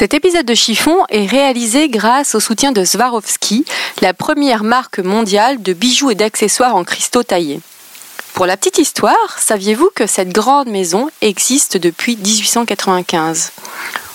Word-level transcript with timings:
Cet 0.00 0.14
épisode 0.14 0.46
de 0.46 0.54
Chiffon 0.54 1.04
est 1.10 1.26
réalisé 1.26 1.90
grâce 1.90 2.34
au 2.34 2.40
soutien 2.40 2.72
de 2.72 2.86
Swarovski, 2.86 3.66
la 4.00 4.14
première 4.14 4.64
marque 4.64 4.98
mondiale 4.98 5.60
de 5.60 5.74
bijoux 5.74 6.10
et 6.10 6.14
d'accessoires 6.14 6.74
en 6.74 6.84
cristaux 6.84 7.22
taillés. 7.22 7.60
Pour 8.32 8.46
la 8.46 8.56
petite 8.56 8.78
histoire, 8.78 9.38
saviez-vous 9.38 9.90
que 9.94 10.06
cette 10.06 10.32
grande 10.32 10.68
maison 10.68 11.10
existe 11.20 11.76
depuis 11.76 12.16
1895 12.16 13.52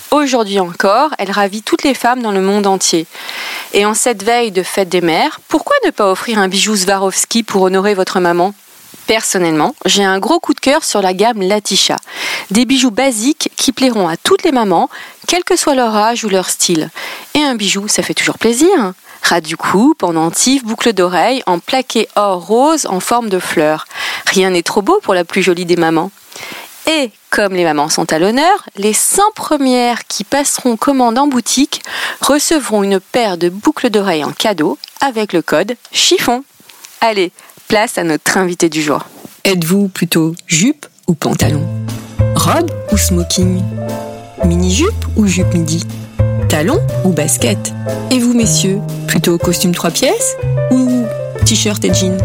Aujourd'hui 0.09 0.59
encore, 0.59 1.11
elle 1.19 1.29
ravit 1.29 1.61
toutes 1.61 1.83
les 1.83 1.93
femmes 1.93 2.23
dans 2.23 2.31
le 2.31 2.41
monde 2.41 2.65
entier. 2.65 3.05
Et 3.73 3.85
en 3.85 3.93
cette 3.93 4.23
veille 4.23 4.51
de 4.51 4.63
fête 4.63 4.89
des 4.89 5.01
mères, 5.01 5.39
pourquoi 5.49 5.75
ne 5.85 5.91
pas 5.91 6.09
offrir 6.09 6.39
un 6.39 6.47
bijou 6.47 6.75
Swarovski 6.75 7.43
pour 7.43 7.61
honorer 7.61 7.93
votre 7.93 8.19
maman? 8.19 8.55
Personnellement, 9.07 9.75
j'ai 9.85 10.03
un 10.03 10.19
gros 10.19 10.39
coup 10.39 10.53
de 10.53 10.59
cœur 10.59 10.83
sur 10.83 11.01
la 11.01 11.13
gamme 11.13 11.41
Latisha. 11.41 11.97
Des 12.49 12.65
bijoux 12.65 12.91
basiques 12.91 13.51
qui 13.55 13.71
plairont 13.71 14.07
à 14.07 14.17
toutes 14.17 14.43
les 14.43 14.51
mamans, 14.51 14.89
quel 15.27 15.43
que 15.43 15.55
soit 15.55 15.75
leur 15.75 15.95
âge 15.95 16.23
ou 16.23 16.29
leur 16.29 16.49
style. 16.49 16.89
Et 17.35 17.41
un 17.41 17.55
bijou, 17.55 17.87
ça 17.87 18.01
fait 18.01 18.15
toujours 18.15 18.39
plaisir. 18.39 18.93
Ras 19.21 19.41
du 19.41 19.57
cou, 19.57 19.93
pendentif, 19.97 20.63
boucle 20.63 20.93
d'oreille, 20.93 21.43
en 21.45 21.59
plaqué 21.59 22.07
or 22.15 22.45
rose 22.45 22.85
en 22.87 22.99
forme 22.99 23.29
de 23.29 23.39
fleur. 23.39 23.85
Rien 24.25 24.51
n'est 24.51 24.63
trop 24.63 24.81
beau 24.81 24.99
pour 25.03 25.13
la 25.13 25.23
plus 25.23 25.43
jolie 25.43 25.65
des 25.65 25.77
mamans. 25.77 26.11
Et 26.87 27.11
comme 27.31 27.53
les 27.53 27.63
mamans 27.63 27.89
sont 27.89 28.11
à 28.13 28.19
l'honneur, 28.19 28.69
les 28.75 28.93
100 28.93 29.31
premières 29.35 30.05
qui 30.05 30.23
passeront 30.23 30.77
commande 30.77 31.17
en 31.17 31.27
boutique 31.27 31.81
recevront 32.21 32.83
une 32.83 32.99
paire 32.99 33.37
de 33.37 33.49
boucles 33.49 33.89
d'oreilles 33.89 34.23
en 34.23 34.31
cadeau 34.31 34.77
avec 35.01 35.33
le 35.33 35.41
code 35.41 35.75
chiffon. 35.91 36.43
Allez, 37.01 37.31
place 37.67 37.97
à 37.97 38.03
notre 38.03 38.37
invité 38.37 38.69
du 38.69 38.81
jour. 38.81 39.05
Êtes-vous 39.43 39.87
plutôt 39.87 40.35
jupe 40.47 40.85
ou 41.07 41.13
pantalon? 41.13 41.65
Robe 42.35 42.71
ou 42.91 42.97
smoking? 42.97 43.61
Mini-jupe 44.45 45.05
ou 45.15 45.25
jupe 45.27 45.53
midi? 45.53 45.83
Talon 46.49 46.79
ou 47.03 47.09
basket? 47.09 47.73
Et 48.11 48.19
vous 48.19 48.33
messieurs, 48.33 48.79
plutôt 49.07 49.37
costume 49.37 49.73
trois 49.73 49.91
pièces 49.91 50.35
ou 50.71 51.05
t-shirt 51.45 51.83
et 51.85 51.93
jean 51.93 52.17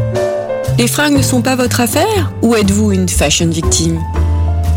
Les 0.78 0.88
fringues 0.88 1.16
ne 1.16 1.22
sont 1.22 1.42
pas 1.42 1.56
votre 1.56 1.80
affaire 1.80 2.32
ou 2.42 2.54
êtes-vous 2.54 2.92
une 2.92 3.08
fashion 3.08 3.48
victime? 3.48 4.00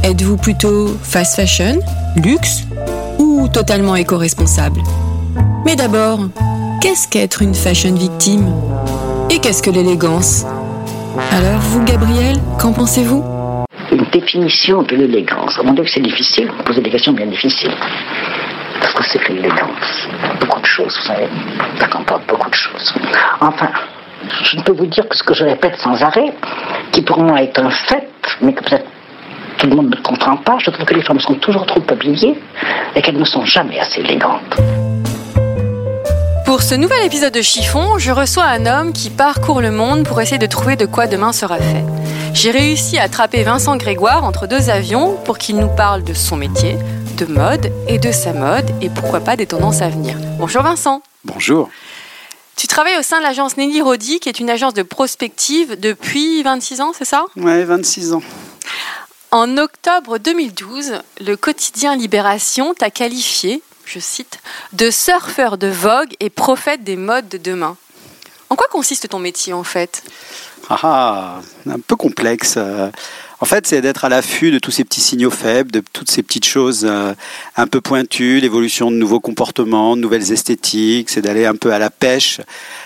Êtes-vous 0.03 0.37
plutôt 0.37 0.97
fast 1.01 1.35
fashion, 1.35 1.79
luxe 2.17 2.63
ou 3.19 3.47
totalement 3.47 3.95
éco-responsable? 3.95 4.81
Mais 5.65 5.75
d'abord, 5.75 6.19
qu'est-ce 6.81 7.07
qu'être 7.07 7.41
une 7.41 7.55
fashion 7.55 7.93
victime? 7.93 8.53
Et 9.33 9.39
qu'est-ce 9.39 9.63
que 9.63 9.71
l'élégance? 9.71 10.45
Alors 11.31 11.59
vous, 11.59 11.83
Gabriel, 11.83 12.35
qu'en 12.59 12.71
pensez-vous? 12.71 13.65
Une 13.91 14.05
définition 14.11 14.83
de 14.83 14.95
l'élégance. 14.95 15.59
Mon 15.63 15.75
avis, 15.75 15.89
c'est 15.89 16.01
difficile. 16.01 16.51
Vous 16.55 16.61
posez 16.61 16.81
des 16.81 16.91
questions 16.91 17.13
bien 17.13 17.25
difficiles. 17.25 17.73
Parce 18.79 18.93
que 18.93 19.03
c'est 19.05 19.17
que 19.17 19.33
l'élégance 19.33 20.07
Beaucoup 20.39 20.61
de 20.61 20.65
choses, 20.67 20.95
vous 20.99 21.07
savez. 21.07 21.27
Ça 21.79 21.87
comporte 21.87 22.27
beaucoup 22.27 22.47
de 22.47 22.53
choses. 22.53 22.93
Enfin, 23.41 23.69
je 24.43 24.55
ne 24.55 24.61
peux 24.61 24.73
vous 24.73 24.85
dire 24.85 25.09
que 25.09 25.17
ce 25.17 25.23
que 25.23 25.33
je 25.33 25.45
répète 25.45 25.77
sans 25.77 25.99
arrêt, 26.03 26.31
qui 26.91 27.01
pour 27.01 27.17
moi 27.17 27.41
est 27.41 27.57
un 27.57 27.71
fait, 27.71 28.07
mais 28.39 28.53
que 28.53 28.63
peut-être 28.63 28.85
tout 29.57 29.65
le 29.65 29.75
monde 29.75 29.89
ne 29.89 30.01
comprend 30.03 30.37
pas, 30.37 30.57
je 30.59 30.69
trouve 30.69 30.85
que 30.85 30.93
les 30.93 31.01
femmes 31.01 31.19
sont 31.19 31.33
toujours 31.33 31.65
trop 31.65 31.81
habillées 31.89 32.39
et 32.95 33.01
qu'elles 33.01 33.17
ne 33.17 33.25
sont 33.25 33.45
jamais 33.45 33.79
assez 33.79 34.01
élégantes. 34.01 34.61
Pour 36.53 36.61
ce 36.61 36.75
nouvel 36.75 37.03
épisode 37.03 37.33
de 37.33 37.41
Chiffon, 37.41 37.97
je 37.97 38.11
reçois 38.11 38.43
un 38.43 38.67
homme 38.67 38.93
qui 38.93 39.09
parcourt 39.09 39.59
le 39.59 39.71
monde 39.71 40.05
pour 40.07 40.21
essayer 40.21 40.37
de 40.37 40.45
trouver 40.45 40.75
de 40.75 40.85
quoi 40.85 41.07
demain 41.07 41.33
sera 41.33 41.57
fait. 41.57 41.83
J'ai 42.35 42.51
réussi 42.51 42.99
à 42.99 43.05
attraper 43.05 43.41
Vincent 43.41 43.75
Grégoire 43.75 44.23
entre 44.23 44.45
deux 44.45 44.69
avions 44.69 45.17
pour 45.25 45.39
qu'il 45.39 45.57
nous 45.57 45.75
parle 45.75 46.03
de 46.03 46.13
son 46.13 46.35
métier, 46.35 46.77
de 47.17 47.25
mode 47.25 47.73
et 47.87 47.97
de 47.97 48.11
sa 48.11 48.33
mode 48.33 48.69
et 48.83 48.91
pourquoi 48.91 49.19
pas 49.19 49.35
des 49.35 49.47
tendances 49.47 49.81
à 49.81 49.89
venir. 49.89 50.15
Bonjour 50.37 50.61
Vincent. 50.61 51.01
Bonjour. 51.25 51.71
Tu 52.55 52.67
travailles 52.67 52.99
au 52.99 53.01
sein 53.01 53.17
de 53.17 53.23
l'agence 53.23 53.57
Nelly 53.57 53.81
Rodi, 53.81 54.19
qui 54.19 54.29
est 54.29 54.39
une 54.39 54.51
agence 54.51 54.75
de 54.75 54.83
prospective 54.83 55.79
depuis 55.79 56.43
26 56.43 56.81
ans, 56.81 56.91
c'est 56.95 57.03
ça? 57.03 57.25
Ouais, 57.35 57.63
26 57.63 58.13
ans. 58.13 58.21
En 59.31 59.57
octobre 59.57 60.19
2012, 60.19 60.99
le 61.25 61.35
quotidien 61.35 61.95
Libération 61.95 62.75
t'a 62.75 62.91
qualifié, 62.91 63.63
je 63.93 63.99
cite, 63.99 64.39
de 64.73 64.89
surfeur 64.89 65.57
de 65.57 65.67
vogue 65.67 66.13
et 66.19 66.29
prophète 66.29 66.83
des 66.83 66.95
modes 66.95 67.29
de 67.29 67.37
demain. 67.37 67.77
En 68.49 68.55
quoi 68.55 68.67
consiste 68.71 69.09
ton 69.09 69.19
métier 69.19 69.53
en 69.53 69.63
fait? 69.63 70.03
Ah, 70.69 70.79
ah, 70.83 71.41
un 71.69 71.79
peu 71.79 71.95
complexe. 71.95 72.55
euh. 72.57 72.89
En 73.39 73.45
fait, 73.45 73.67
c'est 73.67 73.81
d'être 73.81 74.05
à 74.05 74.09
l'affût 74.09 74.51
de 74.51 74.59
tous 74.59 74.71
ces 74.71 74.85
petits 74.85 75.01
signaux 75.01 75.29
faibles, 75.29 75.69
de 75.69 75.83
toutes 75.91 76.09
ces 76.09 76.23
petites 76.23 76.45
choses 76.45 76.85
euh, 76.85 77.13
un 77.57 77.67
peu 77.67 77.81
pointues, 77.81 78.39
l'évolution 78.39 78.89
de 78.89 78.95
nouveaux 78.95 79.19
comportements, 79.19 79.97
de 79.97 80.01
nouvelles 80.01 80.31
esthétiques. 80.31 81.09
C'est 81.09 81.21
d'aller 81.21 81.45
un 81.45 81.55
peu 81.55 81.73
à 81.73 81.79
la 81.79 81.89
pêche 81.89 82.39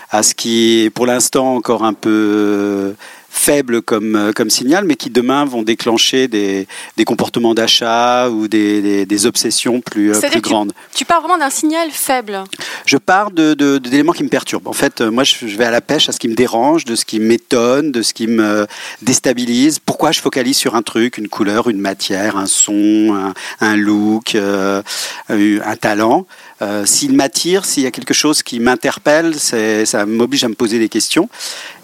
à 0.10 0.24
ce 0.24 0.34
qui 0.34 0.86
est 0.86 0.90
pour 0.90 1.06
l'instant 1.06 1.56
encore 1.56 1.84
un 1.84 1.94
peu 1.94 2.96
euh, 3.38 3.48
faible 3.48 3.82
comme, 3.82 4.16
euh, 4.16 4.32
comme 4.34 4.50
signal, 4.50 4.84
mais 4.86 4.96
qui 4.96 5.10
demain 5.10 5.46
vont 5.46 5.62
déclencher 5.64 6.28
des, 6.28 6.68
des 6.98 7.06
comportements 7.06 7.54
d'achat 7.54 8.30
ou 8.30 8.48
des, 8.48 8.82
des- 8.82 9.06
des 9.06 9.26
obsessions 9.26 9.80
plus, 9.82 10.12
euh, 10.14 10.20
plus 10.20 10.30
que 10.30 10.34
tu- 10.36 10.42
grandes. 10.42 10.74
Tu 10.94 11.06
parles 11.06 11.22
vraiment 11.24 11.38
d'un 11.38 11.50
signal 11.50 11.90
faible. 11.92 12.44
Je 12.86 12.98
pars 12.98 13.32
de, 13.32 13.54
de- 13.54 13.78
d'éléments 13.78 14.12
qui 14.14 14.24
me 14.24 14.30
perturbent. 14.30 14.68
En 14.68 14.74
fait, 14.74 15.02
euh, 15.02 15.12
moi, 15.12 15.24
je, 15.24 15.48
je 15.48 15.58
vais 15.58 15.66
à 15.66 15.72
la 15.72 15.82
pêche 15.82 16.10
à 16.10 16.12
ce 16.12 16.20
qui 16.20 16.28
me 16.28 16.36
dérange, 16.36 16.86
de 16.86 16.96
ce 16.96 17.06
qui 17.06 17.20
m'étonne, 17.20 17.92
de 17.92 18.02
ce 18.02 18.14
qui 18.14 18.28
me 18.28 18.68
déstabilise. 19.02 19.80
Pourquoi 19.80 20.12
je 20.12 20.20
focalise 20.22 20.58
sur 20.58 20.76
un 20.76 20.82
truc, 20.82 21.18
une 21.18 21.30
couleur, 21.30 21.70
une 21.70 21.80
matière, 21.80 22.38
un 22.38 22.48
son, 22.48 23.14
un, 23.16 23.34
un 23.66 23.76
look, 23.78 24.36
euh, 24.36 24.82
un 25.30 25.76
talent? 25.76 26.26
Euh, 26.62 26.86
S'il 26.86 27.14
m'attire, 27.14 27.66
s'il 27.66 27.84
y 27.84 27.88
a 27.88 27.92
quelque 27.92 28.14
chose 28.14 28.42
qui 28.44 28.60
m'interpelle, 28.60 29.36
ça 29.40 30.06
m'oblige 30.06 30.44
à 30.44 30.50
me 30.50 30.56
poser 30.56 30.80
des 30.80 30.90
questions. 30.90 31.30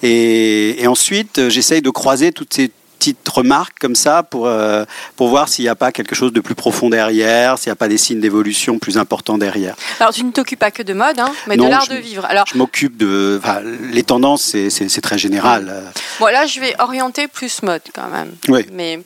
Et, 0.02 0.82
et 0.82 0.88
ensuite, 0.88 1.38
euh, 1.40 1.50
j'essaye 1.50 1.82
de 1.82 1.90
croiser 1.90 2.32
toutes 2.32 2.54
ces 2.54 2.72
petites 3.00 3.28
remarques 3.28 3.80
comme 3.82 3.96
ça 3.96 4.24
pour, 4.24 4.48
euh, 4.48 4.86
pour 5.18 5.28
voir 5.28 5.50
s'il 5.50 5.64
n'y 5.66 5.70
a 5.70 5.76
pas 5.76 5.92
quelque 5.92 6.16
chose 6.16 6.32
de 6.32 6.40
plus 6.40 6.56
profond 6.56 6.90
derrière, 6.90 7.58
s'il 7.60 7.68
n'y 7.70 7.74
a 7.74 7.76
pas 7.76 7.90
des 7.90 7.98
signes 7.98 8.22
d'évolution 8.22 8.80
plus 8.80 8.98
importants 8.98 9.38
derrière. 9.38 9.76
Alors 10.00 10.14
tu 10.14 10.24
ne 10.24 10.32
t'occupes 10.32 10.60
pas 10.60 10.72
que 10.72 10.84
de 10.84 10.94
mode, 10.94 11.20
hein, 11.20 11.32
mais 11.48 11.58
Non, 11.58 11.66
de 11.66 11.70
l'art 11.70 11.88
de 11.88 11.96
vivre. 11.96 12.24
Alors 12.26 12.46
Je 12.52 12.58
m'occupe 12.58 12.96
de. 12.96 13.42
enfin, 13.44 13.60
les 13.92 14.04
tendances, 14.04 14.56
c'est- 14.70 15.02
très 15.02 15.18
général. 15.18 15.84
Bon, 16.20 16.28
là 16.28 16.46
je 16.46 16.62
vais 16.62 16.76
orienter 16.80 17.28
plus 17.28 17.62
mode 17.62 17.82
quand 17.94 18.08
même. 18.08 18.32
Oui. 18.48 18.66
Mais 18.72 19.02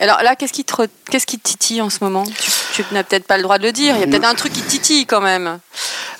alors 0.00 0.20
là, 0.24 0.34
qu'est-ce 0.34 0.52
qui 0.52 0.64
te, 0.64 0.74
qu'est-ce 1.08 1.24
qui 1.26 1.38
te 1.38 1.48
titille 1.48 1.80
en 1.80 1.88
ce 1.88 1.98
moment? 2.02 2.24
Tu, 2.24 2.50
tu 2.82 2.94
n'as 2.94 3.04
peut-être 3.04 3.26
pas 3.26 3.36
le 3.36 3.42
droit 3.42 3.58
de 3.58 3.64
le 3.64 3.72
dire. 3.72 3.94
Il 3.96 4.00
y 4.00 4.04
a 4.04 4.06
peut-être 4.06 4.28
un 4.28 4.34
truc 4.34 4.52
qui 4.52 4.62
titille 4.62 5.06
quand 5.06 5.20
même. 5.20 5.58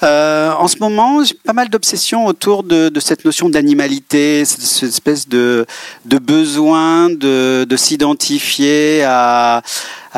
Euh, 0.02 0.52
en 0.52 0.68
ce 0.68 0.78
moment, 0.78 1.24
j'ai 1.24 1.34
pas 1.34 1.52
mal 1.52 1.68
d'obsessions 1.68 2.26
autour 2.26 2.62
de, 2.62 2.90
cette 3.00 3.24
notion 3.24 3.48
d'animalité, 3.48 4.44
cette, 4.44 4.82
espèce 4.82 5.28
de, 5.28 5.66
besoin 6.04 7.10
de, 7.10 7.66
de 7.68 7.76
s'identifier 7.76 9.02
à 9.04 9.62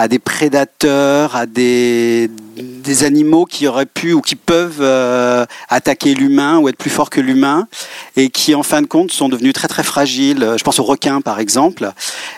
des 0.09 0.19
prédateurs, 0.19 1.35
à 1.35 1.47
des, 1.47 2.31
des 2.63 3.05
animaux 3.05 3.45
qui 3.45 3.67
auraient 3.67 3.87
pu 3.87 4.13
ou 4.13 4.21
qui 4.21 4.37
peuvent 4.37 4.81
euh, 4.81 5.45
attaquer 5.69 6.15
l'humain 6.15 6.59
ou 6.59 6.69
être 6.69 6.77
plus 6.77 6.91
forts 6.91 7.11
que 7.11 7.21
l'humain 7.21 7.69
et 8.17 8.31
qui, 8.31 8.55
en 8.55 8.63
fin 8.63 8.83
de 8.83 8.87
compte, 8.87 9.13
sont 9.13 9.29
devenus 9.29 9.53
très 9.53 9.69
très 9.69 9.83
fragiles. 9.83 10.55
Je 10.57 10.65
pense 10.65 10.79
aux 10.79 10.85
requins, 10.85 11.21
par 11.21 11.41
exemple, 11.41 11.91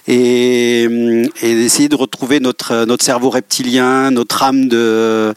et, 0.07 0.83
et 0.83 1.55
d'essayer 1.55 1.89
de 1.89 1.97
retrouver 1.97 2.41
notre, 2.41 2.85
notre 2.85 3.05
cerveau 3.05 3.31
reptilien, 3.31 4.11
notre 4.11 4.43
âme 4.43 4.69
de 4.69 5.35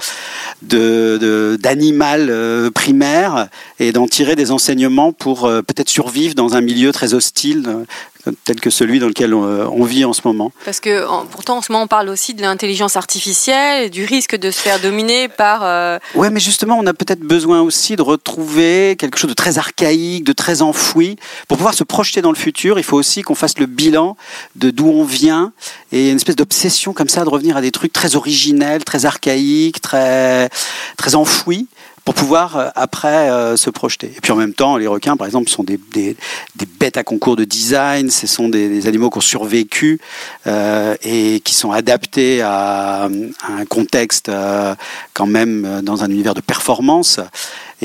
d'animal 0.63 2.27
euh, 2.29 2.71
primaire 2.71 3.47
et 3.79 3.91
d'en 3.91 4.07
tirer 4.07 4.35
des 4.35 4.51
enseignements 4.51 5.11
pour 5.11 5.45
euh, 5.45 5.61
peut-être 5.61 5.89
survivre 5.89 6.35
dans 6.35 6.55
un 6.55 6.61
milieu 6.61 6.91
très 6.91 7.13
hostile 7.13 7.63
euh, 7.67 7.83
tel 8.45 8.59
que 8.59 8.69
celui 8.69 8.99
dans 8.99 9.07
lequel 9.07 9.33
on, 9.33 9.83
vit 9.83 10.05
en 10.05 10.13
ce 10.13 10.21
moment. 10.25 10.51
Parce 10.65 10.79
que 10.79 11.05
pourtant 11.25 11.57
en 11.57 11.61
ce 11.61 11.71
moment 11.71 11.83
on 11.83 11.87
parle 11.87 12.09
aussi 12.09 12.33
de 12.33 12.41
l'intelligence 12.41 12.95
artificielle 12.95 13.85
et 13.85 13.89
du 13.89 14.05
risque 14.05 14.35
de 14.35 14.49
se 14.51 14.59
faire 14.59 14.79
dominer 14.79 15.27
par. 15.27 15.61
Euh... 15.63 15.99
Ouais, 16.15 16.29
mais 16.29 16.39
justement 16.39 16.77
on 16.79 16.85
a 16.85 16.93
peut-être 16.93 17.19
besoin 17.19 17.61
aussi 17.61 17.95
de 17.95 18.01
retrouver 18.01 18.95
quelque 18.97 19.17
chose 19.17 19.29
de 19.29 19.35
très 19.35 19.57
archaïque, 19.57 20.23
de 20.23 20.33
très 20.33 20.61
enfoui, 20.61 21.17
pour 21.47 21.57
pouvoir 21.57 21.73
se 21.73 21.83
projeter 21.83 22.21
dans 22.21 22.31
le 22.31 22.37
futur. 22.37 22.79
Il 22.79 22.83
faut 22.83 22.97
aussi 22.97 23.21
qu'on 23.21 23.35
fasse 23.35 23.57
le 23.59 23.65
bilan 23.65 24.15
de 24.55 24.69
d'où 24.69 24.87
on 24.87 25.03
vient 25.03 25.51
et 25.91 26.09
une 26.09 26.15
espèce 26.15 26.35
d'obsession 26.35 26.93
comme 26.93 27.09
ça 27.09 27.23
de 27.23 27.29
revenir 27.29 27.57
à 27.57 27.61
des 27.61 27.71
trucs 27.71 27.93
très 27.93 28.15
originels, 28.15 28.83
très 28.83 29.05
archaïques, 29.05 29.81
très 29.81 30.49
très 30.97 31.15
enfouis 31.15 31.67
pour 32.05 32.15
pouvoir 32.15 32.57
euh, 32.57 32.69
après 32.75 33.29
euh, 33.29 33.55
se 33.55 33.69
projeter. 33.69 34.07
Et 34.07 34.21
puis 34.21 34.31
en 34.31 34.35
même 34.35 34.53
temps, 34.53 34.77
les 34.77 34.87
requins, 34.87 35.15
par 35.15 35.25
exemple, 35.25 35.49
sont 35.49 35.63
des, 35.63 35.79
des, 35.91 36.17
des 36.55 36.65
bêtes 36.65 36.97
à 36.97 37.03
concours 37.03 37.35
de 37.35 37.45
design, 37.45 38.09
ce 38.09 38.27
sont 38.27 38.49
des, 38.49 38.67
des 38.69 38.87
animaux 38.87 39.09
qui 39.09 39.19
ont 39.19 39.21
survécu 39.21 39.99
euh, 40.47 40.95
et 41.01 41.39
qui 41.39 41.53
sont 41.53 41.71
adaptés 41.71 42.41
à, 42.41 43.05
un 43.05 43.65
contexte 43.65 44.29
euh, 44.29 44.75
quand 45.13 45.27
même 45.27 45.81
dans 45.81 46.03
un 46.03 46.09
univers 46.09 46.33
de 46.33 46.41
performance. 46.41 47.19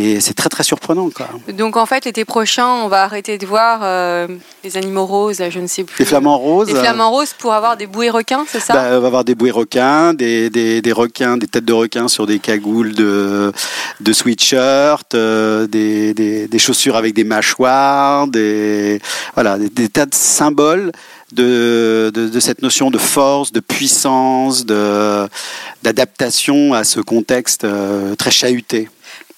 Et 0.01 0.21
c'est 0.21 0.35
très 0.35 0.49
très 0.49 0.63
surprenant. 0.63 1.11
Quoi. 1.11 1.29
Donc 1.55 1.77
en 1.77 1.85
fait, 1.85 2.05
l'été 2.05 2.25
prochain, 2.25 2.69
on 2.69 2.87
va 2.87 3.03
arrêter 3.03 3.37
de 3.37 3.45
voir 3.45 3.81
euh, 3.83 4.29
les 4.63 4.77
animaux 4.77 5.07
roses, 5.07 5.43
je 5.51 5.59
ne 5.59 5.67
sais 5.67 5.83
plus. 5.83 5.99
Les 5.99 6.05
flamants 6.05 6.39
roses. 6.39 6.69
Les 6.69 6.77
flamants 6.77 7.11
roses 7.11 7.35
pour 7.37 7.53
avoir 7.53 7.77
des 7.77 7.89
bouées 7.89 8.09
requins, 8.09 8.45
c'est 8.49 8.61
ça? 8.61 8.75
Bah, 8.75 8.91
On 8.93 9.01
va 9.01 9.09
avoir 9.09 9.25
des 9.25 9.35
bouées 9.35 9.51
requins, 9.51 10.15
des, 10.15 10.51
des, 10.51 10.83
des, 10.83 10.93
requins, 10.93 11.37
des 11.37 11.49
têtes 11.49 11.65
de 11.65 11.73
requins 11.73 12.07
sur 12.07 12.29
des 12.29 12.39
cagoules 12.39 12.95
de, 12.95 13.53
de 13.99 14.13
sweatshirt, 14.13 15.15
euh, 15.15 15.67
des, 15.67 16.15
des, 16.15 16.47
des, 16.47 16.59
chaussures 16.61 16.95
avec 16.95 17.13
des 17.13 17.25
mâchoires, 17.25 18.29
des, 18.29 19.01
voilà, 19.35 19.59
des, 19.59 19.89
tas 19.89 20.07
de 20.07 20.15
symboles 20.15 20.93
de, 21.33 22.13
de, 22.15 22.29
de, 22.29 22.41
cette 22.41 22.63
notion 22.63 22.93
de 22.93 22.99
force, 22.99 23.51
de 23.51 23.59
puissance, 23.59 24.65
d'adaptation 24.65 26.73
à 26.73 26.85
ce 26.85 27.01
contexte 27.01 27.65
euh, 27.65 28.15
très 28.15 28.31
chahuté. 28.31 28.89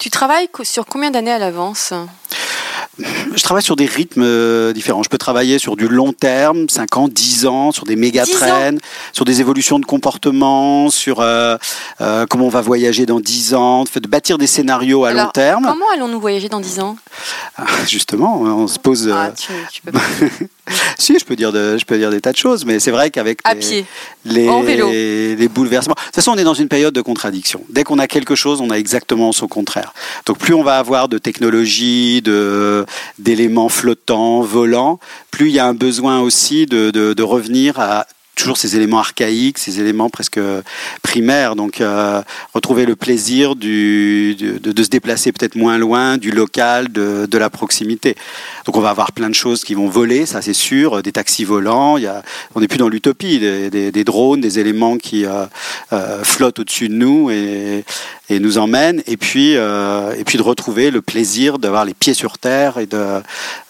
Tu 0.00 0.08
travailles 0.08 0.48
sur 0.62 0.86
combien 0.86 1.10
d'années 1.10 1.30
à 1.30 1.38
l'avance? 1.38 1.92
Je 3.34 3.42
travaille 3.42 3.62
sur 3.62 3.76
des 3.76 3.86
rythmes 3.86 4.22
euh, 4.24 4.72
différents. 4.72 5.02
Je 5.02 5.08
peux 5.08 5.18
travailler 5.18 5.58
sur 5.58 5.76
du 5.76 5.88
long 5.88 6.12
terme, 6.12 6.68
5 6.68 6.96
ans, 6.96 7.08
10 7.08 7.46
ans, 7.46 7.72
sur 7.72 7.84
des 7.84 7.96
méga 7.96 8.24
traînes, 8.26 8.78
sur 9.12 9.24
des 9.24 9.40
évolutions 9.40 9.78
de 9.78 9.86
comportement, 9.86 10.90
sur 10.90 11.20
euh, 11.20 11.56
euh, 12.00 12.26
comment 12.28 12.46
on 12.46 12.50
va 12.50 12.60
voyager 12.60 13.06
dans 13.06 13.20
10 13.20 13.54
ans, 13.54 13.84
de 13.84 14.08
bâtir 14.08 14.38
des 14.38 14.46
scénarios 14.46 15.04
à 15.04 15.10
Alors, 15.10 15.26
long 15.26 15.30
terme. 15.30 15.64
Comment 15.64 15.90
allons-nous 15.94 16.20
voyager 16.20 16.48
dans 16.48 16.60
10 16.60 16.80
ans? 16.80 16.96
Ah, 17.56 17.64
Justement, 17.86 18.40
on 18.40 18.66
se 18.66 18.78
pose. 18.78 19.10
Ah, 19.12 19.32
tu, 19.36 19.52
tu 19.72 19.82
peux 19.82 19.92
pas. 19.92 20.00
si, 20.98 21.18
je 21.18 21.24
peux 21.24 21.36
dire, 21.36 21.52
de, 21.52 21.76
je 21.78 21.84
peux 21.84 21.98
dire 21.98 22.10
des 22.10 22.20
tas 22.20 22.32
de 22.32 22.36
choses, 22.36 22.64
mais 22.64 22.80
c'est 22.80 22.90
vrai 22.90 23.10
qu'avec 23.10 23.40
les, 23.48 23.58
pied, 23.58 23.86
les, 24.24 24.48
en 24.48 24.62
vélo. 24.62 24.90
les 24.90 25.48
bouleversements. 25.48 25.94
De 25.94 26.04
toute 26.06 26.14
façon, 26.14 26.32
on 26.32 26.38
est 26.38 26.44
dans 26.44 26.54
une 26.54 26.68
période 26.68 26.94
de 26.94 27.02
contradiction. 27.02 27.62
Dès 27.68 27.84
qu'on 27.84 27.98
a 27.98 28.06
quelque 28.06 28.34
chose, 28.34 28.60
on 28.60 28.70
a 28.70 28.76
exactement 28.76 29.32
son 29.32 29.48
contraire. 29.48 29.92
Donc, 30.26 30.38
plus 30.38 30.54
on 30.54 30.62
va 30.62 30.78
avoir 30.78 31.08
de 31.08 31.18
technologie, 31.18 32.22
de 32.22 32.86
d'éléments 33.18 33.68
flottants, 33.68 34.40
volants, 34.40 34.98
plus 35.30 35.48
il 35.48 35.54
y 35.54 35.58
a 35.58 35.66
un 35.66 35.74
besoin 35.74 36.20
aussi 36.20 36.66
de, 36.66 37.22
revenir 37.22 37.78
à 37.78 38.06
toujours 38.34 38.56
ces 38.56 38.76
éléments 38.76 38.98
archaïques, 38.98 39.58
ces 39.58 39.80
éléments 39.80 40.08
presque 40.08 40.40
primaires. 41.02 41.56
Donc, 41.56 41.80
euh, 41.80 42.22
retrouver 42.54 42.86
le 42.86 42.96
plaisir 42.96 43.54
de, 43.54 44.32
de, 44.32 44.82
se 44.82 44.88
déplacer 44.88 45.32
peut-être 45.32 45.56
moins 45.56 45.78
loin, 45.78 46.16
du 46.16 46.30
local, 46.30 46.90
de, 46.90 47.26
de, 47.26 47.38
la 47.38 47.50
proximité. 47.50 48.16
Donc, 48.64 48.76
on 48.76 48.80
va 48.80 48.90
avoir 48.90 49.12
plein 49.12 49.28
de 49.28 49.34
choses 49.34 49.62
qui 49.64 49.74
vont 49.74 49.88
voler, 49.88 50.26
ça 50.26 50.42
c'est 50.42 50.54
sûr, 50.54 51.02
des 51.02 51.12
taxis 51.12 51.44
volants. 51.44 51.98
Y 51.98 52.06
a, 52.06 52.22
on 52.54 52.60
n'est 52.60 52.68
plus 52.68 52.78
dans 52.78 52.88
l'utopie, 52.88 53.38
des, 53.38 53.70
des, 53.70 54.04
drones, 54.04 54.40
des 54.40 54.58
éléments 54.58 54.96
qui 54.96 55.26
euh, 55.26 55.44
euh, 55.92 56.24
flottent 56.24 56.60
au-dessus 56.60 56.88
de 56.88 56.94
nous 56.94 57.30
et, 57.30 57.84
et 58.30 58.38
nous 58.38 58.58
emmènent. 58.58 59.02
Et 59.06 59.16
puis, 59.16 59.56
euh, 59.56 60.14
et 60.16 60.24
puis 60.24 60.38
de 60.38 60.42
retrouver 60.42 60.90
le 60.90 61.02
plaisir 61.02 61.58
d'avoir 61.58 61.84
les 61.84 61.94
pieds 61.94 62.14
sur 62.14 62.38
terre 62.38 62.78
et 62.78 62.86
de, 62.86 63.20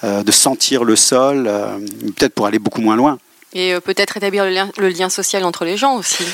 euh, 0.04 0.22
de 0.22 0.32
sentir 0.32 0.84
le 0.84 0.96
sol, 0.96 1.46
euh, 1.46 1.78
peut-être 2.16 2.34
pour 2.34 2.46
aller 2.46 2.58
beaucoup 2.58 2.82
moins 2.82 2.96
loin. 2.96 3.18
Et 3.52 3.74
euh, 3.74 3.80
peut-être 3.80 4.16
établir 4.16 4.44
le 4.44 4.50
lien, 4.50 4.70
le 4.76 4.88
lien, 4.88 5.08
social 5.08 5.44
entre 5.44 5.64
les 5.64 5.76
gens 5.76 5.96
aussi. 5.96 6.24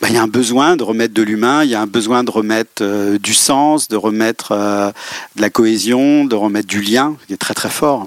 Ben, 0.00 0.08
il 0.08 0.14
y 0.14 0.18
a 0.18 0.22
un 0.22 0.28
besoin 0.28 0.76
de 0.76 0.82
remettre 0.82 1.14
de 1.14 1.22
l'humain, 1.22 1.64
il 1.64 1.70
y 1.70 1.74
a 1.74 1.80
un 1.80 1.86
besoin 1.86 2.22
de 2.22 2.30
remettre 2.30 2.82
euh, 2.82 3.18
du 3.18 3.32
sens, 3.32 3.88
de 3.88 3.96
remettre 3.96 4.52
euh, 4.52 4.90
de 5.36 5.40
la 5.40 5.48
cohésion, 5.48 6.24
de 6.26 6.34
remettre 6.34 6.68
du 6.68 6.82
lien, 6.82 7.16
qui 7.26 7.32
est 7.32 7.38
très 7.38 7.54
très 7.54 7.70
fort. 7.70 8.06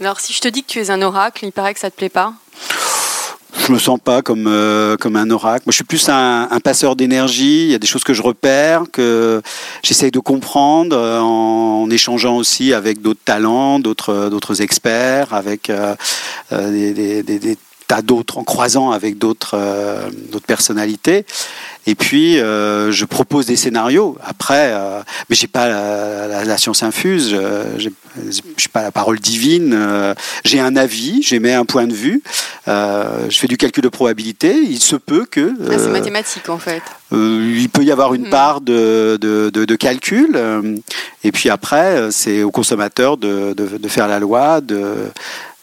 Alors 0.00 0.20
si 0.20 0.32
je 0.32 0.40
te 0.40 0.48
dis 0.48 0.62
que 0.62 0.68
tu 0.68 0.80
es 0.80 0.90
un 0.90 1.00
oracle, 1.00 1.46
il 1.46 1.52
paraît 1.52 1.74
que 1.74 1.80
ça 1.80 1.90
te 1.90 1.96
plaît 1.96 2.10
pas 2.10 2.34
je 3.68 3.72
me 3.72 3.78
sens 3.78 3.98
pas 4.02 4.22
comme 4.22 4.46
euh, 4.46 4.96
comme 4.96 5.16
un 5.16 5.30
oracle. 5.30 5.64
Moi, 5.66 5.72
je 5.72 5.76
suis 5.76 5.84
plus 5.84 6.08
un, 6.08 6.48
un 6.50 6.60
passeur 6.60 6.96
d'énergie. 6.96 7.64
Il 7.64 7.70
y 7.70 7.74
a 7.74 7.78
des 7.78 7.86
choses 7.86 8.04
que 8.04 8.14
je 8.14 8.22
repère, 8.22 8.84
que 8.90 9.42
j'essaye 9.82 10.10
de 10.10 10.18
comprendre 10.18 10.96
euh, 10.96 11.20
en, 11.20 11.82
en, 11.82 11.90
échangeant 11.90 12.36
aussi 12.36 12.72
avec 12.72 13.02
d'autres 13.02 13.20
talents, 13.24 13.78
d'autres 13.78 14.28
d'autres 14.30 14.62
experts, 14.62 15.34
avec 15.34 15.70
euh, 15.70 15.94
des, 16.50 16.92
des, 16.92 17.22
des, 17.22 17.38
des 17.38 17.58
tas 17.88 18.02
d'autres, 18.02 18.38
en 18.38 18.44
croisant 18.44 18.92
avec 18.92 19.18
d'autres 19.18 19.54
euh, 19.54 20.08
personnalités. 20.46 21.24
Et 21.86 21.94
puis, 21.94 22.38
euh, 22.38 22.92
je 22.92 23.04
propose 23.06 23.46
des 23.46 23.56
scénarios. 23.56 24.18
Après, 24.22 24.72
euh, 24.72 25.00
mais 25.28 25.36
j'ai 25.36 25.46
pas 25.46 25.68
la, 25.68 26.28
la, 26.28 26.44
la, 26.44 26.58
science 26.58 26.82
infuse, 26.82 27.30
je 27.78 27.88
n'ai 27.88 27.92
pas 28.72 28.82
la 28.82 28.92
parole 28.92 29.18
divine. 29.18 29.72
Euh, 29.74 30.14
j'ai 30.44 30.60
un 30.60 30.76
avis, 30.76 31.22
j'émets 31.22 31.54
un 31.54 31.64
point 31.64 31.86
de 31.86 31.94
vue. 31.94 32.22
Euh, 32.68 33.26
je 33.30 33.38
fais 33.38 33.46
du 33.46 33.56
calcul 33.56 33.82
de 33.82 33.88
probabilité. 33.88 34.54
Il 34.62 34.80
se 34.80 34.96
peut 34.96 35.24
que. 35.24 35.54
Ah, 35.70 35.78
c'est 35.78 35.88
mathématique 35.88 36.48
en 36.50 36.58
fait. 36.58 36.82
il 37.12 37.68
peut 37.72 37.84
y 37.84 37.90
avoir 37.90 38.12
une 38.12 38.24
Mhm. 38.24 38.30
part 38.30 38.60
de, 38.60 39.16
de, 39.18 39.48
de, 39.50 39.64
de 39.64 39.76
calcul. 39.76 40.38
et 41.24 41.32
puis 41.32 41.48
après, 41.48 42.10
c'est 42.10 42.42
au 42.42 42.50
consommateur 42.50 43.16
de 43.16 43.54
faire 43.88 44.08
la 44.08 44.18
loi, 44.18 44.60
de 44.60 44.94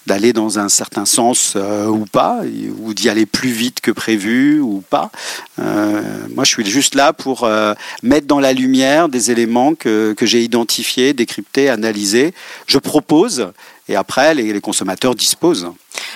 d'aller 0.05 0.33
dans 0.33 0.59
un 0.59 0.69
certain 0.69 1.05
sens 1.05 1.53
euh, 1.55 1.87
ou 1.87 2.05
pas, 2.05 2.41
ou 2.79 2.93
d'y 2.93 3.09
aller 3.09 3.25
plus 3.25 3.49
vite 3.49 3.81
que 3.81 3.91
prévu 3.91 4.59
ou 4.59 4.83
pas. 4.89 5.11
Euh, 5.59 6.01
moi, 6.33 6.43
je 6.43 6.51
suis 6.51 6.65
juste 6.65 6.95
là 6.95 7.13
pour 7.13 7.43
euh, 7.43 7.73
mettre 8.03 8.27
dans 8.27 8.39
la 8.39 8.53
lumière 8.53 9.09
des 9.09 9.31
éléments 9.31 9.75
que, 9.75 10.13
que 10.13 10.25
j'ai 10.25 10.43
identifiés, 10.43 11.13
décryptés, 11.13 11.69
analysés. 11.69 12.33
Je 12.67 12.77
propose 12.77 13.51
et 13.87 13.95
après, 13.95 14.33
les, 14.33 14.51
les 14.51 14.61
consommateurs 14.61 15.15
disposent. 15.15 15.71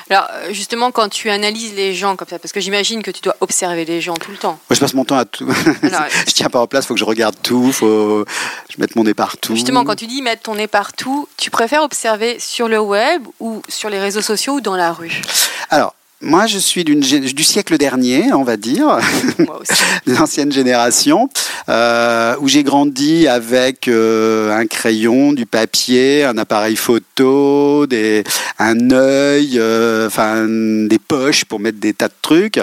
Alors 0.10 0.28
justement, 0.52 0.92
quand 0.92 1.10
tu 1.10 1.30
analyses 1.30 1.74
les 1.76 1.94
gens 1.94 2.16
comme 2.16 2.28
ça, 2.28 2.40
parce 2.40 2.52
que 2.52 2.60
j'imagine 2.60 3.04
que 3.04 3.12
tu 3.12 3.22
dois 3.22 3.36
observer 3.42 3.86
les 3.86 4.02
gens 4.02 4.16
tout 4.16 4.32
le 4.32 4.38
temps. 4.38 4.60
Moi, 4.70 4.76
je 4.76 4.80
passe 4.80 4.94
mon 4.94 5.06
temps 5.06 5.18
à 5.18 5.26
tout. 5.26 5.48
Alors, 5.84 6.06
je 6.28 6.34
tiens 6.34 6.50
pas 6.50 6.60
en 6.60 6.68
place, 6.68 6.86
faut 6.88 6.96
que 6.96 7.00
je 7.00 7.06
regarde 7.06 7.36
tout, 7.42 7.72
faut 7.72 8.26
je 8.70 8.76
mette 8.80 8.96
mon 8.96 9.04
nez 9.04 9.14
partout. 9.14 9.56
Justement, 9.56 9.84
quand 9.84 9.96
tu 9.96 10.08
dis 10.08 10.22
mettre 10.22 10.44
ton 10.44 10.56
nez 10.56 10.68
partout, 10.68 11.28
tu 11.38 11.52
préfères 11.52 11.84
observer 11.84 12.40
sur 12.40 12.68
le 12.68 12.80
web 12.80 13.24
ou 13.40 13.62
sur 13.68 13.90
les 13.90 14.00
réseaux 14.00 14.22
sociaux 14.22 14.54
ou 14.54 14.62
dans 14.62 14.76
la 14.76 14.92
rue? 14.92 15.22
Alors, 15.70 15.94
moi, 16.22 16.48
je 16.48 16.58
suis 16.58 16.84
d'une, 16.84 17.00
du 17.00 17.44
siècle 17.44 17.78
dernier, 17.78 18.34
on 18.34 18.44
va 18.44 18.58
dire, 18.58 18.88
de 20.08 20.14
l'ancienne 20.14 20.52
génération, 20.52 21.30
euh, 21.70 22.36
où 22.42 22.48
j'ai 22.48 22.64
grandi 22.64 23.28
avec 23.28 23.88
euh, 23.88 24.52
un 24.52 24.66
crayon, 24.66 25.32
du 25.32 25.46
papier, 25.46 26.26
un 26.26 26.38
appareil 26.38 26.76
photo, 26.76 27.88
des, 27.88 28.24
un 28.58 28.92
œil, 28.92 29.58
euh, 29.58 30.08
enfin 30.08 30.46
des 30.46 31.00
poches 31.00 31.46
pour 31.46 31.60
mettre 31.60 31.80
des 31.80 31.94
tas 31.94 32.10
de 32.10 32.14
trucs. 32.22 32.60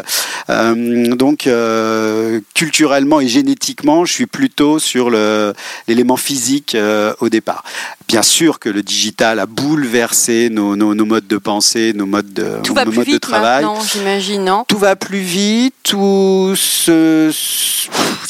Euh, 0.50 1.14
donc, 1.14 1.46
euh, 1.46 2.40
culturellement 2.54 3.20
et 3.20 3.28
génétiquement, 3.28 4.04
je 4.04 4.12
suis 4.12 4.26
plutôt 4.26 4.78
sur 4.78 5.10
le, 5.10 5.54
l'élément 5.88 6.16
physique 6.16 6.74
euh, 6.74 7.14
au 7.20 7.28
départ. 7.28 7.64
Bien 8.08 8.22
sûr 8.22 8.58
que 8.58 8.68
le 8.68 8.82
digital 8.82 9.40
a 9.40 9.46
bouleversé 9.46 10.48
nos, 10.50 10.76
nos, 10.76 10.94
nos 10.94 11.04
modes 11.04 11.26
de 11.26 11.38
pensée, 11.38 11.92
nos 11.94 12.06
modes 12.06 12.32
de, 12.32 12.58
Tout 12.62 12.74
nos 12.74 12.84
modes 12.84 12.94
de 12.94 13.02
vite 13.02 13.26
travail 13.46 13.64
maintenant, 13.64 13.80
j'imagine, 13.92 14.44
non 14.44 14.64
tout 14.66 14.78
va 14.78 14.96
plus 14.96 15.20
vite, 15.20 15.74
tout 15.82 16.54
se, 16.56 17.30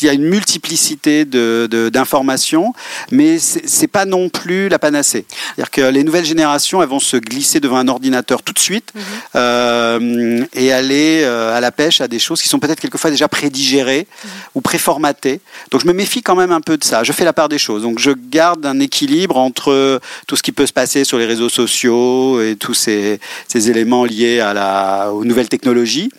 il 0.00 0.06
y 0.06 0.08
a 0.08 0.12
une 0.12 0.24
multiplicité 0.24 1.24
de, 1.24 1.66
de, 1.70 1.88
d'informations, 1.88 2.74
mais 3.10 3.38
c'est, 3.38 3.86
pas 3.86 4.04
non 4.04 4.28
plus 4.28 4.68
la 4.68 4.78
panacée. 4.78 5.24
C'est-à-dire 5.30 5.70
que 5.70 5.80
les 5.80 6.02
nouvelles 6.04 6.24
générations, 6.24 6.82
elles 6.82 6.88
vont 6.88 6.98
se 7.00 7.16
glisser 7.16 7.60
devant 7.60 7.76
un 7.76 7.88
ordinateur 7.88 8.42
tout 8.42 8.52
de 8.52 8.58
suite 8.58 8.92
Mhm. 8.94 9.02
euh, 9.36 10.44
et 10.54 10.72
aller 10.72 11.22
euh, 11.24 11.56
à 11.56 11.60
la 11.60 11.70
pêche 11.72 12.00
à 12.00 12.08
des 12.08 12.18
choses 12.18 12.42
qui 12.42 12.48
sont 12.48 12.58
peut-être 12.58 12.80
quelquefois 12.80 13.10
déjà 13.10 13.28
prédigérées 13.28 14.06
Mhm. 14.24 14.30
ou 14.56 14.60
préformatées. 14.60 15.40
Donc 15.70 15.82
je 15.82 15.86
me 15.86 15.92
méfie 15.92 16.22
quand 16.22 16.34
même 16.36 16.52
un 16.52 16.60
peu 16.60 16.76
de 16.76 16.84
ça. 16.84 17.04
Je 17.04 17.12
fais 17.12 17.24
la 17.24 17.32
part 17.32 17.48
des 17.48 17.58
choses. 17.58 17.82
Donc 17.82 17.98
je 17.98 18.10
garde 18.10 18.66
un 18.66 18.80
équilibre 18.80 19.36
entre 19.38 20.00
tout 20.26 20.36
ce 20.36 20.42
qui 20.42 20.52
peut 20.52 20.66
se 20.66 20.72
passer 20.72 21.04
sur 21.04 21.18
les 21.18 21.26
réseaux 21.26 21.48
sociaux 21.48 22.40
et 22.42 22.56
tous 22.56 22.74
ces, 22.74 23.20
ces 23.48 23.70
éléments 23.70 24.04
liés 24.04 24.40
à 24.40 24.52
la, 24.52 25.05
aux 25.12 25.24
nouvelles 25.24 25.48
technologies, 25.48 26.10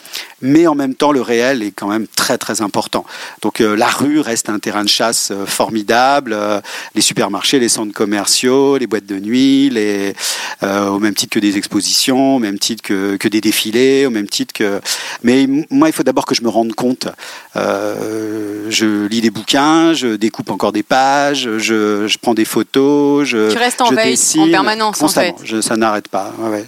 mais 0.42 0.68
en 0.68 0.76
même 0.76 0.96
temps 0.96 1.12
le 1.12 1.22
réel 1.22 1.64
est 1.64 1.72
quand 1.72 1.88
même 1.88 2.08
très 2.08 2.38
très 2.38 2.62
important. 2.62 3.06
Donc 3.42 3.60
la 3.60 3.88
rue 3.88 4.20
reste 4.20 4.50
un 4.50 4.60
terrain 4.60 4.84
de 4.84 4.90
chasse 4.90 5.32
formidable. 5.46 6.36
les 6.96 7.02
supermarchés, 7.02 7.60
les 7.60 7.70
centres 7.70 7.94
commerciaux, 7.94 8.78
les 8.78 8.88
boîtes 8.88 9.06
de 9.06 9.20
nuit, 9.20 9.70
les, 9.70 10.14
au 10.62 11.00
même 11.00 11.14
titre 11.14 11.34
que 11.34 11.40
des 11.40 11.58
expositions, 11.58 12.36
au 12.36 12.40
même 12.40 12.60
titre 12.60 12.84
que, 12.84 13.18
que 13.18 13.28
des 13.28 13.42
défilés, 13.42 14.06
au 14.06 14.10
même 14.10 14.28
titre 14.28 14.54
que. 14.54 14.80
Mais 15.24 15.48
moi, 15.70 15.90
il 15.90 15.94
faut 15.94 16.04
d'abord 16.04 16.26
que 16.26 16.36
je 16.36 16.44
me 16.44 16.50
rende 16.50 16.74
compte. 16.74 17.08
je 17.56 19.08
lis 19.08 19.22
des 19.22 19.30
bouquins, 19.30 19.94
je 19.94 20.16
découpe 20.16 20.52
encore 20.52 20.72
des 20.72 20.84
pages, 20.84 21.50
je, 21.58 22.08
je 22.08 22.18
prends 22.18 22.34
des 22.34 22.46
photos. 22.46 23.26
Je, 23.26 23.52
tu 23.52 23.58
restes 23.58 23.82
en 23.82 23.92
veille 23.92 24.18
en 24.38 24.50
permanence, 24.50 25.02
en 25.02 25.08
fait. 25.08 25.36
Je, 25.44 25.62
ça 25.62 25.76
n'arrête 25.78 26.08
pas. 26.08 26.34
Ouais, 26.40 26.66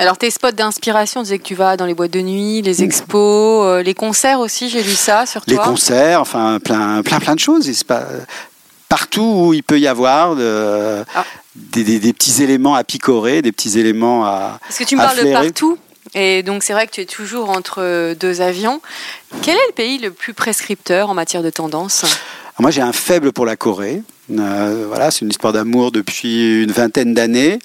alors 0.00 0.16
tes 0.16 0.30
spots 0.30 0.52
d'inspiration, 0.52 1.20
tu 1.20 1.24
disais 1.24 1.38
que 1.38 1.44
tu 1.44 1.54
vas 1.54 1.76
dans 1.76 1.84
les 1.84 1.92
boîtes 1.92 2.10
de 2.10 2.22
nuit, 2.22 2.62
les 2.62 2.82
expos, 2.82 3.66
euh, 3.66 3.82
les 3.82 3.92
concerts 3.92 4.40
aussi, 4.40 4.70
j'ai 4.70 4.82
lu 4.82 4.94
ça 4.94 5.26
sur 5.26 5.44
toi. 5.44 5.52
Les 5.52 5.70
concerts, 5.70 6.22
enfin 6.22 6.58
plein, 6.58 7.02
plein, 7.02 7.20
plein 7.20 7.34
de 7.34 7.40
choses. 7.40 7.70
Pas, 7.84 8.06
partout 8.88 9.34
où 9.36 9.54
il 9.54 9.62
peut 9.62 9.78
y 9.78 9.86
avoir 9.86 10.36
de, 10.36 11.04
ah. 11.14 11.24
des, 11.54 12.12
petits 12.14 12.42
éléments 12.42 12.74
à 12.74 12.82
picorer, 12.82 13.42
des 13.42 13.52
petits 13.52 13.78
éléments 13.78 14.24
à. 14.24 14.58
Parce 14.62 14.78
que 14.78 14.84
tu 14.84 14.96
me 14.96 15.02
parles 15.02 15.22
de 15.22 15.32
partout. 15.32 15.78
Et 16.14 16.42
donc 16.42 16.62
c'est 16.62 16.72
vrai 16.72 16.86
que 16.86 16.92
tu 16.92 17.02
es 17.02 17.06
toujours 17.06 17.50
entre 17.50 18.14
deux 18.14 18.40
avions. 18.40 18.80
Quel 19.42 19.54
est 19.54 19.66
le 19.68 19.74
pays 19.74 19.98
le 19.98 20.10
plus 20.10 20.32
prescripteur 20.32 21.10
en 21.10 21.14
matière 21.14 21.42
de 21.42 21.50
tendance? 21.50 22.06
Moi 22.58 22.70
j'ai 22.70 22.80
un 22.80 22.92
faible 22.92 23.32
pour 23.32 23.44
la 23.44 23.56
Corée. 23.56 24.02
Euh, 24.30 24.86
voilà, 24.88 25.10
c'est 25.10 25.20
une 25.20 25.30
histoire 25.30 25.52
d'amour 25.52 25.92
depuis 25.92 26.62
une 26.62 26.72
vingtaine 26.72 27.12
d'années. 27.12 27.58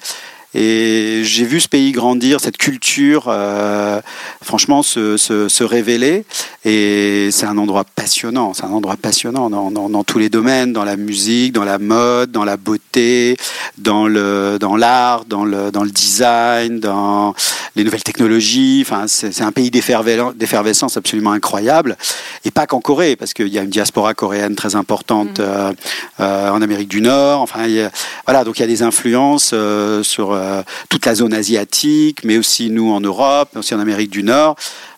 Et 0.58 1.20
j'ai 1.22 1.44
vu 1.44 1.60
ce 1.60 1.68
pays 1.68 1.92
grandir, 1.92 2.40
cette 2.40 2.56
culture, 2.56 3.26
euh, 3.28 4.00
franchement, 4.42 4.82
se, 4.82 5.18
se, 5.18 5.50
se, 5.50 5.62
révéler. 5.62 6.24
Et 6.64 7.28
c'est 7.30 7.44
un 7.44 7.58
endroit 7.58 7.84
passionnant. 7.84 8.54
C'est 8.54 8.64
un 8.64 8.70
endroit 8.70 8.96
passionnant 8.96 9.50
dans, 9.50 9.70
dans, 9.70 9.90
dans, 9.90 10.02
tous 10.02 10.18
les 10.18 10.30
domaines, 10.30 10.72
dans 10.72 10.84
la 10.84 10.96
musique, 10.96 11.52
dans 11.52 11.64
la 11.64 11.78
mode, 11.78 12.32
dans 12.32 12.44
la 12.46 12.56
beauté, 12.56 13.36
dans 13.76 14.06
le 14.06 14.56
dans 14.58 14.76
l'art, 14.76 15.26
dans 15.26 15.44
le 15.44 15.70
dans 15.70 15.84
le 15.84 15.90
design, 15.90 16.80
dans 16.80 17.34
les 17.76 17.84
nouvelles 17.84 18.02
technologies. 18.02 18.82
Enfin, 18.86 19.04
c'est 19.08 19.42
un 19.42 19.52
pays 19.52 19.70
d'effervescence 19.70 20.96
absolument 20.96 21.32
incroyable. 21.32 21.98
Et 22.46 22.50
pas 22.50 22.66
qu'en 22.66 22.80
Corée, 22.80 23.16
parce 23.16 23.34
qu'il 23.34 23.48
y 23.48 23.58
a 23.58 23.62
une 23.62 23.70
diaspora 23.70 24.14
coréenne 24.14 24.54
très 24.54 24.74
importante 24.74 25.38
mmh. 25.38 25.42
euh, 25.42 25.72
euh, 26.20 26.50
en 26.50 26.62
Amérique 26.62 26.88
du 26.88 27.02
Nord. 27.02 27.42
Enfin, 27.42 27.64
a, 27.64 27.90
voilà, 28.24 28.44
donc 28.44 28.58
il 28.58 28.62
y 28.62 28.64
a 28.64 28.68
des 28.68 28.82
influences 28.82 29.54
sur 30.02 30.32
euh, 30.46 30.62
toute 30.88 31.04
la 31.06 31.14
zone 31.14 31.34
asiatique, 31.34 32.24
mais 32.24 32.38
aussi 32.38 32.70
nous 32.70 32.90
en 32.90 33.00
Europe, 33.00 33.50
aussi 33.56 33.74
en 33.74 33.80
Amérique 33.80 34.10
du 34.10 34.22
Nord. 34.22 34.56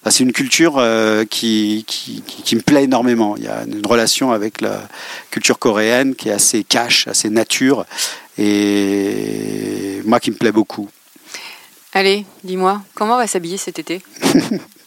c'est 0.08 0.24
une 0.24 0.32
culture 0.32 0.76
euh, 0.78 1.24
qui, 1.24 1.84
qui, 1.86 2.56
me 2.56 2.60
plaît 2.60 2.84
énormément. 2.84 3.36
Il 3.36 3.44
y 3.44 3.48
a 3.48 3.64
une 3.64 3.86
relation 3.86 4.32
avec 4.32 4.60
la 4.60 4.88
culture 5.30 5.58
coréenne 5.58 6.14
qui 6.14 6.28
est 6.28 6.32
assez 6.32 6.64
cash, 6.64 7.08
assez 7.08 7.30
nature, 7.30 7.84
et 8.38 10.00
moi 10.04 10.20
qui 10.20 10.30
me 10.30 10.36
plaît 10.36 10.52
beaucoup. 10.52 10.88
Allez, 11.92 12.26
dis-moi, 12.44 12.82
comment 12.94 13.14
on 13.14 13.18
va 13.18 13.26
s'habiller 13.26 13.56
cet 13.56 13.78
été? 13.78 14.02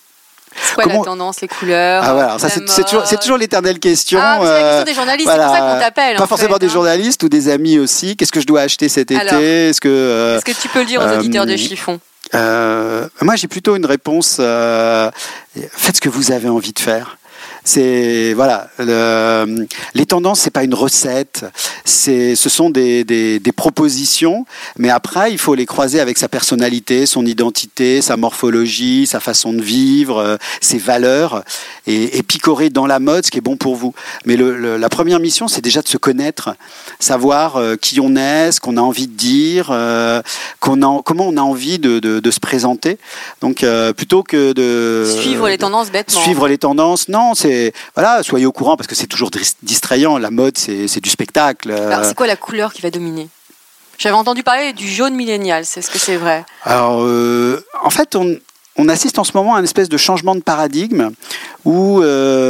C'est 0.55 0.75
quoi 0.75 0.86
la 0.86 1.00
tendance, 1.00 1.41
les 1.41 1.48
couleurs 1.48 2.03
ah, 2.03 2.38
c'est, 2.39 3.20
toujours, 3.20 3.38
l'éternelle 3.38 3.79
question. 3.79 4.20
Ah, 4.22 4.39
c'est 4.41 4.46
la 4.46 4.53
question 4.53 4.77
euh, 4.77 4.84
des 4.84 4.93
journalistes, 4.93 5.29
c'est 5.29 5.38
pour 5.38 5.53
ça 5.53 5.60
qu'on 5.60 5.79
t'appelle. 5.79 6.17
Pas 6.17 6.27
forcément 6.27 6.58
des 6.58 6.67
hein. 6.67 6.70
journalistes 6.70 7.24
ou 7.24 7.29
des 7.29 7.50
amis 7.50 7.79
aussi. 7.79 8.15
Qu'est-ce 8.15 8.31
que 8.31 8.41
je 8.41 8.48
dois 8.48 8.62
acheter 8.62 8.89
cet 8.89 9.12
été 9.12 9.70
Est-ce 9.70 9.81
que, 9.81 9.88
euh, 9.88 10.38
est-ce 10.38 10.46
que 10.46 10.60
tu 10.60 10.67
peux 10.70 10.79
le 10.79 10.86
dire 10.86 11.01
aux 11.01 11.17
auditeurs 11.17 11.46
de 11.46 11.53
euh, 11.53 11.58
Chiffon 11.58 12.00
Moi, 12.34 13.36
j'ai 13.36 13.48
plutôt 13.48 13.75
une 13.75 13.86
réponse. 13.86 14.36
faites 14.38 15.96
ce 15.96 16.01
que 16.01 16.10
vous 16.10 16.31
avez 16.31 16.50
envie 16.50 16.74
de 16.74 16.79
faire. 16.79 17.17
C'est 17.63 18.34
voilà, 18.34 18.70
les 18.80 20.06
tendances, 20.08 20.39
c'est 20.39 20.50
pas 20.50 20.63
une 20.63 20.74
recette, 20.74 21.46
c'est 21.86 22.36
ce 22.36 22.50
sont 22.50 22.72
des, 22.72 23.03
des, 23.03 23.39
des, 23.39 23.51
propositions, 23.51 24.46
mais 24.77 24.89
après 24.89 25.32
il 25.32 25.38
faut 25.38 25.53
les 25.53 25.68
croiser 25.68 26.00
avec 26.00 26.18
sa 26.18 26.27
personnalité, 26.27 27.06
son 27.06 27.24
identité, 27.24 28.01
sa 28.01 28.18
morphologie, 28.18 29.06
sa 29.06 29.20
façon 29.20 29.53
de 29.53 29.62
vivre, 29.62 30.18
euh, 30.18 30.38
ses 30.60 30.80
valeurs, 30.80 31.44
et, 31.86 32.18
et, 32.18 32.24
picorer 32.24 32.72
dans 32.72 32.88
la 32.88 33.00
mode 33.00 33.25
ce 33.25 33.32
qui 33.32 33.38
est 33.38 33.41
bon 33.41 33.58
pour 33.58 33.75
vous. 33.75 33.94
Mais 34.25 34.38
le, 34.38 34.77
la 34.77 34.89
première 34.89 35.20
mission, 35.20 35.48
c'est 35.48 35.62
déjà 35.62 35.84
de 35.84 35.88
se 35.88 35.98
connaître, 35.98 36.56
savoir 37.00 37.58
euh, 37.58 37.75
qui 37.75 38.00
on 38.00 38.15
est, 38.15 38.51
ce 38.51 38.60
qu'on 38.60 38.77
a 38.77 38.82
envie 38.82 39.08
de 39.08 39.15
dire, 39.15 39.70
euh, 39.72 40.22
qu'on 40.60 40.82
a, 40.82 41.01
comment 41.03 41.27
on 41.27 41.38
a 41.38 41.41
envie 41.41 41.77
de, 41.77 42.00
de, 42.00 42.20
de 42.20 42.32
se 42.32 42.39
présenter. 42.39 42.98
Donc 43.41 43.65
plutôt 43.96 44.24
que 44.24 44.53
de 44.53 45.06
suivre 45.22 45.48
les 45.48 45.58
tendances 45.60 45.91
bêtement. 45.91 46.22
Suivre 46.22 46.48
les 46.48 46.58
tendances, 46.58 47.08
non, 47.08 47.36
c'est 47.36 47.50
voilà, 47.96 48.24
soyez 48.24 48.46
au 48.46 48.51
courant 48.51 48.77
parce 48.77 48.88
que 48.88 48.96
c'est 48.96 49.08
toujours 49.08 49.31
distrayant. 49.63 50.17
La 50.17 50.31
mode, 50.31 50.58
c'est 50.58 51.00
du 51.01 51.10
spectacle. 51.10 51.74
c'est 52.03 52.15
quoi 52.15 52.27
la 52.27 52.36
couleur 52.36 52.74
qui 52.74 52.81
va 52.81 52.91
dominer? 52.91 53.29
J'avais 54.01 54.15
entendu 54.15 54.41
parler 54.41 54.74
du 54.74 54.88
jaune 54.88 55.13
millénial. 55.13 55.63
C'est 55.63 55.84
ce 55.84 55.91
que 55.91 56.00
c'est 56.00 56.17
vrai? 56.17 56.43
Alors, 56.63 57.03
euh, 57.03 57.63
en 57.84 57.91
fait, 57.91 58.15
on, 58.15 58.36
on 58.75 58.89
assiste 58.89 59.20
en 59.20 59.24
ce 59.24 59.34
moment 59.36 59.53
à 59.53 59.60
une 59.60 59.63
espèce 59.63 59.89
de 59.89 59.98
changement 59.98 60.34
de 60.34 60.39
paradigme 60.41 61.12
où 61.65 62.01
euh, 62.01 62.40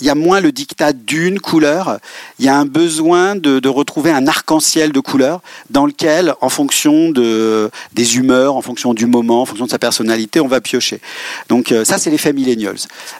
il 0.00 0.06
y 0.06 0.10
a 0.10 0.14
moins 0.14 0.40
le 0.40 0.52
dictat 0.52 0.92
d'une 0.92 1.40
couleur, 1.40 1.98
il 2.38 2.44
y 2.44 2.48
a 2.48 2.56
un 2.56 2.64
besoin 2.64 3.36
de, 3.36 3.68
retrouver 3.68 4.10
un 4.10 4.26
arc-en-ciel 4.26 4.90
de 4.92 5.00
couleurs 5.00 5.40
dans 5.70 5.86
lequel, 5.86 6.34
en 6.40 6.48
fonction 6.48 7.10
de, 7.10 7.70
des 7.94 8.16
humeurs, 8.16 8.56
en 8.56 8.62
fonction 8.62 8.94
du 8.94 9.06
moment, 9.06 9.42
en 9.42 9.46
fonction 9.46 9.66
de 9.66 9.70
sa 9.70 9.78
personnalité, 9.78 10.40
on 10.40 10.48
va 10.48 10.60
piocher. 10.60 11.00
Donc 11.48 11.70
euh, 11.70 11.84
ça, 11.84 11.98
c'est 11.98 12.10
l'effet 12.10 12.32
millennials. 12.32 12.76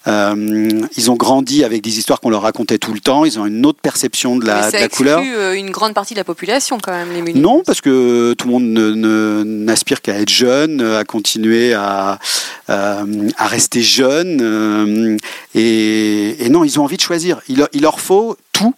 Euh, 0.08 0.68
ils 0.96 1.10
ont 1.10 1.14
grandi 1.14 1.62
avec 1.62 1.82
des 1.82 1.98
histoires 1.98 2.20
qu'on 2.20 2.30
leur 2.30 2.42
racontait 2.42 2.78
tout 2.78 2.92
le 2.92 3.00
temps, 3.00 3.24
ils 3.24 3.38
ont 3.38 3.46
une 3.46 3.64
autre 3.64 3.80
perception 3.80 4.36
de 4.36 4.46
la, 4.46 4.56
Mais 4.56 4.70
ça 4.70 4.78
de 4.78 4.82
la 4.82 4.88
couleur. 4.88 5.20
une 5.54 5.70
grande 5.70 5.94
partie 5.94 6.14
de 6.14 6.18
la 6.18 6.24
population 6.24 6.78
quand 6.82 6.92
même, 6.92 7.12
les 7.12 7.22
millennials. 7.22 7.42
Non, 7.42 7.62
parce 7.64 7.80
que 7.80 8.34
tout 8.34 8.48
le 8.48 8.52
monde 8.52 9.44
n'aspire 9.46 10.02
qu'à 10.02 10.18
être 10.18 10.30
jeune, 10.30 10.80
à 10.80 11.04
continuer 11.04 11.74
à, 11.74 12.18
à 12.66 13.46
rester 13.46 13.82
jeune 13.82 14.40
euh, 14.40 15.16
et, 15.54 16.48
non, 16.50 16.64
ils 16.64 16.69
ont 16.78 16.84
envie 16.84 16.96
de 16.96 17.02
choisir. 17.02 17.40
Il, 17.48 17.66
leur 17.80 18.00
faut 18.00 18.36
tout 18.52 18.74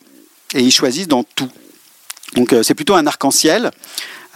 et 0.54 0.62
ils 0.62 0.70
choisissent 0.70 1.08
dans 1.08 1.24
tout. 1.24 1.50
Donc 2.34 2.52
euh, 2.52 2.62
c'est 2.62 2.74
plutôt 2.74 2.94
un 2.94 3.06
arc-en-ciel. 3.06 3.70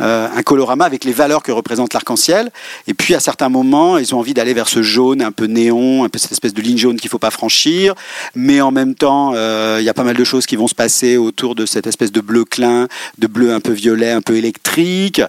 Euh, 0.01 0.29
un 0.35 0.43
colorama 0.43 0.85
avec 0.85 1.05
les 1.05 1.13
valeurs 1.13 1.43
que 1.43 1.53
représente 1.53 1.95
l'arc-en-ciel. 1.95 2.51
Et 2.87 2.95
puis 2.95 3.15
à 3.15 3.21
certains 3.21 3.49
moments, 3.49 3.99
ils 3.99 4.15
ont 4.15 4.19
envie 4.19 4.35
d'aller 4.35 4.55
vers 4.55 4.69
ce 4.69 4.83
jaune 4.83 5.23
un 5.23 5.33
peu 5.33 5.47
néon, 5.47 6.05
un 6.05 6.09
peu 6.09 6.19
cette 6.19 6.33
espèce 6.33 6.55
de 6.55 6.63
ligne 6.63 6.77
jaune 6.77 6.99
qu'il 6.99 7.11
faut 7.11 7.19
pas 7.19 7.31
franchir. 7.31 7.95
Mais 8.35 8.61
en 8.61 8.71
même 8.71 8.95
temps, 8.95 9.33
il 9.33 9.85
y 9.85 9.89
a 9.89 9.95
pas 9.95 10.05
mal 10.05 10.17
de 10.17 10.25
choses 10.25 10.47
qui 10.47 10.57
vont 10.57 10.69
se 10.69 10.75
passer 10.75 11.17
autour 11.17 11.55
de 11.55 11.67
cette 11.67 11.87
espèce 11.87 12.13
de 12.13 12.21
bleu 12.21 12.45
clin, 12.45 12.89
de 13.19 13.27
bleu 13.27 13.53
un 13.53 13.61
peu 13.61 13.73
violet, 13.73 14.11
un 14.11 14.21
peu 14.21 14.37
électrique. 14.37 15.23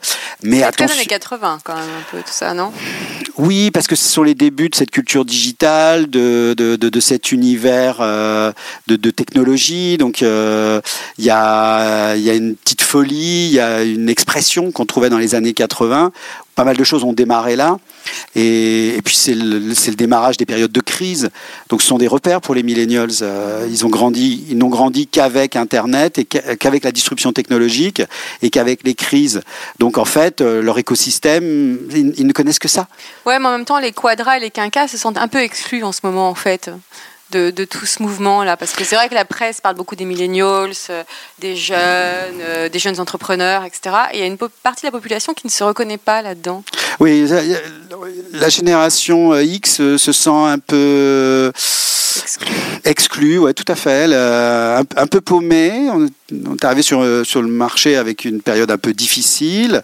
Mais 0.43 0.63
attention. 0.63 0.95
années 0.95 1.05
80 1.05 1.59
quand 1.63 1.75
même 1.75 1.83
un 1.83 2.12
peu 2.12 2.17
tout 2.17 2.31
ça, 2.31 2.53
non? 2.53 2.71
Oui, 3.38 3.71
parce 3.71 3.88
que 3.88 3.95
ce 3.95 4.07
sont 4.07 4.24
les 4.24 4.36
débuts 4.36 4.69
de 4.69 4.75
cette 4.75 4.91
culture 4.91 5.25
digitale, 5.25 6.09
de, 6.09 6.55
de, 6.57 6.75
de, 6.75 7.00
cet 7.00 7.31
univers 7.31 7.97
euh, 8.01 8.51
de, 8.88 8.95
de, 8.95 9.12
technologie. 9.12 9.97
Donc 9.97 10.24
euh, 10.24 10.81
il 11.17 11.25
y, 11.25 11.29
a, 11.29 12.15
y 12.15 12.29
a 12.29 12.33
une 12.33 12.55
petite 12.55 12.81
folie, 12.81 13.47
il 13.47 13.53
y 13.53 13.59
a 13.59 13.83
une 13.83 14.09
expression 14.09 14.56
qu'on 14.71 14.85
trouvait 14.85 15.09
dans 15.09 15.17
les 15.17 15.35
années 15.35 15.53
80 15.53 16.11
pas 16.57 16.63
mal 16.63 16.75
de 16.75 16.83
choses 16.83 17.03
ont 17.03 17.13
démarré 17.13 17.55
là. 17.55 17.77
Et, 18.35 18.99
puis 19.05 19.15
c'est 19.15 19.35
le, 19.35 19.95
démarrage 19.95 20.37
des 20.37 20.47
périodes 20.47 20.71
de 20.71 20.81
crise. 20.81 21.29
Donc 21.69 21.83
ce 21.83 21.87
sont 21.87 21.99
des 21.99 22.07
repères 22.07 22.41
pour 22.41 22.55
les 22.55 22.63
millennials. 22.63 23.11
Euh, 23.21 23.67
ils 23.69 23.85
ont 23.85 23.89
grandi, 23.89 24.43
ils 24.49 24.57
n'ont 24.57 24.69
grandi 24.69 25.05
qu'avec 25.05 25.55
Internet 25.55 26.17
et 26.17 26.25
qu'avec 26.25 26.83
la 26.83 26.91
disruption 26.91 27.31
technologique 27.31 28.01
et 28.41 28.49
qu'avec 28.49 28.83
les 28.83 28.95
crises. 28.95 29.41
Donc 29.77 29.99
en 29.99 30.05
fait, 30.05 30.41
euh, 30.41 30.63
leur 30.63 30.79
écosystème, 30.79 31.77
ils, 31.93 32.25
ne 32.25 32.33
connaissent 32.33 32.59
que 32.59 32.67
ça. 32.67 32.87
Ouais, 33.27 33.37
mais 33.37 33.45
en 33.45 33.51
même 33.51 33.65
temps, 33.65 33.77
les 33.77 33.91
quadras 33.91 34.37
et 34.37 34.39
les 34.39 34.51
quinquas 34.51 34.87
se 34.87 34.97
sentent 34.97 35.19
un 35.19 35.27
peu 35.27 35.39
exclus 35.39 35.83
en 35.83 35.91
ce 35.91 35.99
moment 36.03 36.27
en 36.27 36.35
fait 36.35 36.71
de, 37.31 37.65
tout 37.65 37.86
ce 37.86 38.01
mouvement-là 38.01 38.57
Parce 38.57 38.74
que 38.74 38.84
c'est 38.84 38.96
vrai 38.96 39.10
que 39.10 39.13
la 39.13 39.25
presse 39.25 39.62
parle 39.62 39.75
beaucoup 39.75 39.96
des 39.96 40.05
millennials, 40.05 40.72
euh, 40.89 41.03
des 41.39 41.55
jeunes, 41.55 41.77
euh, 42.41 42.69
des 42.69 42.79
jeunes 42.79 43.00
entrepreneurs, 43.00 43.63
etc. 43.63 43.96
Et 44.12 44.17
il 44.17 44.19
y 44.19 44.24
a 44.24 44.25
une 44.25 44.38
partie 44.38 44.84
de 44.84 44.88
la 44.88 44.91
population 44.91 45.34
qui 45.34 45.48
ne 45.48 45.51
se 45.51 45.63
reconnaît 45.63 45.98
pas 45.98 46.22
là-dedans. 46.22 46.63
Oui, 47.00 47.27
la 48.34 48.50
génération 48.50 49.34
euh, 49.34 49.43
X 49.43 49.75
se 49.98 50.12
sent 50.12 50.29
un 50.29 50.60
peu 50.60 51.51
exclu. 52.84 53.39
ouais, 53.39 53.53
tout 53.53 53.69
à 53.72 53.75
fait. 53.75 54.13
un, 54.13 54.84
un, 54.96 55.07
peu 55.07 55.22
paumé. 55.22 55.89
On, 55.91 56.07
est 56.31 56.65
arrivé 56.65 56.81
sur, 56.81 57.05
sur 57.25 57.41
le 57.41 57.48
marché 57.48 57.96
avec 57.96 58.25
une 58.25 58.41
période 58.41 58.72
un 58.72 58.77
peu 58.77 58.93
difficile. 58.93 59.81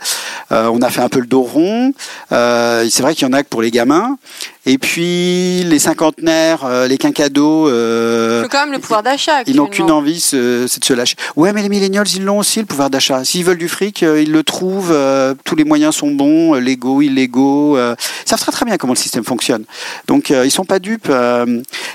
on 0.51 0.81
a 0.81 0.89
fait 0.89 1.01
un 1.01 1.09
peu 1.09 1.19
le 1.19 1.27
dos 1.27 1.43
rond. 1.43 1.93
c'est 2.29 3.01
vrai 3.01 3.15
qu'il 3.15 3.27
y 3.27 3.29
en 3.29 3.33
a 3.33 3.43
que 3.43 3.49
pour 3.49 3.61
les 3.61 3.71
gamins. 3.71 4.17
Et 4.65 4.77
puis 4.77 5.63
les 5.65 5.79
cinquantenaires, 5.79 6.63
euh, 6.63 6.87
les 6.87 6.97
quinquados. 6.97 7.67
Euh, 7.67 8.47
quand 8.49 8.61
même 8.61 8.71
le 8.71 8.79
pouvoir 8.79 9.03
d'achat. 9.03 9.41
Ils 9.45 9.57
n'ont 9.57 9.67
qu'une 9.67 9.91
envie, 9.91 10.21
c'est 10.21 10.37
de 10.37 10.85
se 10.85 10.93
lâcher. 10.93 11.15
Ouais, 11.35 11.51
mais 11.51 11.61
les 11.61 11.67
millennials, 11.67 12.07
ils 12.15 12.23
l'ont 12.23 12.39
aussi 12.39 12.59
le 12.59 12.65
pouvoir 12.65 12.89
d'achat. 12.89 13.25
S'ils 13.25 13.43
veulent 13.43 13.57
du 13.57 13.67
fric, 13.67 14.03
euh, 14.03 14.21
ils 14.21 14.31
le 14.31 14.43
trouvent. 14.43 14.93
Euh, 14.93 15.33
tous 15.43 15.57
les 15.57 15.65
moyens 15.65 15.95
sont 15.95 16.11
bons, 16.11 16.53
légaux, 16.53 17.01
illégaux. 17.01 17.77
ils 17.77 17.95
savent 18.25 18.39
très 18.39 18.53
très 18.53 18.65
bien 18.65 18.77
comment 18.77 18.93
le 18.93 18.97
système 18.97 19.25
fonctionne. 19.25 19.65
Donc 20.07 20.29
ils 20.29 20.51
sont 20.51 20.65
pas 20.65 20.79
dupes. 20.79 21.11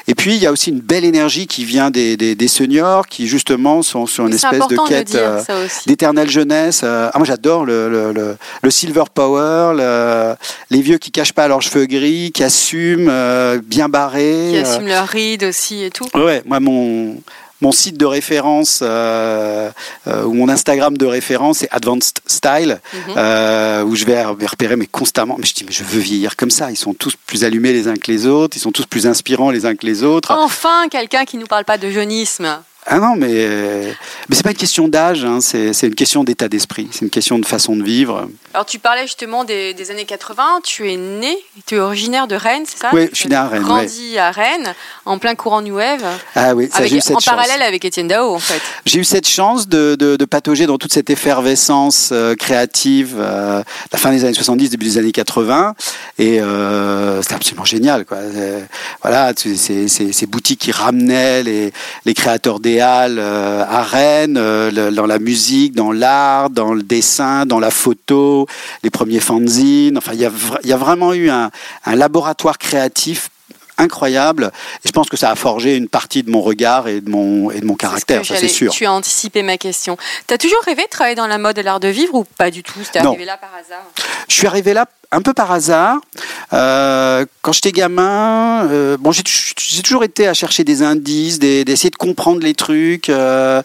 et 0.06 0.14
puis 0.14 0.34
il 0.34 0.42
y 0.42 0.46
a 0.46 0.52
aussi 0.52 0.70
une 0.70 0.80
belle 0.80 1.04
énergie 1.04 1.46
qui 1.46 1.64
vient 1.64 1.90
des, 1.90 2.16
des, 2.16 2.34
des 2.34 2.48
seniors 2.48 3.06
qui 3.06 3.26
justement 3.26 3.82
sont 3.82 4.06
sur 4.06 4.26
une 4.26 4.34
espèce 4.38 4.68
de 4.68 4.88
quête 4.88 5.14
euh, 5.14 5.42
d'éternelle 5.86 6.30
jeunesse. 6.30 6.80
Euh, 6.84 7.10
ah, 7.12 7.18
moi 7.18 7.26
j'adore 7.26 7.64
le, 7.64 7.88
le, 7.88 8.12
le, 8.12 8.36
le 8.62 8.70
silver 8.70 9.04
power, 9.12 9.74
le- 9.76 10.34
les 10.70 10.80
vieux 10.82 10.98
qui 10.98 11.10
cachent 11.10 11.32
pas 11.34 11.48
leurs 11.48 11.62
cheveux 11.62 11.86
gris, 11.86 12.32
qui 12.32 12.42
assument, 12.44 13.08
euh, 13.10 13.60
bien 13.62 13.88
barrés. 13.88 14.48
Qui 14.52 14.58
assument 14.58 14.88
leur 14.88 15.06
ride 15.06 15.44
aussi 15.44 15.82
et 15.84 15.90
tout. 15.90 16.06
Ouais, 16.14 16.42
moi 16.46 16.60
mon 16.60 17.20
mon 17.60 17.72
site 17.72 17.96
de 17.96 18.06
référence 18.06 18.78
euh, 18.82 19.68
euh, 20.06 20.22
ou 20.22 20.32
mon 20.32 20.48
Instagram 20.48 20.96
de 20.96 21.06
référence 21.06 21.58
c'est 21.58 21.68
Advanced 21.72 22.18
Style 22.24 22.78
Mhm. 22.92 23.14
euh, 23.16 23.82
où 23.82 23.96
je 23.96 24.04
vais 24.04 24.22
vais 24.38 24.46
repérer 24.46 24.76
mais 24.76 24.86
constamment 24.86 25.34
mais 25.40 25.44
je 25.44 25.54
dis 25.54 25.64
mais 25.64 25.72
je 25.72 25.82
veux 25.82 25.98
vieillir 25.98 26.36
comme 26.36 26.50
ça 26.52 26.70
ils 26.70 26.76
sont 26.76 26.94
tous 26.94 27.14
plus 27.26 27.42
allumés 27.42 27.72
les 27.72 27.88
uns 27.88 27.96
que 27.96 28.12
les 28.12 28.26
autres 28.26 28.56
ils 28.56 28.60
sont 28.60 28.70
tous 28.70 28.86
plus 28.86 29.08
inspirants 29.08 29.50
les 29.50 29.66
uns 29.66 29.74
que 29.74 29.86
les 29.86 30.04
autres 30.04 30.30
Enfin, 30.38 30.88
quelqu'un 30.88 31.24
qui 31.24 31.36
nous 31.36 31.46
parle 31.48 31.64
pas 31.64 31.78
de 31.78 31.90
jeunisme. 31.90 32.46
Ah 32.90 32.98
non 32.98 33.14
mais 33.16 33.46
mais 34.28 34.34
c'est 34.36 34.42
pas 34.42 34.50
une 34.50 34.56
question 34.56 34.88
d'âge 34.88 35.24
hein, 35.24 35.40
c'est 35.40 35.72
une 35.82 35.94
question 35.94 36.24
d'état 36.24 36.48
d'esprit 36.48 36.88
c'est 36.90 37.02
une 37.02 37.10
question 37.10 37.38
de 37.38 37.46
façon 37.46 37.76
de 37.76 37.82
vivre 37.82 38.28
Alors, 38.54 38.64
tu 38.66 38.78
parlais 38.78 39.02
justement 39.02 39.44
des, 39.44 39.74
des 39.74 39.90
années 39.90 40.04
80. 40.06 40.60
Tu 40.64 40.90
es 40.90 40.96
né, 40.96 41.36
tu 41.66 41.76
es 41.76 41.78
originaire 41.78 42.26
de 42.26 42.34
Rennes, 42.34 42.64
c'est 42.66 42.78
ça? 42.78 42.90
Oui, 42.92 43.08
je 43.12 43.16
suis 43.18 43.28
né 43.28 43.36
à 43.36 43.46
Rennes, 43.46 43.62
Grandi 43.62 44.18
à 44.18 44.30
Rennes, 44.30 44.74
en 45.04 45.18
plein 45.18 45.34
courant 45.34 45.60
New 45.60 45.76
Wave, 45.76 46.02
ah 46.34 46.54
oui 46.54 46.68
ça 46.70 46.78
avec- 46.78 46.90
j'ai 46.90 46.96
eu 46.96 47.00
cette 47.00 47.16
en 47.16 47.20
chance 47.20 47.34
parallèle 47.34 47.62
avec 47.62 47.84
Étienne 47.84 48.08
Dao, 48.08 48.34
en 48.34 48.38
fait. 48.38 48.60
J'ai 48.86 48.98
eu 49.00 49.04
cette 49.04 49.28
chance 49.28 49.68
de, 49.68 49.94
de, 49.96 50.16
de 50.16 50.24
patauger 50.24 50.66
dans 50.66 50.78
toute 50.78 50.92
cette 50.92 51.10
effervescence 51.10 52.08
euh, 52.12 52.34
créative, 52.34 53.16
euh, 53.18 53.62
la 53.92 53.98
fin 53.98 54.10
des 54.10 54.24
années 54.24 54.34
70, 54.34 54.70
début 54.70 54.86
des 54.86 54.98
années 54.98 55.12
80, 55.12 55.74
et 56.18 56.40
euh, 56.40 57.22
c'était 57.22 57.34
absolument 57.34 57.64
génial. 57.66 58.04
Quoi. 58.06 58.16
Euh, 58.18 58.60
voilà, 59.02 59.32
ces, 59.36 59.88
ces 59.88 60.26
boutiques 60.26 60.60
qui 60.60 60.72
ramenaient 60.72 61.42
les, 61.42 61.72
les 62.04 62.14
créateurs 62.14 62.60
des 62.60 62.77
euh, 62.80 63.64
à 63.68 63.82
Rennes, 63.82 64.36
euh, 64.36 64.90
dans 64.90 65.06
la 65.06 65.18
musique, 65.18 65.74
dans 65.74 65.92
l'art, 65.92 66.50
dans 66.50 66.74
le 66.74 66.82
dessin, 66.82 67.46
dans 67.46 67.60
la 67.60 67.70
photo, 67.70 68.46
les 68.82 68.90
premiers 68.90 69.20
fanzines. 69.20 69.98
Enfin, 69.98 70.12
il 70.14 70.20
y 70.20 70.26
a, 70.26 70.30
y 70.64 70.72
vraiment 70.72 71.12
eu 71.12 71.30
un, 71.30 71.50
un 71.84 71.96
laboratoire 71.96 72.58
créatif 72.58 73.30
incroyable. 73.78 74.50
Et 74.84 74.88
je 74.88 74.92
pense 74.92 75.08
que 75.08 75.16
ça 75.16 75.30
a 75.30 75.36
forgé 75.36 75.76
une 75.76 75.88
partie 75.88 76.22
de 76.22 76.30
mon 76.30 76.42
regard 76.42 76.88
et 76.88 77.00
de 77.00 77.08
mon 77.08 77.50
et 77.50 77.60
de 77.60 77.64
mon 77.64 77.74
ce 77.74 77.78
caractère 77.78 78.24
ça 78.24 78.36
c'est 78.36 78.48
sûr. 78.48 78.72
Tu 78.72 78.84
as 78.84 78.92
anticipé 78.92 79.42
ma 79.42 79.56
question. 79.56 79.96
Tu 80.26 80.34
as 80.34 80.38
toujours 80.38 80.60
rêvé 80.64 80.82
de 80.82 80.88
travailler 80.88 81.14
dans 81.14 81.28
la 81.28 81.38
mode 81.38 81.56
et 81.58 81.62
l'art 81.62 81.80
de 81.80 81.88
vivre 81.88 82.14
ou 82.14 82.24
pas 82.24 82.50
du 82.50 82.62
tout? 82.62 82.80
C'était 82.82 82.98
arrivé 82.98 83.24
là 83.24 83.36
par 83.36 83.50
hasard? 83.54 83.84
Je 84.28 84.34
suis 84.34 84.46
arrivé 84.46 84.74
là 84.74 84.86
un 85.10 85.22
peu 85.22 85.32
par 85.32 85.50
hasard. 85.52 85.96
Euh, 86.52 87.24
quand 87.42 87.52
j'étais 87.52 87.72
gamin, 87.72 88.66
euh, 88.70 88.96
bon, 88.98 89.10
j'ai 89.12 89.22
toujours 89.82 90.04
été 90.04 90.26
à 90.28 90.34
chercher 90.34 90.64
des 90.64 90.82
indices, 90.82 91.38
des- 91.38 91.64
d'essayer 91.64 91.90
de 91.90 91.96
comprendre 91.96 92.40
les 92.42 92.54
trucs. 92.54 93.08
euh, 93.08 93.62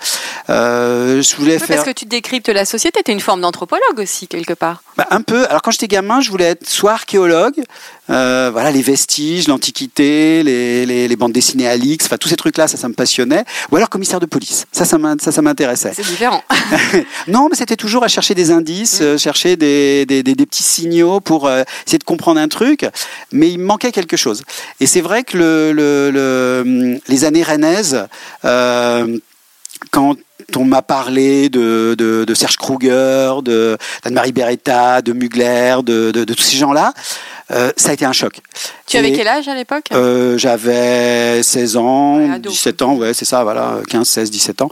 euh, 0.49 1.21
je 1.21 1.35
voulais 1.35 1.53
Oui, 1.53 1.59
faire 1.59 1.77
Parce 1.77 1.87
que 1.87 1.93
tu 1.93 2.05
décryptes 2.05 2.49
la 2.49 2.65
société, 2.65 3.01
tu 3.03 3.11
es 3.11 3.13
une 3.13 3.19
forme 3.19 3.41
d'anthropologue 3.41 3.99
aussi, 3.99 4.27
quelque 4.27 4.53
part. 4.53 4.83
bah, 4.97 5.07
un 5.11 5.21
peu. 5.21 5.45
Alors 5.49 5.61
quand 5.61 5.71
j'étais 5.71 5.87
gamin, 5.87 6.21
je 6.21 6.29
voulais 6.29 6.45
être 6.45 6.67
soit 6.69 6.91
archéologue, 6.93 7.61
voilà 8.07 8.71
les 8.71 8.81
vestiges, 8.81 9.47
l'antiquité, 9.47 10.43
les, 10.43 10.85
les, 10.85 11.07
les 11.07 11.15
bandes 11.15 11.31
dessinées 11.33 11.67
Alix, 11.67 12.05
enfin 12.05 12.17
tous 12.17 12.29
ces 12.29 12.35
trucs-là, 12.35 12.67
ça, 12.67 12.77
ça 12.77 12.87
me 12.87 12.93
passionnait. 12.93 13.43
Ou 13.71 13.75
alors 13.77 13.89
commissaire 13.89 14.19
de 14.19 14.25
police, 14.25 14.65
ça, 14.71 14.85
ça 14.85 14.97
m'in- 14.97 15.15
ça, 15.19 15.31
ça 15.31 15.41
m'intéressait. 15.41 15.91
C'est 15.95 16.05
différent. 16.05 16.43
Non, 17.27 17.47
mais 17.49 17.57
c'était 17.57 17.75
toujours 17.75 18.03
à 18.03 18.07
chercher 18.07 18.35
des 18.35 18.51
indices, 18.51 18.99
euh, 19.01 19.17
chercher 19.17 19.55
des, 19.55 20.05
des, 20.05 20.21
des- 20.23 20.35
des 20.35 20.45
petits 20.45 20.63
signaux 20.63 21.19
pour 21.21 21.32
euh, 21.45 21.63
essayer 21.85 21.99
de 21.99 22.03
comprendre 22.03 22.39
un 22.39 22.47
truc. 22.47 22.85
Mais 23.31 23.49
il 23.51 23.59
manquait 23.59 23.91
quelque 23.91 24.17
chose. 24.17 24.43
Et 24.79 24.85
c'est 24.85 25.01
vrai 25.01 25.23
que 25.23 25.37
le- 25.37 26.99
les 27.07 27.23
années 27.25 27.43
rennaises, 27.43 28.07
euh, 28.45 29.17
quand 29.91 30.15
on 30.55 30.65
m'a 30.65 30.81
parlé 30.81 31.49
de, 31.49 31.95
de, 31.97 32.23
de 32.25 32.33
Serge 32.33 32.57
Kruger, 32.57 33.35
de 33.43 33.77
d'Anne-Marie 34.03 34.31
Beretta, 34.31 35.01
de 35.01 35.13
Mugler, 35.13 35.77
de, 35.83 36.11
de, 36.11 36.23
tous 36.33 36.43
ces 36.43 36.57
gens-là, 36.57 36.93
euh, 37.51 37.71
ça 37.77 37.89
a 37.89 37.93
été 37.93 38.05
un 38.05 38.13
choc. 38.13 38.39
tu 38.87 38.97
avais 38.97 39.11
quel 39.11 39.27
âge 39.27 39.47
à 39.47 39.55
l'époque? 39.55 39.85
euh, 39.93 40.37
j'avais 40.37 41.41
16 41.43 41.77
ans, 41.77 42.17
Ouais, 42.17 42.31
ado. 42.33 42.49
17 42.49 42.81
ans, 42.81 42.95
ouais, 42.95 43.13
c'est 43.13 43.25
ça, 43.25 43.43
voilà, 43.43 43.77
15, 43.89 44.07
16, 44.07 44.31
17 44.31 44.61
ans. 44.61 44.69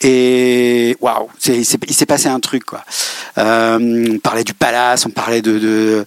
Et 0.00 0.96
waouh, 1.00 1.28
il 1.46 1.64
s'est 1.64 2.06
passé 2.06 2.28
un 2.28 2.40
truc, 2.40 2.64
quoi. 2.64 2.84
Euh, 3.38 4.14
on 4.14 4.18
parlait 4.18 4.44
du 4.44 4.54
palace, 4.54 5.06
on 5.06 5.10
parlait 5.10 5.42
de. 5.42 5.58
de 5.58 6.04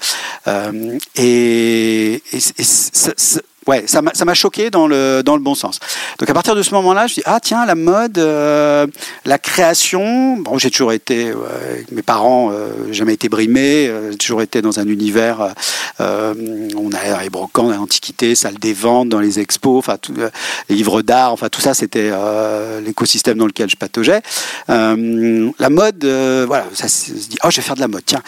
et, 1.16 2.14
et- 2.34 2.38
et 2.58 2.64
ça- 2.64 3.12
ça- 3.16 3.42
ouais, 3.68 3.86
ça 3.88 4.02
m'a 4.02 4.34
choqué 4.34 4.70
dans 4.70 4.88
le, 4.88 5.22
dans 5.24 5.36
le 5.36 5.42
bon 5.42 5.56
sens. 5.56 5.80
Donc 6.20 6.30
à 6.30 6.34
partir 6.34 6.56
de 6.56 6.64
ce 6.64 6.74
moment-là, 6.74 7.08
je 7.08 7.16
dis 7.16 7.22
ah 7.26 7.40
tiens 7.42 7.66
la 7.66 7.76
mode, 7.76 8.18
euh, 8.18 8.88
la 9.26 9.38
création. 9.38 10.38
Bon, 10.38 10.58
j'ai 10.58 10.72
toujours 10.72 10.94
été, 10.94 11.30
avec 11.30 11.92
mes 11.92 12.02
parents, 12.02 12.52
euh, 12.52 12.92
jamais 12.92 13.14
été 13.14 13.30
brimé, 13.30 13.88
euh, 13.88 14.12
j'ai 14.12 14.18
toujours 14.18 14.42
été 14.42 14.62
dans 14.62 14.80
un 14.80 14.88
univers. 14.88 15.54
euh, 16.00 16.34
on 16.76 16.92
a 16.92 17.24
les 17.24 17.30
brocantes, 17.30 17.74
l'antiquité, 17.76 18.36
salle 18.36 18.56
des 18.56 18.74
ventes, 18.74 19.10
dans 19.10 19.20
les 19.20 19.40
expos, 19.40 19.78
enfin 19.78 19.98
tout, 19.98 20.14
euh, 20.18 20.30
les 20.70 20.76
livres 20.76 21.02
d'art, 21.02 21.34
enfin 21.34 21.50
tout 21.50 21.62
ça, 21.62 21.74
c'était 21.74 22.10
euh, 22.12 22.82
l'écosystème 22.82 23.38
dans 23.38 23.48
lequel 23.48 23.70
je 23.70 23.76
pataugeais. 23.76 24.22
Euh, 24.70 25.50
la 25.60 25.70
mode, 25.70 26.04
euh, 26.06 26.46
voilà, 26.48 26.66
ça 26.74 26.88
se 26.88 27.12
dit 27.12 27.38
oh 27.44 27.50
je 27.50 27.58
vais 27.58 27.62
faire 27.62 27.76
de 27.76 27.82
la 27.82 27.88
mode, 27.88 28.04
tiens. 28.06 28.22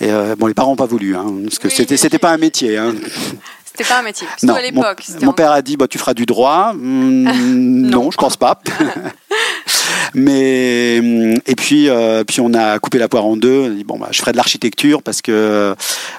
Et 0.00 0.10
euh, 0.12 0.36
bon, 0.36 0.46
les 0.46 0.54
parents 0.54 0.70
n'ont 0.70 0.76
pas 0.76 0.86
voulu, 0.86 1.16
hein, 1.16 1.26
parce 1.44 1.58
que 1.58 1.66
Oui, 1.68 1.74
c'était 1.76 1.96
c'était 1.96 2.18
pas 2.18 2.30
un 2.30 2.38
métier. 2.38 2.76
Hein. 2.76 2.94
C'était 3.78 3.94
pas 3.94 4.00
un 4.00 4.02
métier. 4.02 4.26
Surtout 4.36 4.54
à 4.54 4.56
mon, 4.56 4.62
l'époque. 4.62 5.04
mon 5.22 5.32
père 5.32 5.52
a 5.52 5.62
dit 5.62 5.76
bah, 5.76 5.86
tu 5.86 5.98
feras 5.98 6.12
du 6.12 6.26
droit. 6.26 6.70
Hum, 6.72 7.22
non. 7.22 8.02
Non. 8.02 8.10
je 8.10 8.16
pense 8.16 8.36
pas. 8.36 8.60
Mais 10.14 10.98
hum, 11.00 11.34
et 11.46 11.54
puis 11.54 11.88
euh, 11.88 12.24
puis 12.24 12.40
on 12.40 12.54
a 12.54 12.78
coupé 12.80 12.98
la 12.98 13.08
poire 13.08 13.24
en 13.24 13.36
deux. 13.36 13.60
On 13.60 13.66
a 13.66 13.74
dit 13.74 13.84
bon 13.84 13.96
bah 13.96 14.08
je 14.10 14.18
ferai 14.18 14.32
de 14.32 14.36
l'architecture 14.36 15.02
parce 15.02 15.22
que 15.22 15.76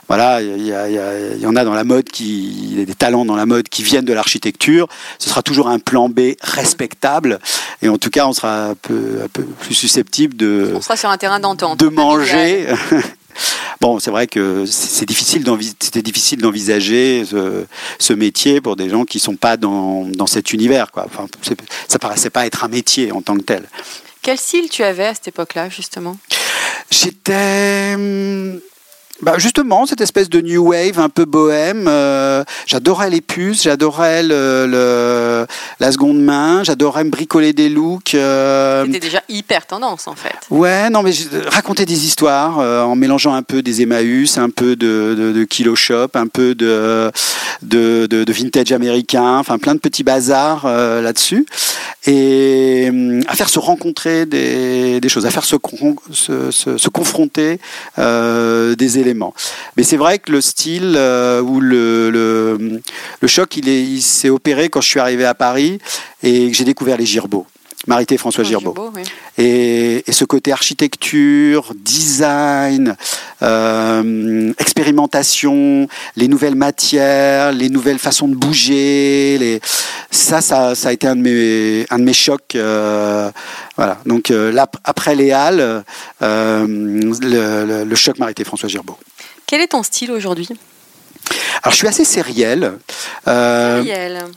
voilà 0.08 0.42
il 0.42 0.66
y, 0.68 1.46
en 1.46 1.56
a 1.56 1.66
dans 1.66 1.74
la 1.74 1.84
mode 1.84 2.06
qui 2.06 2.70
il 2.72 2.80
y 2.80 2.82
a 2.82 2.86
des 2.86 2.94
talents 2.94 3.26
dans 3.26 3.36
la 3.36 3.46
mode 3.46 3.68
qui 3.68 3.84
viennent 3.84 4.06
de 4.06 4.14
l'architecture. 4.14 4.88
Ce 5.18 5.28
sera 5.30 5.42
toujours 5.42 5.68
un 5.68 5.80
plan 5.80 6.08
B 6.08 6.36
respectable 6.42 7.40
et 7.82 7.90
en 7.90 7.98
tout 7.98 8.10
cas 8.10 8.26
on 8.26 8.34
sera 8.34 8.68
un 8.68 8.76
peu 8.76 9.20
un 9.26 9.28
peu 9.28 9.44
plus 9.44 9.74
susceptible 9.74 10.38
de 10.38 10.72
On 10.76 10.82
sera 10.82 10.96
sur 10.96 11.10
un 11.10 11.18
terrain 11.18 11.42
d'entente. 11.42 11.78
de 11.78 11.88
manger. 11.88 12.68
Bon, 13.82 14.00
c'est 14.00 14.12
vrai 14.12 14.28
que 14.28 14.66
c'est 14.66 15.06
difficile 15.06 15.46
c'était 15.80 16.02
difficile 16.02 16.42
d'envisager 16.42 17.26
ce, 17.26 17.66
ce 17.98 18.14
métier 18.14 18.62
pour 18.62 18.76
des 18.76 18.90
gens 18.90 19.06
qui 19.06 19.20
sont 19.20 19.36
pas 19.36 19.58
dans, 19.58 20.06
dans 20.06 20.28
cet 20.28 20.54
univers. 20.54 20.92
Quoi. 20.92 21.06
Enfin, 21.06 21.28
ça 21.88 22.00
paraissait 22.00 22.30
pas 22.30 22.46
être 22.46 22.64
un 22.64 22.68
métier 22.68 23.12
en 23.12 23.22
tant 23.22 23.36
que 23.36 23.44
tel. 23.44 23.68
Quel 24.22 24.38
style 24.38 24.70
tu 24.70 24.84
avais 24.84 25.06
à 25.06 25.14
cette 25.14 25.30
époque-là, 25.30 25.70
justement? 25.70 26.18
J'étais 26.92 27.94
hum, 27.96 28.60
bah 29.22 29.34
justement 29.38 29.86
cette 29.86 30.00
espèce 30.00 30.30
de 30.30 30.40
new 30.40 30.70
wave 30.70 30.98
un 30.98 31.10
peu 31.10 31.26
bohème. 31.26 31.86
euh, 31.90 32.44
j'adorais 32.66 33.10
les 33.10 33.20
puces, 33.20 33.64
j'adorais 33.64 34.24
le, 34.24 34.66
le- 34.66 35.46
la 35.82 35.92
seconde 35.92 36.22
main, 36.22 36.64
j'adorais 36.64 37.04
me 37.04 37.10
bricoler 37.10 37.52
des 37.52 37.68
looks. 37.68 38.16
euh, 38.16 38.86
C'était 38.86 39.00
déjà 39.02 39.22
hyper 39.28 39.66
tendance, 39.66 40.08
en 40.08 40.16
fait. 40.16 40.36
Ouais, 40.50 40.90
non, 40.90 41.04
mais 41.04 41.12
raconter 41.48 41.86
des 41.86 42.06
histoires 42.06 42.60
euh, 42.60 42.82
en 42.84 42.96
mélangeant 42.96 43.34
un 43.34 43.44
peu 43.44 43.62
des 43.62 43.82
Emmaüs, 43.82 44.38
un 44.38 44.50
peu 44.50 44.78
de, 44.78 45.16
de, 45.18 45.34
de 45.34 45.44
Kilo 45.44 45.76
Shop, 45.76 46.08
un 46.14 46.28
peu 46.28 46.56
de, 46.56 47.12
de, 47.62 48.32
vintage 48.32 48.72
américain, 48.72 49.38
enfin 49.38 49.58
plein 49.58 49.76
de 49.76 49.80
petits 49.80 50.04
bazars 50.04 50.66
là-dessus. 50.66 51.46
Et 52.08 52.88
hum, 52.90 53.22
à 53.28 53.36
faire 53.36 53.50
se 53.50 53.60
rencontrer 53.60 54.26
des, 54.26 55.02
des 55.02 55.10
choses, 55.10 55.26
à 55.26 55.30
faire 55.30 55.44
se, 55.44 55.58
se, 56.14 56.52
se, 56.52 56.78
se 56.78 56.90
confronter 56.90 57.60
des 57.98 58.98
éléments. 58.98 59.09
Mais 59.78 59.84
c'est 59.84 59.98
vrai 59.98 60.20
que 60.20 60.32
le 60.32 60.42
style 60.42 60.96
euh, 60.98 61.42
ou 61.42 61.60
le, 61.60 62.82
choc, 63.26 63.56
il 63.58 64.02
s'est 64.02 64.30
opéré 64.30 64.70
quand 64.70 64.82
je 64.82 64.90
suis 64.90 65.00
arrivé 65.00 65.26
à 65.26 65.34
Paris 65.34 65.80
et 66.24 66.50
que 66.50 66.56
j'ai 66.56 66.66
découvert 66.66 66.98
les 66.98 67.06
Girbeaux. 67.06 67.46
Marité 67.88 68.18
François 68.18 68.44
Girbeau. 68.44 68.74
Girbeau, 68.76 68.92
oui. 68.96 69.04
Et, 69.38 70.04
et 70.06 70.12
ce 70.12 70.26
côté 70.26 70.52
architecture, 70.52 71.74
design, 71.76 72.96
euh, 73.42 74.52
expérimentation, 74.60 75.88
les 76.16 76.28
nouvelles 76.28 76.56
matières, 76.56 77.52
les 77.54 77.70
nouvelles 77.70 77.98
façons 78.00 78.28
de 78.28 78.36
bouger, 78.36 79.38
les... 79.40 79.62
ça, 80.12 80.42
ça, 80.42 80.76
ça 80.76 80.90
a 80.90 80.92
été 80.92 81.08
un 81.08 81.16
de 81.16 81.22
mes, 81.22 81.86
un 81.90 82.00
de 82.00 82.04
mes 82.04 82.14
chocs. 82.14 82.56
euh, 82.56 83.32
voilà. 83.78 83.98
Donc 84.06 84.30
euh, 84.30 84.52
là, 84.52 84.68
après 84.84 85.16
les 85.16 85.32
Halles, 85.32 85.84
le, 86.22 87.14
le- 87.22 87.84
le 87.86 87.96
choc 87.96 88.20
m'a 88.20 88.26
arrêté 88.26 88.44
François 88.44 88.70
Girbeau. 88.70 88.98
Quel 89.48 89.62
est 89.62 89.68
ton 89.68 89.84
style 89.84 90.12
aujourd'hui? 90.12 90.48
Alors 91.64 91.72
je 91.72 91.78
suis 91.78 91.88
assez 91.88 92.06
sériel. 92.06 92.74
Euh, 93.28 93.84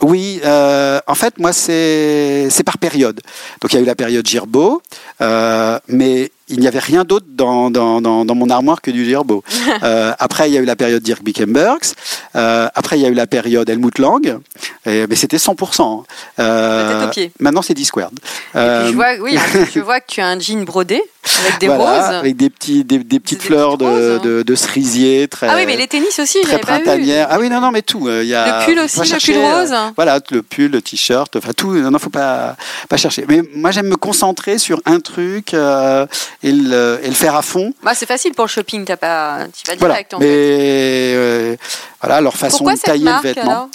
oui, 0.01 0.41
euh, 0.43 0.99
en 1.07 1.15
fait, 1.15 1.37
moi, 1.39 1.53
c'est 1.53 2.47
c'est 2.49 2.63
par 2.63 2.77
période. 2.77 3.21
Donc, 3.61 3.73
il 3.73 3.75
y 3.75 3.79
a 3.79 3.81
eu 3.81 3.85
la 3.85 3.95
période 3.95 4.25
Girbeau, 4.25 4.81
euh, 5.21 5.79
mais 5.87 6.31
il 6.49 6.59
n'y 6.59 6.67
avait 6.67 6.79
rien 6.79 7.03
d'autre 7.03 7.25
dans, 7.29 7.71
dans, 7.71 8.01
dans, 8.01 8.25
dans 8.25 8.35
mon 8.35 8.49
armoire 8.49 8.81
que 8.81 8.91
du 8.91 9.05
Girbeau. 9.05 9.43
Euh, 9.83 10.13
après, 10.19 10.49
il 10.49 10.53
y 10.53 10.57
a 10.57 10.61
eu 10.61 10.65
la 10.65 10.75
période 10.75 11.01
Dirk 11.03 11.23
Bickenbergs. 11.23 11.93
Euh, 12.35 12.69
après, 12.73 12.97
il 12.97 13.01
y 13.01 13.05
a 13.05 13.09
eu 13.09 13.13
la 13.13 13.27
période 13.27 13.69
Helmut 13.69 13.97
Lang. 13.99 14.37
Et, 14.85 15.07
mais 15.07 15.15
c'était 15.15 15.37
100%. 15.37 16.03
Euh, 16.39 16.99
tête 16.99 17.07
aux 17.07 17.11
pieds. 17.11 17.31
Maintenant, 17.39 17.61
c'est 17.61 17.73
D-Squared. 17.73 18.13
Je 18.53 18.93
vois, 18.93 19.15
oui, 19.19 19.37
je 19.73 19.79
vois 19.81 19.99
que 19.99 20.05
tu 20.07 20.21
as 20.21 20.27
un 20.27 20.39
jean 20.39 20.63
brodé 20.63 21.01
avec 21.45 21.59
des 21.59 21.67
Voilà, 21.67 22.07
roses. 22.07 22.15
Avec 22.17 22.37
des, 22.37 22.49
petits, 22.49 22.83
des, 22.83 22.99
des 22.99 23.19
petites 23.19 23.39
Des 23.39 23.45
fleurs 23.45 23.77
petites 23.77 23.87
roses, 23.87 24.21
de, 24.21 24.37
de, 24.37 24.43
de 24.43 24.55
cerisier 24.55 25.27
très, 25.27 25.47
Ah 25.49 25.55
oui, 25.57 25.65
mais 25.65 25.75
les 25.75 25.87
tennis 25.87 26.17
aussi, 26.19 26.39
très 26.41 26.51
j'avais 26.51 26.63
pas 26.63 26.77
vu. 26.77 26.83
printanières. 26.83 27.27
Ah 27.29 27.37
oui, 27.39 27.49
non, 27.49 27.59
non, 27.59 27.71
mais 27.71 27.81
tout. 27.81 28.07
euh, 28.07 28.21
il 28.23 28.29
y 28.29 28.35
a, 28.35 28.59
Le 28.59 28.65
pull 28.65 28.79
aussi, 28.79 28.97
pas 28.97 29.03
le 29.03 29.09
chercher, 29.09 29.33
pull 29.33 29.41
euh, 29.41 29.59
rose. 29.61 29.73
Voilà, 29.95 30.19
le 30.31 30.41
pull, 30.43 30.71
le 30.71 30.81
t-shirt, 30.81 31.35
enfin 31.35 31.51
tout. 31.55 31.73
Non, 31.73 31.91
non, 31.91 31.99
faut 31.99 32.09
pas, 32.09 32.55
pas 32.89 32.97
chercher. 32.97 33.25
Mais 33.27 33.41
moi, 33.55 33.71
j'aime 33.71 33.87
me 33.87 33.95
concentrer 33.97 34.57
sur 34.57 34.81
un 34.85 34.99
truc 34.99 35.53
euh, 35.53 36.05
et, 36.43 36.51
le, 36.51 36.99
et 37.03 37.07
le 37.07 37.13
faire 37.15 37.35
à 37.35 37.41
fond. 37.41 37.73
Bah, 37.83 37.91
c'est 37.95 38.05
facile 38.05 38.33
pour 38.33 38.45
le 38.45 38.49
shopping, 38.49 38.85
t'as 38.85 38.97
pas, 38.97 39.45
tu 39.55 39.65
vas 39.69 39.75
Voilà. 39.77 39.93
direct 39.95 40.13
en 40.13 40.19
Mais 40.19 40.25
fait. 40.25 41.13
euh, 41.15 41.55
voilà, 42.01 42.21
leur 42.21 42.35
façon 42.35 42.57
Pourquoi 42.57 42.75
de 42.75 42.79
tailler 42.81 43.03
marque 43.05 43.23
le 43.23 43.29
vêtement. 43.33 43.69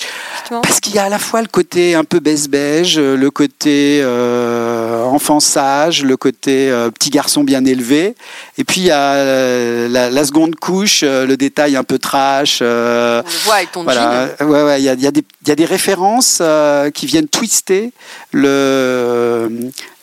alors 0.51 0.61
Parce 0.63 0.81
qu'il 0.81 0.95
y 0.95 0.99
a 0.99 1.05
à 1.05 1.09
la 1.09 1.19
fois 1.19 1.41
le 1.41 1.49
côté 1.49 1.95
un 1.95 2.05
peu 2.05 2.21
beige-beige, 2.21 2.99
euh, 2.99 3.17
le 3.17 3.31
côté 3.31 4.01
euh, 4.03 5.03
enfant 5.05 5.41
sage, 5.41 6.05
le 6.05 6.17
côté 6.17 6.71
euh, 6.71 6.91
petit 6.91 7.09
garçon 7.11 7.43
bien 7.45 7.65
élevé, 7.65 8.15
et 8.59 8.65
puis 8.65 8.83
il 8.83 8.87
y 8.87 8.91
a 8.91 9.13
euh, 9.15 9.89
la, 9.89 10.11
la 10.11 10.25
seconde 10.25 10.55
couche, 10.57 11.01
euh, 11.05 11.27
le 11.27 11.37
détail 11.39 11.75
un 11.77 11.85
peu 11.85 11.99
trash. 11.99 12.59
euh, 12.61 13.23
On 13.25 13.29
le 13.31 13.37
voit 13.45 13.55
avec 13.55 13.73
ton 13.73 13.83
voilà, 13.85 14.29
jean. 14.39 14.47
ouais, 14.47 14.63
ouais, 14.63 14.81
il 14.81 14.85
y 14.85 14.89
a, 14.91 14.95
y 14.95 15.07
a 15.07 15.11
des, 15.11 15.25
il 15.43 15.49
y 15.49 15.53
a 15.53 15.57
des 15.57 15.65
références 15.65 16.39
euh, 16.43 16.91
qui 16.91 17.07
viennent 17.07 17.29
twister 17.29 17.93
le 18.33 19.51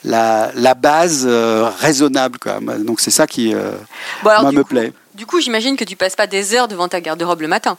la, 0.06 0.52
la 0.56 0.74
base 0.74 1.26
euh, 1.28 1.70
raisonnable, 1.80 2.40
quoi. 2.40 2.60
Donc 2.80 3.02
c'est 3.02 3.12
ça 3.12 3.28
qui 3.28 3.54
euh, 3.54 3.72
Bon, 4.24 4.30
alors, 4.30 4.44
moi, 4.44 4.52
du 4.52 4.58
me 4.58 4.64
coup- 4.64 4.70
plaît. 4.70 4.94
Du 5.14 5.26
coup, 5.26 5.40
j'imagine 5.42 5.76
que 5.76 5.84
tu 5.84 5.96
passes 5.96 6.16
pas 6.16 6.28
des 6.28 6.54
heures 6.54 6.68
devant 6.68 6.88
ta 6.88 7.02
garde-robe 7.02 7.42
le 7.42 7.48
matin. 7.48 7.78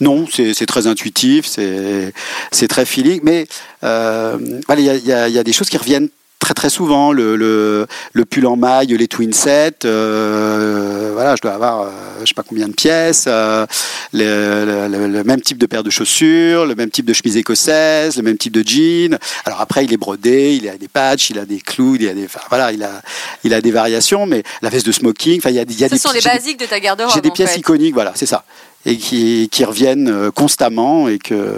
Non, 0.00 0.26
c'est 0.30 0.66
très 0.66 0.86
intuitif, 0.86 1.46
c'est 1.46 2.68
très 2.68 2.84
feeling, 2.86 3.20
mais 3.22 3.46
euh, 3.82 4.38
voilà, 4.66 4.80
y 4.80 4.84
y 4.86 5.10
il 5.10 5.32
y 5.34 5.38
a 5.38 5.42
des 5.44 5.52
choses 5.52 5.68
qui 5.68 5.76
reviennent 5.76 6.08
très 6.44 6.54
très 6.54 6.68
souvent. 6.68 7.10
Le, 7.12 7.36
le, 7.36 7.86
le 8.12 8.24
pull 8.26 8.46
en 8.46 8.56
maille, 8.56 8.88
les 8.88 9.08
twin 9.08 9.32
sets, 9.32 9.84
euh, 9.86 11.10
voilà, 11.14 11.36
je 11.36 11.40
dois 11.40 11.52
avoir 11.52 11.80
euh, 11.82 11.90
je 12.20 12.26
sais 12.26 12.34
pas 12.34 12.42
combien 12.46 12.68
de 12.68 12.74
pièces, 12.74 13.24
euh, 13.26 13.66
le, 14.12 15.22
même 15.24 15.40
type 15.40 15.56
de 15.56 15.66
paire 15.66 15.82
de 15.82 15.88
chaussures, 15.90 16.66
le 16.66 16.74
même 16.74 16.90
type 16.90 17.06
de 17.06 17.14
chemise 17.14 17.38
écossaise, 17.38 18.18
le 18.18 18.22
même 18.22 18.36
type 18.36 18.52
de 18.52 18.62
jean. 18.66 19.18
Alors 19.46 19.62
après, 19.62 19.84
il 19.86 19.92
est 19.92 19.96
brodé, 19.96 20.54
il 20.54 20.68
a 20.68 20.76
des 20.76 20.88
patchs, 20.88 21.30
il 21.30 21.38
a 21.38 21.46
des 21.46 21.60
clous, 21.60 21.96
il 21.96 22.08
a 22.08 22.14
des, 22.14 22.26
enfin, 22.26 22.40
voilà, 22.50 22.72
il 22.72 22.82
a 22.82 23.00
il 23.42 23.54
a 23.54 23.60
des 23.62 23.70
variations, 23.70 24.26
mais 24.26 24.42
la 24.60 24.68
veste 24.68 24.86
de 24.86 24.92
smoking, 24.92 25.38
enfin, 25.38 25.48
il 25.50 25.56
y 25.56 25.58
a, 25.58 25.62
il 25.62 25.80
y 25.80 25.84
a 25.84 25.88
Ce 25.88 25.94
des 25.94 25.98
sont 25.98 26.12
les 26.12 26.20
basiques 26.20 26.60
de 26.60 26.66
ta 26.66 26.78
garde-robe. 26.78 27.10
j'ai 27.14 27.22
des 27.22 27.30
pièces 27.30 27.52
fait. 27.52 27.60
iconiques, 27.60 27.94
voilà, 27.94 28.12
c'est 28.14 28.26
ça. 28.26 28.44
Et 28.86 28.98
qui, 28.98 29.48
qui 29.50 29.64
reviennent 29.64 30.30
constamment 30.32 31.08
et 31.08 31.18
que, 31.18 31.56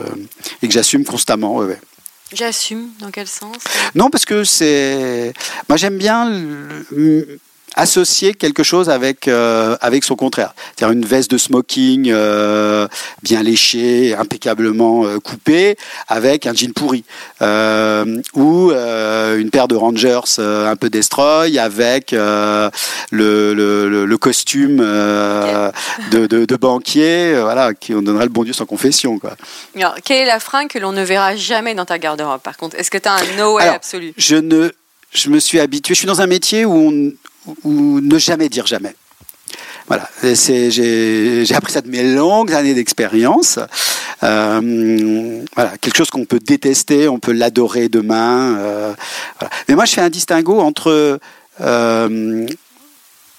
et 0.62 0.68
que 0.68 0.72
j'assume 0.72 1.04
constamment. 1.04 1.56
ouais, 1.56 1.66
ouais. 1.66 1.80
J'assume. 2.32 2.88
Dans 3.00 3.10
quel 3.10 3.26
sens? 3.26 3.56
Non, 3.94 4.10
parce 4.10 4.24
que 4.24 4.44
c'est. 4.44 5.32
Moi, 5.68 5.76
j'aime 5.76 5.98
bien 5.98 6.30
associer 7.76 8.34
quelque 8.34 8.62
chose 8.62 8.88
avec, 8.88 9.28
euh, 9.28 9.76
avec 9.80 10.02
son 10.04 10.16
contraire. 10.16 10.54
C'est-à-dire 10.74 10.96
une 10.96 11.04
veste 11.04 11.30
de 11.30 11.38
smoking 11.38 12.10
euh, 12.10 12.88
bien 13.22 13.42
léchée, 13.42 14.14
impeccablement 14.14 15.04
euh, 15.06 15.18
coupée, 15.20 15.76
avec 16.08 16.46
un 16.46 16.54
jean 16.54 16.72
pourri. 16.72 17.04
Euh, 17.42 18.20
ou 18.34 18.70
une 18.72 19.50
paire 19.50 19.68
de 19.68 19.76
Rangers 19.76 20.20
un 20.38 20.76
peu 20.76 20.88
destroy 20.90 21.58
avec 21.58 22.12
le, 22.12 22.70
le, 23.10 24.04
le- 24.06 24.18
costume 24.18 24.78
de, 24.78 26.26
de, 26.26 26.44
de 26.44 26.56
banquier, 26.56 27.34
voilà, 27.40 27.74
qui 27.74 27.94
on 27.94 28.00
donnerait 28.02 28.24
le 28.24 28.30
bon 28.30 28.44
Dieu 28.44 28.52
sans 28.54 28.64
confession. 28.66 29.18
Quoi. 29.18 29.36
Alors, 29.76 29.94
quelle 30.02 30.22
est 30.22 30.26
la 30.26 30.40
fringue 30.40 30.68
que 30.68 30.78
l'on 30.78 30.92
ne 30.92 31.02
verra 31.02 31.36
jamais 31.36 31.74
dans 31.74 31.84
ta 31.84 31.98
garde-robe 31.98 32.40
Par 32.40 32.56
contre, 32.56 32.76
est-ce 32.78 32.90
que 32.90 32.98
tu 32.98 33.08
as 33.08 33.12
un 33.14 33.36
no 33.36 33.56
way 33.56 33.62
Alors, 33.64 33.74
absolu? 33.76 34.14
je 34.16 34.36
ne 34.36 34.70
je 35.12 35.28
me 35.30 35.38
suis 35.38 35.60
habitué 35.60 35.94
je 35.94 35.98
suis 35.98 36.06
dans 36.06 36.20
un 36.20 36.26
métier 36.26 36.64
où 36.64 36.74
on 36.74 37.12
où 37.64 38.00
ne 38.00 38.18
jamais 38.18 38.48
dire 38.48 38.66
jamais. 38.66 38.94
Voilà 39.86 40.08
j'ai 40.22 41.54
appris 41.54 41.72
ça 41.72 41.80
de 41.80 41.88
mes 41.88 42.02
longues 42.02 42.52
années 42.52 42.74
d'expérience. 42.74 43.58
Euh, 44.22 45.44
quelque 45.80 45.96
chose 45.96 46.10
qu'on 46.10 46.24
peut 46.24 46.40
détester 46.40 47.06
on 47.06 47.18
peut 47.18 47.32
l'adorer 47.32 47.90
demain 47.90 48.56
euh, 48.56 48.94
mais 49.68 49.74
moi 49.74 49.84
je 49.84 49.92
fais 49.92 50.00
un 50.00 50.08
distinguo 50.08 50.58
entre 50.58 51.20
euh, 51.60 52.46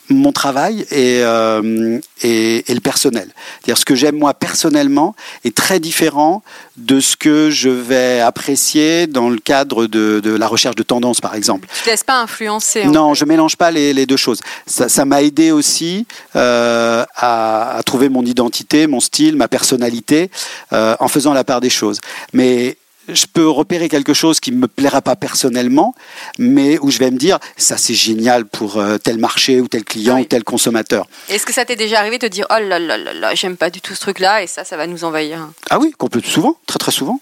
mon 0.10 0.32
travail 0.32 0.86
et, 0.92 1.22
euh, 1.24 2.00
et, 2.22 2.70
et 2.70 2.74
le 2.74 2.80
personnel. 2.80 3.30
C'est-à-dire 3.60 3.78
ce 3.78 3.86
que 3.86 3.96
j'aime 3.96 4.18
moi 4.18 4.34
personnellement 4.34 5.16
est 5.44 5.56
très 5.56 5.80
différent 5.80 6.44
de 6.78 7.00
ce 7.00 7.16
que 7.16 7.50
je 7.50 7.70
vais 7.70 8.20
apprécier 8.20 9.08
dans 9.08 9.30
le 9.30 9.38
cadre 9.38 9.88
de, 9.88 10.20
de 10.24 10.36
la 10.36 10.48
recherche 10.48 10.76
de 10.76 10.84
tendance, 10.84 11.22
par 11.22 11.36
exemple. 11.36 11.68
Tu 11.78 11.84
te 11.84 11.90
laisses 11.90 12.04
pas 12.04 12.22
influencer. 12.22 12.84
en 12.84 12.92
Non, 12.92 13.14
je 13.14 13.26
mélange 13.26 13.56
pas 13.56 13.72
les, 13.72 13.94
les 13.94 14.06
deux 14.06 14.18
choses. 14.18 14.40
Ça 14.66 14.88
ça 14.90 15.06
m'a 15.06 15.22
aidé 15.22 15.52
aussi 15.52 16.08
euh, 16.36 17.06
à, 17.16 17.78
à 17.78 17.84
trouver 17.84 18.10
mon 18.10 18.24
identité, 18.26 18.88
mon 18.88 19.00
style, 19.00 19.36
ma 19.36 19.48
personnalité 19.48 20.32
euh, 20.74 20.96
en 21.00 21.08
faisant 21.08 21.34
la 21.34 21.44
part 21.44 21.62
des 21.62 21.70
choses. 21.70 22.00
Mais 22.34 22.78
je 23.08 23.26
peux 23.32 23.48
repérer 23.48 23.90
quelque 23.90 24.14
chose 24.14 24.40
qui 24.40 24.52
me 24.52 24.68
plaira 24.68 25.02
pas 25.02 25.16
personnellement, 25.16 25.94
mais 26.40 26.78
où 26.80 26.92
je 26.92 26.98
vais 27.00 27.12
me 27.12 27.18
dire 27.18 27.40
ça 27.56 27.78
c'est 27.78 27.94
génial 27.94 28.46
pour 28.46 28.78
euh, 28.78 28.98
tel 28.98 29.18
marché 29.18 29.62
ou 29.62 29.68
tel 29.68 29.84
client 29.84 30.16
oui. 30.16 30.22
ou 30.22 30.26
tel 30.26 30.44
consommateur. 30.44 31.08
Est-ce 31.30 31.46
que 31.46 31.54
ça 31.54 31.66
t'est 31.66 31.76
déjà 31.76 32.00
arrivé 32.00 32.18
de 32.18 32.28
te 32.28 32.32
dire 32.32 32.46
oh 32.50 32.60
là 32.62 32.80
là 32.80 32.98
là 32.98 33.14
là, 33.14 33.36
j'aime 33.36 33.58
pas 33.58 33.70
du 33.70 33.82
tout 33.82 33.96
ce 33.96 34.02
truc-là 34.02 34.44
et 34.44 34.48
ça, 34.48 34.64
ça 34.64 34.78
va 34.78 34.88
nous 34.88 35.04
envahir? 35.04 35.50
Ah 35.70 35.80
oui, 35.80 35.94
complètement 35.98 36.32
souvent, 36.32 36.58
très 36.66 36.80
très 36.80 36.92
souvent, 36.92 37.20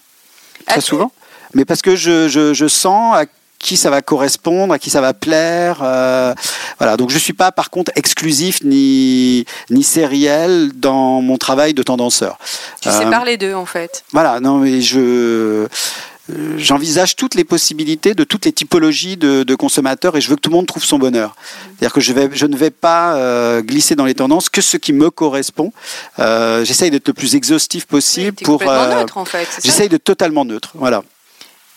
très 0.66 0.76
Ah, 0.78 0.80
tu- 0.82 0.86
souvent. 0.88 1.12
Mais 1.54 1.64
parce 1.64 1.80
que 1.82 1.96
je, 1.96 2.28
je, 2.28 2.52
je 2.54 2.66
sens 2.68 3.14
à 3.16 3.24
qui 3.66 3.76
ça 3.76 3.90
va 3.90 4.00
correspondre, 4.02 4.72
à 4.72 4.78
qui 4.78 4.90
ça 4.90 5.00
va 5.00 5.12
plaire. 5.12 5.80
euh, 5.82 6.32
voilà. 6.78 6.96
Donc 6.96 7.10
je 7.10 7.18
suis 7.18 7.32
pas 7.42 7.50
par 7.52 7.68
contre 7.70 7.90
exclusif 7.96 8.54
ni 8.62 9.44
ni 9.70 9.82
sériel 9.82 10.70
dans 10.74 11.20
mon 11.20 11.36
travail 11.46 11.74
de 11.74 11.82
tendanceur. 11.82 12.38
Tu 12.80 12.88
Euh, 12.88 12.92
sépares 12.98 13.24
les 13.24 13.36
deux 13.36 13.54
en 13.54 13.66
fait. 13.66 14.04
Voilà. 14.12 14.40
Non, 14.40 14.58
mais 14.58 14.80
je 14.80 15.66
J'envisage 16.58 17.14
toutes 17.14 17.36
les 17.36 17.44
possibilités 17.44 18.12
de 18.14 18.24
toutes 18.24 18.46
les 18.46 18.52
typologies 18.52 19.16
de, 19.16 19.44
de 19.44 19.54
consommateurs 19.54 20.16
et 20.16 20.20
je 20.20 20.28
veux 20.28 20.34
que 20.34 20.40
tout 20.40 20.50
le 20.50 20.56
monde 20.56 20.66
trouve 20.66 20.84
son 20.84 20.98
bonheur. 20.98 21.36
C'est-à-dire 21.78 21.92
que 21.92 22.00
je, 22.00 22.12
vais, 22.12 22.28
je 22.32 22.46
ne 22.46 22.56
vais 22.56 22.72
pas 22.72 23.14
euh, 23.14 23.62
glisser 23.62 23.94
dans 23.94 24.04
les 24.04 24.14
tendances 24.16 24.48
que 24.48 24.60
ce 24.60 24.76
qui 24.76 24.92
me 24.92 25.08
correspond. 25.10 25.72
Euh, 26.18 26.64
J'essaye 26.64 26.90
d'être 26.90 27.06
le 27.06 27.14
plus 27.14 27.36
exhaustif 27.36 27.86
possible 27.86 28.32
pour. 28.42 28.60
euh, 28.62 28.94
neutre 28.98 29.18
en 29.18 29.24
fait. 29.24 29.46
c'est 29.48 29.60
ça 29.60 29.66
J'essaye 29.68 29.88
de 29.88 29.98
totalement 29.98 30.44
neutre. 30.44 30.70
Voilà. 30.74 31.04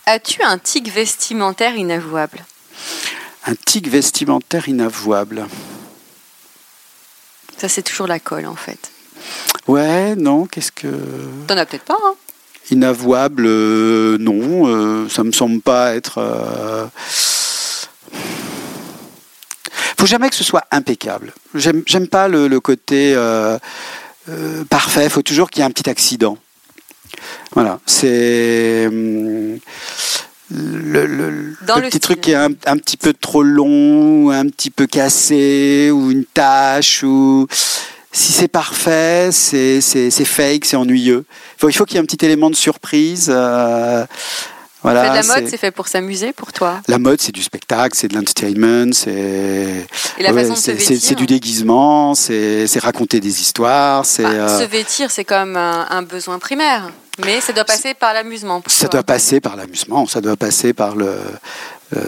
As-tu 0.06 0.42
un 0.42 0.58
tic 0.58 0.90
vestimentaire 0.92 1.76
inavouable? 1.76 2.44
Un 3.46 3.54
tic 3.54 3.88
vestimentaire 3.88 4.68
inavouable. 4.68 5.46
Ça, 7.58 7.68
c'est 7.68 7.82
toujours 7.82 8.06
la 8.06 8.18
colle 8.18 8.46
en 8.46 8.56
fait. 8.56 8.90
Ouais, 9.66 10.16
non, 10.16 10.46
qu'est-ce 10.46 10.72
que. 10.72 10.88
T'en 11.46 11.56
as 11.56 11.66
peut-être 11.66 11.84
pas, 11.84 11.98
hein? 12.02 12.14
Inavouable, 12.70 13.44
euh, 13.46 14.16
non, 14.18 14.66
euh, 14.68 15.08
ça 15.08 15.24
me 15.24 15.32
semble 15.32 15.60
pas 15.60 15.94
être. 15.94 16.18
euh, 16.18 16.86
Faut 19.98 20.06
jamais 20.06 20.30
que 20.30 20.36
ce 20.36 20.44
soit 20.44 20.64
impeccable. 20.70 21.32
J'aime 21.54 22.08
pas 22.08 22.28
le, 22.28 22.48
le 22.48 22.60
côté 22.60 23.12
euh, 23.14 23.58
parfait. 24.70 25.08
Faut 25.10 25.22
toujours 25.22 25.50
qu'il 25.50 25.60
y 25.60 25.62
ait 25.62 25.66
un 25.66 25.70
petit 25.70 25.90
accident. 25.90 26.38
Voilà, 27.54 27.80
c'est 27.86 28.86
hum, 28.88 29.58
le, 30.52 31.06
le- 31.06 31.56
Dans 31.66 31.76
le 31.76 31.82
le 31.82 31.86
petit 31.88 31.98
style. 31.98 32.00
truc 32.00 32.20
qui 32.22 32.32
est 32.32 32.34
un, 32.36 32.50
un 32.66 32.76
petit 32.76 32.96
peu 32.96 33.12
trop 33.12 33.42
long, 33.42 34.30
un 34.30 34.46
petit 34.48 34.70
peu 34.70 34.86
cassé, 34.86 35.90
ou 35.92 36.10
une 36.10 36.24
tache, 36.24 37.02
ou 37.04 37.46
si 38.12 38.32
c'est 38.32 38.48
parfait, 38.48 39.30
c'est 39.32 39.80
fake, 40.24 40.64
c'est 40.64 40.76
ennuyeux. 40.76 41.24
Faut- 41.58 41.68
il 41.68 41.72
faut 41.72 41.84
qu'il 41.84 41.94
y 41.94 41.98
ait 41.98 42.02
un 42.02 42.06
petit 42.06 42.24
élément 42.24 42.50
de 42.50 42.56
surprise. 42.56 43.28
euh, 43.32 44.04
voilà, 44.82 45.02
Fait 45.02 45.22
la 45.28 45.34
mode, 45.34 45.48
c'est- 45.48 45.58
fait 45.58 45.70
pour 45.70 45.86
s'amuser 45.88 46.32
pour 46.32 46.52
toi? 46.54 46.80
la 46.88 46.98
mode, 46.98 47.20
c'est 47.20 47.32
du 47.32 47.42
spectacle, 47.42 47.94
c'est 47.96 48.08
de 48.08 48.14
l'entertainment, 48.16 48.92
c'est 48.94 49.86
Et 50.18 50.22
la 50.22 50.32
ouais, 50.32 50.42
du 51.14 51.26
déguisement, 51.26 52.14
c'est 52.14 52.66
c'est 52.66 52.78
raconter 52.80 53.20
des 53.20 53.40
histoires, 53.42 54.04
c'est 54.06 54.22
Bah, 54.22 54.30
euh, 54.30 54.58
Se 54.58 54.64
vêtir, 54.64 55.10
c'est 55.10 55.24
comme 55.24 55.56
un, 55.56 55.86
un 55.90 56.02
besoin 56.02 56.38
primaire. 56.38 56.90
Mais 57.24 57.40
ça 57.40 57.52
doit 57.52 57.64
passer 57.64 57.94
par 57.94 58.12
l'amusement. 58.14 58.62
ça 58.66 58.88
doit 58.88 59.02
passer 59.02 59.40
par 59.40 59.56
l'amusement, 59.56 60.06
ça 60.06 60.20
doit 60.20 60.36
passer 60.36 60.72
par 60.72 60.96
le 60.96 61.16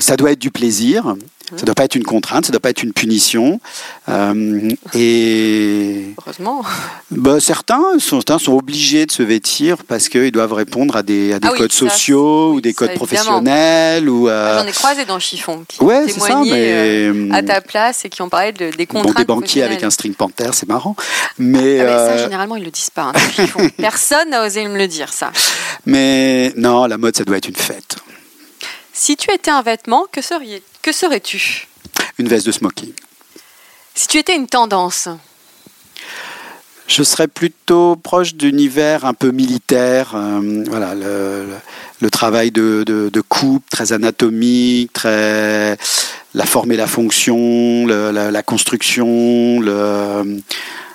ça 0.01 0.17
doit 0.17 0.33
être 0.33 0.39
du 0.41 0.51
plaisir. 0.51 1.15
Ça 1.55 1.57
ne 1.63 1.67
doit 1.67 1.75
pas 1.75 1.85
être 1.85 1.97
une 1.97 2.05
contrainte, 2.05 2.47
ça 2.47 2.49
ne 2.49 2.53
doit 2.53 2.61
pas 2.63 2.71
être 2.71 2.83
une 2.83 2.95
punition. 2.95 3.61
Euh, 4.09 4.71
et 4.95 6.07
Heureusement. 6.25 6.63
bah, 7.11 7.41
certains, 7.41 7.83
sont, 7.99 8.21
certains 8.21 8.39
sont 8.39 8.55
obligés 8.55 9.05
de 9.05 9.13
se 9.13 9.23
vêtir 9.23 9.85
parce 9.87 10.09
qu'ils 10.09 10.33
doivent 10.33 10.55
répondre 10.55 10.97
à 10.97 11.03
des, 11.03 11.35
à 11.35 11.41
des 11.41 11.49
Ah 11.49 11.53
oui, 11.53 11.59
codes 11.59 11.73
ça, 11.73 11.91
sociaux 11.91 12.53
oui, 12.53 12.57
ou 12.57 12.61
des 12.63 12.73
codes 12.73 12.95
professionnels. 12.95 14.09
Ou, 14.09 14.31
euh, 14.31 14.61
J'en 14.63 14.67
ai 14.67 14.73
croisé 14.73 15.05
dans 15.05 15.19
Chiffon 15.19 15.63
qui 15.69 15.83
Ouais, 15.85 16.09
ça, 16.09 16.41
mais, 16.43 16.73
euh, 16.73 17.29
à 17.33 17.43
ta 17.43 17.61
place 17.61 18.07
et 18.07 18.09
qui 18.09 18.23
ont 18.23 18.31
parlé 18.31 18.53
de, 18.53 18.71
des 18.71 18.87
bon, 18.87 19.03
contraintes. 19.03 19.19
des 19.19 19.25
banquiers 19.25 19.63
avec 19.63 19.83
un 19.83 19.91
string 19.91 20.15
panther, 20.15 20.51
c'est 20.55 20.69
marrant. 20.69 20.97
Mais, 21.39 21.81
Ah, 21.81 21.85
mais 21.85 21.91
ça, 21.91 22.13
euh, 22.13 22.23
généralement, 22.25 22.57
ils 22.57 22.65
le 22.65 22.71
disent 22.71 22.89
pas. 22.91 23.13
hein. 23.15 23.69
Personne 23.77 24.31
n'a 24.31 24.47
osé 24.47 24.67
me 24.67 24.79
le 24.79 24.87
dire, 24.89 25.13
ça. 25.13 25.31
mais 25.85 26.55
non, 26.57 26.87
la 26.87 26.97
mode, 26.97 27.15
ça 27.15 27.25
doit 27.25 27.37
être 27.37 27.49
une 27.49 27.57
fête. 27.57 27.97
Si 28.93 29.17
tu 29.17 29.33
étais 29.33 29.51
un 29.51 29.63
vêtement, 29.63 30.07
que, 30.13 30.21
serais-tu? 30.23 31.69
Une 32.19 32.29
veste 32.29 32.47
de 32.47 32.53
smoking. 32.53 32.93
Si 33.95 34.07
tu 34.09 34.19
étais 34.19 34.37
une 34.37 34.47
tendance, 34.47 35.09
Je 36.89 37.03
serais 37.05 37.29
plutôt 37.29 37.97
proche 37.97 38.35
d'univers 38.35 39.05
un 39.07 39.15
peu 39.15 39.31
militaire. 39.31 40.13
euh, 40.15 40.65
voilà, 40.69 40.95
le, 40.95 41.47
le- 41.47 41.57
le 42.01 42.11
travail 42.11 42.51
de, 42.51 42.83
de, 42.85 43.09
de 43.09 43.21
coupe 43.21 43.65
très 43.71 43.93
anatomique, 43.93 44.93
très 44.93 45.79
la 46.35 46.45
forme 46.45 46.73
et 46.73 46.77
la 46.77 46.89
fonction, 46.89 47.87
le- 47.87 48.11
la, 48.11 48.31
la 48.31 48.43
construction, 48.43 49.61
le 49.61 50.43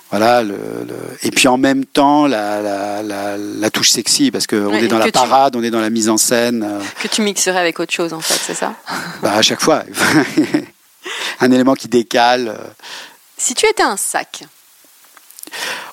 voilà, 0.10 0.42
le, 0.44 0.54
le- 0.88 0.96
et 1.24 1.32
puis 1.32 1.48
en 1.48 1.58
même 1.58 1.86
temps 1.86 2.28
la, 2.28 2.62
la, 2.62 3.04
la, 3.04 3.38
la 3.38 3.70
touche 3.70 3.90
sexy 3.90 4.32
parce 4.32 4.48
qu'on 4.48 4.68
Ouais, 4.68 4.84
est 4.84 4.88
dans 4.88 4.98
la 5.00 5.06
tu- 5.08 5.12
parade, 5.12 5.56
on 5.56 5.64
est 5.64 5.70
dans 5.72 5.82
la 5.82 5.90
mise 5.90 6.10
en 6.10 6.18
scène. 6.18 6.64
euh, 6.64 6.80
que 7.02 7.08
tu 7.08 7.22
mixerais 7.22 7.60
avec 7.60 7.80
autre 7.80 7.94
chose, 7.94 8.14
en 8.14 8.22
fait, 8.22 8.40
c'est 8.42 8.54
ça? 8.54 8.74
Bah, 9.22 9.34
à 9.34 9.42
chaque 9.42 9.62
fois, 9.62 9.84
un 11.40 11.52
élément 11.52 11.74
qui 11.74 11.88
décale. 11.88 12.48
euh, 12.50 12.58
Si 13.38 13.54
tu 13.54 13.66
étais 13.68 13.84
un 13.84 13.98
sac, 13.98 14.44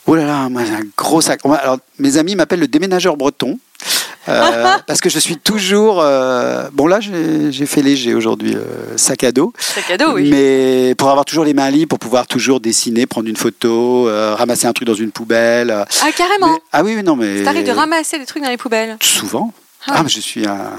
Oh 0.06 0.14
là 0.16 0.24
là, 0.26 0.48
moi 0.48 0.64
j'ai 0.64 0.74
un 0.74 0.82
gros 0.96 1.20
sac. 1.20 1.40
Alors, 1.44 1.78
mes 1.98 2.16
amis 2.18 2.34
m'appellent 2.36 2.60
le 2.60 2.68
déménageur 2.68 3.16
breton. 3.16 3.58
Euh, 4.28 4.76
parce 4.86 5.00
que 5.00 5.08
je 5.10 5.18
suis 5.18 5.36
toujours. 5.36 6.00
euh, 6.00 6.68
bon, 6.72 6.86
là, 6.86 7.00
j'ai 7.00 7.66
fait 7.66 7.82
léger 7.82 8.14
aujourd'hui, 8.14 8.54
euh, 8.54 8.96
sac 8.96 9.24
à 9.24 9.32
dos. 9.32 9.52
sac 9.58 9.90
à 9.90 9.96
dos, 9.96 10.12
oui. 10.14 10.28
Mais 10.30 10.94
pour 10.96 11.10
avoir 11.10 11.24
toujours 11.24 11.44
les 11.44 11.54
mains 11.54 11.70
libres, 11.70 11.88
pour 11.90 11.98
pouvoir 11.98 12.26
toujours 12.26 12.60
dessiner, 12.60 13.06
prendre 13.06 13.28
une 13.28 13.36
photo, 13.36 14.08
ramasser 14.36 14.66
un 14.66 14.72
truc 14.72 14.86
dans 14.88 14.94
une 14.94 15.10
poubelle. 15.10 15.70
Ah, 15.70 16.12
carrément 16.16 16.52
mais- 16.52 16.60
ah 16.72 16.82
oui, 16.84 16.94
oui, 16.96 17.02
non, 17.02 17.16
mais. 17.16 17.42
T'arrives 17.42 17.66
de 17.66 17.72
ramasser 17.72 18.18
des 18.18 18.26
trucs 18.26 18.42
dans 18.42 18.50
les 18.50 18.56
poubelles? 18.56 18.96
Souvent. 19.02 19.52
Ah. 19.86 19.94
Ah, 19.96 20.02
mais 20.02 20.08
je 20.08 20.20
suis 20.20 20.46
un. 20.46 20.70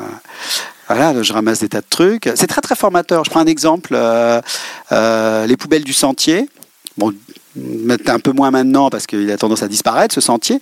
Voilà, 0.87 1.21
je 1.23 1.33
ramasse 1.33 1.59
des 1.59 1.69
tas 1.69 1.81
de 1.81 1.85
trucs. 1.89 2.29
C'est 2.35 2.47
très 2.47 2.61
très 2.61 2.75
formateur. 2.75 3.23
Je 3.23 3.29
prends 3.29 3.39
un 3.41 3.45
exemple. 3.45 3.95
les 4.91 5.57
poubelles 5.57 5.83
du 5.83 5.93
sentier. 5.93 6.49
Bon, 6.97 7.13
un 8.07 8.19
peu 8.19 8.31
moins 8.31 8.51
maintenant 8.51 8.89
parce 8.89 9.07
qu'il 9.07 9.29
a 9.31 9.37
tendance 9.37 9.63
à 9.63 9.67
disparaître 9.67 10.13
ce 10.13 10.21
sentier, 10.21 10.59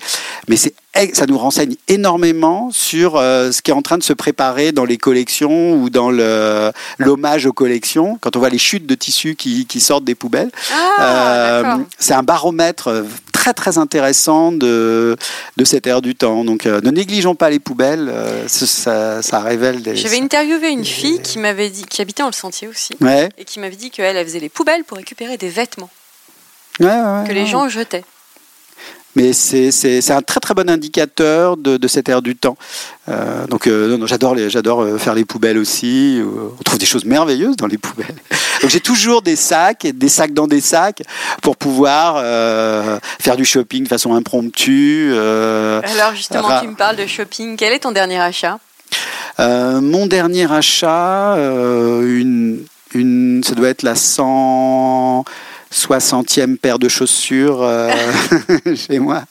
mais 0.47 0.57
ça 0.57 1.25
nous 1.27 1.37
renseigne 1.37 1.75
énormément 1.87 2.69
sur 2.71 3.15
euh, 3.15 3.51
ce 3.51 3.61
qui 3.61 3.71
est 3.71 3.73
en 3.73 3.81
train 3.81 3.97
de 3.97 4.03
se 4.03 4.13
préparer 4.13 4.71
dans 4.71 4.85
les 4.85 4.97
collections 4.97 5.73
ou 5.73 5.89
dans 5.89 6.11
l'hommage 6.99 7.45
aux 7.45 7.53
collections. 7.53 8.17
Quand 8.21 8.35
on 8.35 8.39
voit 8.39 8.49
les 8.49 8.57
chutes 8.57 8.85
de 8.85 8.95
tissus 8.95 9.35
qui, 9.35 9.65
qui 9.65 9.79
sortent 9.79 10.03
des 10.05 10.15
poubelles, 10.15 10.51
Ah, 10.71 11.01
euh, 11.01 11.77
c'est 11.97 12.13
un 12.13 12.23
baromètre 12.23 13.03
très 13.43 13.53
très 13.53 13.77
intéressant 13.77 14.53
de, 14.53 15.17
de 15.57 15.65
cette 15.65 15.85
ère 15.85 16.01
du 16.01 16.15
temps. 16.15 16.45
Donc 16.45 16.65
euh, 16.65 16.79
ne 16.81 16.91
négligeons 16.91 17.35
pas 17.35 17.49
les 17.49 17.59
poubelles, 17.59 18.09
euh, 18.09 18.47
ça, 18.47 19.21
ça 19.21 19.39
révèle 19.41 19.81
des... 19.81 19.97
J'avais 19.97 20.21
interviewé 20.21 20.69
une 20.69 20.85
fille 20.85 21.19
qui 21.21 21.39
m'avait 21.39 21.69
dit, 21.69 21.83
qui 21.83 22.01
habitait 22.01 22.23
dans 22.23 22.29
le 22.29 22.33
sentier 22.33 22.69
aussi, 22.69 22.93
Ouais, 23.01 23.29
et 23.37 23.43
qui 23.43 23.59
m'avait 23.59 23.75
dit 23.75 23.89
qu'elle, 23.89 24.15
elle 24.15 24.25
faisait 24.25 24.39
les 24.39 24.49
poubelles 24.49 24.85
pour 24.85 24.97
récupérer 24.97 25.37
des 25.37 25.49
vêtements 25.49 25.89
ouais, 26.79 26.85
ouais, 26.85 26.91
ouais, 26.91 27.27
que 27.27 27.33
les 27.33 27.45
gens 27.45 27.69
jetaient. 27.69 28.03
Mais 29.15 29.31
c'est 29.33 30.11
un 30.11 30.21
très 30.21 30.39
très 30.39 30.55
bon 30.55 30.67
indicateur 30.69 31.55
de, 31.55 31.77
de 31.77 31.87
cette 31.87 32.09
ère 32.09 32.23
du 32.23 32.35
temps. 32.35 32.57
Euh, 33.09 33.45
donc 33.45 33.67
euh, 33.67 34.07
j'adore 34.07 34.81
euh, 34.81 34.97
faire 34.97 35.13
les 35.13 35.23
poubelles 35.23 35.59
aussi. 35.59 36.19
Euh, 36.19 36.49
On 36.59 36.63
trouve 36.63 36.79
des 36.79 36.87
choses 36.87 37.05
merveilleuses 37.05 37.55
dans 37.55 37.67
les 37.67 37.77
poubelles. 37.77 38.15
Donc 38.61 38.71
j'ai 38.71 38.79
toujours 38.79 39.21
des 39.21 39.35
sacs, 39.35 39.85
des 39.85 40.07
sacs 40.07 40.33
dans 40.33 40.47
des 40.47 40.61
sacs 40.61 41.03
pour 41.41 41.57
pouvoir 41.57 42.15
euh, 42.17 42.97
faire 43.19 43.35
du 43.35 43.43
shopping 43.43 43.83
de 43.83 43.89
façon 43.89 44.15
impromptue. 44.15 45.11
Alors 45.13 46.15
justement, 46.15 46.61
tu 46.61 46.67
me 46.69 46.75
parles 46.75 46.95
de 46.95 47.05
shopping. 47.05 47.57
Quel 47.57 47.73
est 47.73 47.79
ton 47.79 47.91
dernier 47.91 48.19
achat? 48.19 48.59
Mon 49.37 50.07
dernier 50.07 50.49
achat, 50.49 51.35
une, 51.35 52.63
une, 52.93 53.43
ça 53.43 53.53
doit 53.53 53.67
être 53.67 53.83
la 53.83 53.95
160e 55.73 56.57
paire 56.57 56.79
de 56.79 56.87
chaussures 56.87 57.61
euh, 57.61 57.91
chez 58.75 58.99
moi. 58.99 59.23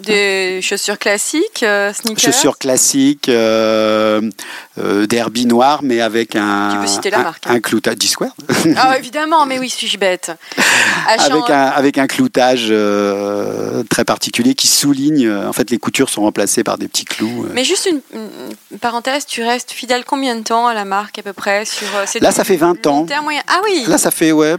Des 0.00 0.60
chaussures 0.62 0.98
classiques, 0.98 1.62
euh, 1.62 1.92
sneakers 1.92 2.32
Chaussures 2.32 2.56
classiques, 2.58 3.28
euh, 3.28 4.20
euh, 4.78 5.06
noir, 5.46 5.80
mais 5.82 6.00
avec 6.00 6.36
un, 6.36 6.70
Tu 6.74 6.78
peux 6.80 6.86
citer 6.86 7.10
la 7.10 7.18
un, 7.18 7.22
marque, 7.22 7.46
hein. 7.46 7.54
un 7.54 7.60
cloutage, 7.60 7.96
G-Square, 8.00 8.30
Ah 8.76 8.96
évidemment, 8.98 9.44
mais 9.46 9.58
oui, 9.58 9.68
suis-je 9.70 9.98
bête. 9.98 10.30
Avec 11.08 11.50
un, 11.50 11.62
avec 11.68 11.96
un 11.96 12.06
cloutage 12.06 12.66
euh, 12.70 13.82
très 13.88 14.04
particulier 14.04 14.54
qui 14.54 14.66
souligne, 14.66 15.26
euh, 15.26 15.48
en 15.48 15.52
fait 15.54 15.70
les 15.70 15.78
coutures 15.78 16.10
sont 16.10 16.20
remplacées 16.22 16.62
par 16.64 16.76
des 16.76 16.86
petits 16.86 17.06
clous. 17.06 17.44
euh. 17.46 17.50
Mais 17.54 17.64
juste 17.64 17.88
une, 17.90 18.00
une 18.72 18.78
parenthèse, 18.78 19.24
tu 19.24 19.42
restes 19.42 19.70
fidèle 19.70 20.04
combien 20.04 20.36
de 20.36 20.42
temps 20.42 20.66
à 20.66 20.74
la 20.74 20.84
marque 20.84 21.18
à 21.18 21.22
peu 21.22 21.32
près 21.32 21.64
sur 21.64 21.86
Là, 22.20 22.30
ça 22.30 22.44
fait 22.44 22.56
20 22.56 22.86
ans. 22.86 23.06
moyen? 23.22 23.40
Ah 23.48 23.60
oui, 23.64 23.84
Là, 23.86 23.96
ça 23.96 24.10
fait 24.10 24.32
ouais, 24.32 24.56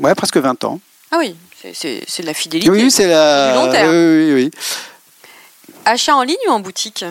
ouais, 0.00 0.14
presque 0.14 0.36
20 0.36 0.64
ans. 0.64 0.78
ah 1.10 1.16
oui, 1.18 1.34
c'est- 1.62 2.22
de 2.22 2.26
la 2.26 2.34
fidélité. 2.34 2.70
Oui, 2.70 2.90
c'est 2.90 3.06
la... 3.08 3.50
Du 3.52 3.54
long 3.66 3.70
terme. 3.72 3.90
Oui, 3.90 4.32
oui, 4.32 4.32
oui. 4.34 4.50
Achat 5.84 6.14
en 6.16 6.22
ligne 6.22 6.36
ou 6.48 6.50
en 6.52 6.60
boutique 6.60 7.04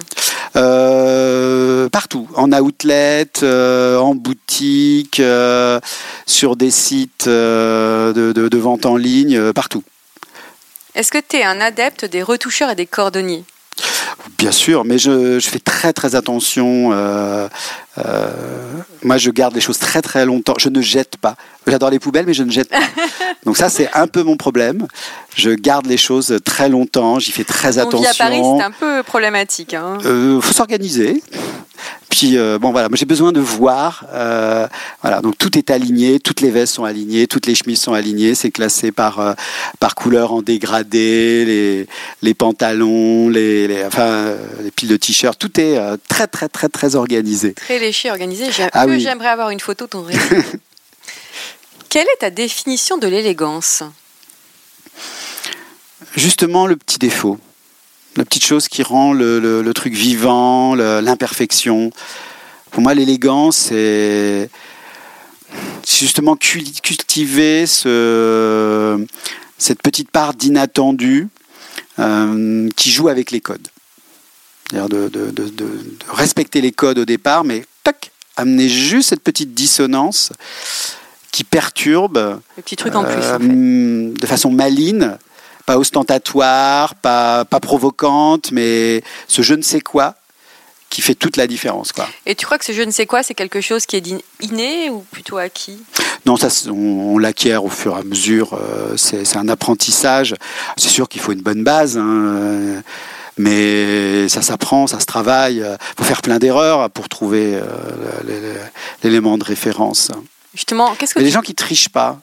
Euh, 0.56 1.90
partout, 1.90 2.28
en 2.36 2.52
outlet, 2.52 3.28
euh, 3.44 3.98
en 3.98 4.16
boutique, 4.16 5.20
euh, 5.20 5.80
sur 6.26 6.56
des 6.56 6.72
sites 6.72 7.28
de, 7.28 8.14
de- 8.36 8.48
de 8.48 8.58
vente 8.58 8.86
en 8.86 8.98
ligne, 8.98 9.52
partout. 9.54 9.84
Est-ce 10.96 11.12
que 11.12 11.18
tu 11.20 11.38
es 11.38 11.44
un 11.44 11.62
adepte 11.62 12.06
des 12.06 12.24
retoucheurs 12.24 12.70
et 12.72 12.76
des 12.76 12.88
cordonniers? 12.88 13.44
Bien 14.38 14.52
sûr, 14.52 14.86
mais 14.86 14.98
je, 14.98 15.40
je 15.40 15.48
fais 15.50 15.60
très 15.60 15.94
très 15.94 16.16
attention. 16.16 16.92
euh, 16.94 17.48
euh, 17.98 18.28
moi, 19.04 19.18
je 19.18 19.32
garde 19.32 19.56
les 19.56 19.62
choses 19.62 19.80
très 19.80 20.02
très 20.02 20.26
longtemps. 20.26 20.54
Je 20.60 20.70
ne 20.70 20.82
jette 20.82 21.18
pas. 21.18 21.36
J'adore 21.66 21.90
les 21.90 22.00
poubelles, 22.00 22.26
mais 22.28 22.34
je 22.34 22.44
ne 22.44 22.52
jette 22.52 22.70
pas. 22.70 22.80
Donc 23.46 23.58
ça, 23.58 23.70
c'est 23.70 23.90
un 23.94 24.08
peu 24.08 24.22
mon 24.24 24.38
problème. 24.38 24.88
Je 25.36 25.52
garde 25.52 25.86
les 25.88 25.98
choses 25.98 26.38
très 26.46 26.70
longtemps. 26.70 27.20
J'y 27.20 27.32
fais 27.32 27.44
très 27.44 27.70
On 27.80 27.90
vit 27.90 28.06
attention. 28.06 28.10
à 28.10 28.14
Paris, 28.30 28.42
c'est 28.58 28.64
un 28.64 28.72
peu 28.72 29.04
problématique. 29.04 29.74
hein. 29.74 29.98
Euh, 30.06 30.40
faut 30.42 30.54
s'organiser. 30.54 31.24
Puis 32.10 32.38
euh, 32.38 32.58
bon 32.58 32.72
voilà, 32.72 32.88
moi 32.90 32.98
j'ai 32.98 33.06
besoin 33.06 33.32
de 33.32 33.40
voir. 33.42 34.06
euh, 34.14 34.68
voilà, 35.02 35.22
donc 35.22 35.38
tout 35.38 35.58
est 35.58 35.70
aligné, 35.70 36.20
toutes 36.20 36.42
les 36.42 36.50
vestes 36.52 36.74
sont 36.76 36.86
alignées, 36.86 37.28
toutes 37.28 37.46
les 37.48 37.54
chemises 37.54 37.82
sont 37.82 37.94
alignées. 37.94 38.34
C'est 38.34 38.50
classé 38.50 38.92
par 38.92 39.20
euh, 39.20 39.34
par 39.80 39.94
couleur 39.94 40.32
en 40.34 40.42
dégradé, 40.42 41.44
les 41.46 41.88
les 42.22 42.34
pantalons, 42.34 43.30
les, 43.30 43.68
les- 43.68 43.86
enfin 43.86 44.34
les 44.64 44.72
piles 44.72 44.90
de 44.90 44.98
t-shirts, 44.98 45.38
tout 45.38 45.60
est 45.60 45.78
très 46.08 46.28
très 46.28 46.48
très 46.50 46.70
très 46.70 46.96
organisé. 46.96 47.54
Très 47.54 47.78
léché, 47.80 48.10
organisé. 48.10 48.46
Ah 48.74 48.86
oui. 48.88 49.00
J'aimerais 49.02 49.28
avoir 49.30 49.50
une 49.50 49.60
photo 49.60 49.86
de 49.86 49.90
ton 49.90 50.02
rêve. 50.04 50.46
Quelle 51.90 52.08
est 52.16 52.20
ta 52.20 52.30
définition 52.30 52.98
de 52.98 53.08
l'élégance? 53.08 53.84
Justement 56.16 56.68
le 56.68 56.76
petit 56.76 57.00
défaut, 57.00 57.38
la 58.18 58.26
petite 58.26 58.44
chose 58.46 58.68
qui 58.68 58.84
rend 58.84 59.14
le, 59.14 59.40
le- 59.40 59.62
le 59.62 59.74
truc 59.74 59.94
vivant, 59.94 60.76
l'imperfection. 60.76 61.92
Pour 62.72 62.82
moi, 62.82 62.94
l'élégance, 62.94 63.58
c'est 63.58 64.50
justement 65.88 66.36
cul- 66.36 66.64
cultiver 66.84 67.66
ce, 67.66 69.06
cette 69.58 69.82
petite 69.82 70.12
part 70.12 70.34
d'inattendu 70.34 71.28
euh, 72.00 72.70
qui 72.76 72.92
joue 72.92 73.08
avec 73.08 73.32
les 73.32 73.40
codes. 73.42 73.68
C'est-à-dire 74.70 74.90
de, 74.90 75.08
de- 75.10 75.32
de- 75.32 75.44
de- 75.50 75.50
de 75.50 75.98
respecter 76.10 76.60
les 76.62 76.72
codes 76.72 77.00
au 77.00 77.06
départ, 77.06 77.44
mais 77.44 77.66
toc, 77.84 78.12
amener 78.36 78.68
juste 78.68 79.10
cette 79.10 79.24
petite 79.24 79.54
dissonance 79.54 80.32
qui 81.32 81.44
perturbe 81.44 82.40
Le 82.58 82.64
petit 82.64 82.76
truc 82.76 82.96
en 82.96 83.04
plus. 83.04 83.14
euh, 83.14 83.36
en 83.36 83.40
fait. 83.40 84.20
de 84.22 84.26
façon 84.28 84.52
maligne, 84.52 85.12
pas 85.68 85.78
ostentatoire, 85.78 86.96
pas, 86.96 87.46
pas 87.46 87.60
provocante, 87.60 88.52
mais 88.52 89.04
ce 89.28 89.44
je 89.44 89.54
ne 89.54 89.62
sais 89.62 89.82
quoi 89.82 90.16
qui 90.90 91.02
fait 91.02 91.14
toute 91.14 91.36
la 91.36 91.46
différence. 91.46 91.92
Quoi. 91.92 92.08
Et 92.26 92.34
tu 92.34 92.46
crois 92.46 92.58
que 92.58 92.64
ce 92.64 92.72
je 92.72 92.82
ne 92.82 92.92
sais 92.92 93.06
quoi, 93.06 93.22
c'est 93.22 93.34
quelque 93.34 93.60
chose 93.60 93.86
qui 93.86 93.98
est 93.98 94.08
inné 94.40 94.90
ou 94.90 95.02
plutôt 95.12 95.38
acquis? 95.38 95.78
Non, 96.26 96.38
ça, 96.38 96.48
on, 96.70 97.16
on 97.16 97.18
l'acquiert 97.18 97.66
au 97.66 97.70
fur 97.70 97.98
et 97.98 98.00
à 98.00 98.04
mesure. 98.04 98.54
euh, 98.54 98.96
c'est 98.96 99.26
c'est 99.26 99.38
un 99.38 99.50
apprentissage. 99.50 100.34
C'est 100.78 100.88
sûr 100.90 101.10
qu'il 101.10 101.22
faut 101.22 101.34
une 101.34 101.42
bonne 101.42 101.66
base. 101.66 101.98
hein, 101.98 102.08
euh, 102.08 102.82
mais 103.38 104.30
ça 104.30 104.42
s'apprend, 104.42 104.88
ça 104.88 105.02
se 105.02 105.06
travaille. 105.06 105.58
Il 105.58 105.78
faut 105.98 106.06
faire 106.06 106.22
plein 106.22 106.40
d'erreurs 106.40 106.90
pour 106.90 107.08
trouver 107.10 107.60
l'élément 109.04 109.38
de 109.38 109.44
référence. 109.44 110.12
Justement, 110.56 110.96
qu'est-ce 110.96 111.14
que 111.14 111.20
les 111.20 111.30
gens 111.30 111.42
qui 111.42 111.54
trichent 111.54 111.90
pas. 111.90 112.20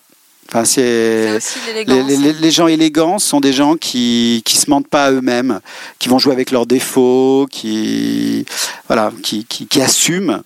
Enfin, 0.49 0.65
c'est 0.65 1.39
les, 1.87 2.33
les, 2.33 2.51
gens 2.51 2.69
élégants 2.69 3.19
sont 3.19 3.41
des 3.41 3.53
gens 3.53 3.77
qui 3.77 4.43
qui 4.45 4.57
se 4.57 4.71
mentent 4.71 4.89
pas 4.89 5.07
à 5.07 5.11
eux-mêmes, 5.11 5.61
qui 5.99 6.09
vont 6.09 6.19
jouer 6.19 6.33
avec 6.33 6.51
leurs 6.51 6.67
défauts, 6.67 7.47
qui 7.51 8.47
voilà, 8.87 9.11
qui, 9.23 9.45
qui, 9.47 9.67
qui 9.67 9.81
assument 9.81 10.43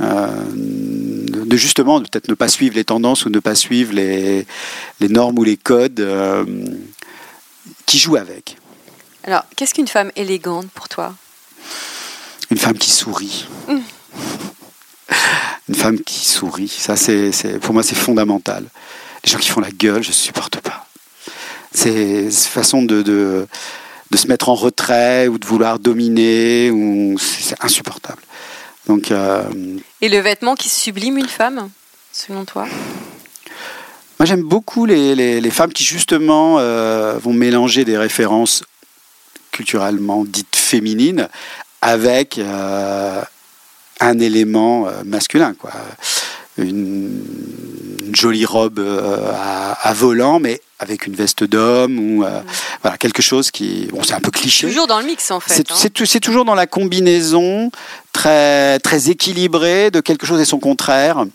euh, 0.00 0.28
de 0.52 1.56
justement 1.56 2.00
peut-être 2.00 2.28
ne 2.28 2.34
pas 2.34 2.48
suivre 2.48 2.74
les 2.74 2.84
tendances 2.84 3.26
ou 3.26 3.30
ne 3.30 3.38
pas 3.38 3.54
suivre 3.54 3.92
les, 3.92 4.46
les 5.00 5.08
normes 5.08 5.38
ou 5.38 5.44
les 5.44 5.56
codes, 5.56 6.00
euh, 6.00 6.44
qui 7.86 7.98
jouent 7.98 8.16
avec. 8.16 8.56
Alors, 9.24 9.44
qu'est-ce 9.56 9.74
qu'une 9.74 9.88
femme 9.88 10.10
élégante 10.16 10.68
pour 10.70 10.88
toi? 10.88 11.14
Une 12.50 12.58
femme 12.58 12.76
qui 12.76 12.90
sourit. 12.90 13.46
Mmh. 13.68 13.78
Une 15.68 15.74
femme 15.74 16.00
qui 16.00 16.26
sourit, 16.26 16.68
ça 16.68 16.94
c'est, 16.94 17.30
pour 17.60 17.72
moi 17.72 17.82
c'est 17.82 17.94
fondamental. 17.94 18.66
Les 19.24 19.30
gens 19.30 19.38
qui 19.38 19.48
font 19.48 19.60
la 19.60 19.70
gueule, 19.70 20.02
je 20.02 20.08
ne 20.08 20.14
supporte 20.14 20.60
pas. 20.60 20.86
C'est 21.72 22.24
une 22.24 22.30
façon 22.30 22.82
de, 22.82 23.02
de, 23.02 23.46
de, 24.10 24.16
se 24.16 24.28
mettre 24.28 24.48
en 24.48 24.54
retrait 24.54 25.28
ou 25.28 25.38
de 25.38 25.46
vouloir 25.46 25.78
dominer, 25.78 26.70
ou, 26.70 27.16
c'est 27.18 27.56
insupportable. 27.64 28.22
Donc, 28.86 29.10
euh, 29.10 29.42
Et 30.02 30.08
le 30.08 30.18
vêtement 30.18 30.54
qui 30.54 30.68
sublime 30.68 31.18
une 31.18 31.28
femme, 31.28 31.70
selon 32.12 32.44
toi? 32.44 32.66
Moi 34.20 34.26
j'aime 34.26 34.42
beaucoup 34.42 34.86
les, 34.86 35.16
les, 35.16 35.40
les, 35.40 35.50
femmes 35.50 35.72
qui 35.72 35.82
justement 35.82 36.58
euh, 36.58 37.18
vont 37.18 37.32
mélanger 37.32 37.84
des 37.84 37.98
références 37.98 38.62
culturellement 39.50 40.24
dites 40.24 40.54
féminines 40.54 41.28
avec 41.82 42.38
euh, 42.38 43.22
un 44.00 44.18
élément 44.20 44.88
masculin. 45.04 45.54
Quoi. 45.54 45.72
Une, 46.56 47.22
jolie 48.12 48.44
robe 48.44 48.78
à, 48.78 49.92
volant, 49.92 50.38
mais 50.38 50.60
avec 50.78 51.06
une 51.06 51.14
veste 51.14 51.42
d'homme 51.42 51.98
ou 51.98 52.22
mm. 52.22 52.44
voilà 52.82 52.96
quelque 52.96 53.22
chose 53.22 53.50
qui 53.50 53.88
bon 53.90 54.04
c'est 54.04 54.14
un 54.14 54.20
peu 54.20 54.30
cliché. 54.30 54.68
Toujours 54.68 54.86
dans 54.86 55.00
le 55.00 55.06
mix 55.06 55.32
en 55.32 55.40
fait. 55.40 55.66
C'est 55.74 56.00
hein. 56.00 56.18
toujours 56.20 56.44
dans 56.44 56.54
la 56.54 56.68
combinaison 56.68 57.72
très, 58.14 58.78
très 58.78 59.10
équilibré 59.10 59.90
de 59.90 60.00
quelque 60.00 60.26
chose 60.26 60.40
et 60.40 60.46
son 60.46 60.58
contraire, 60.58 61.26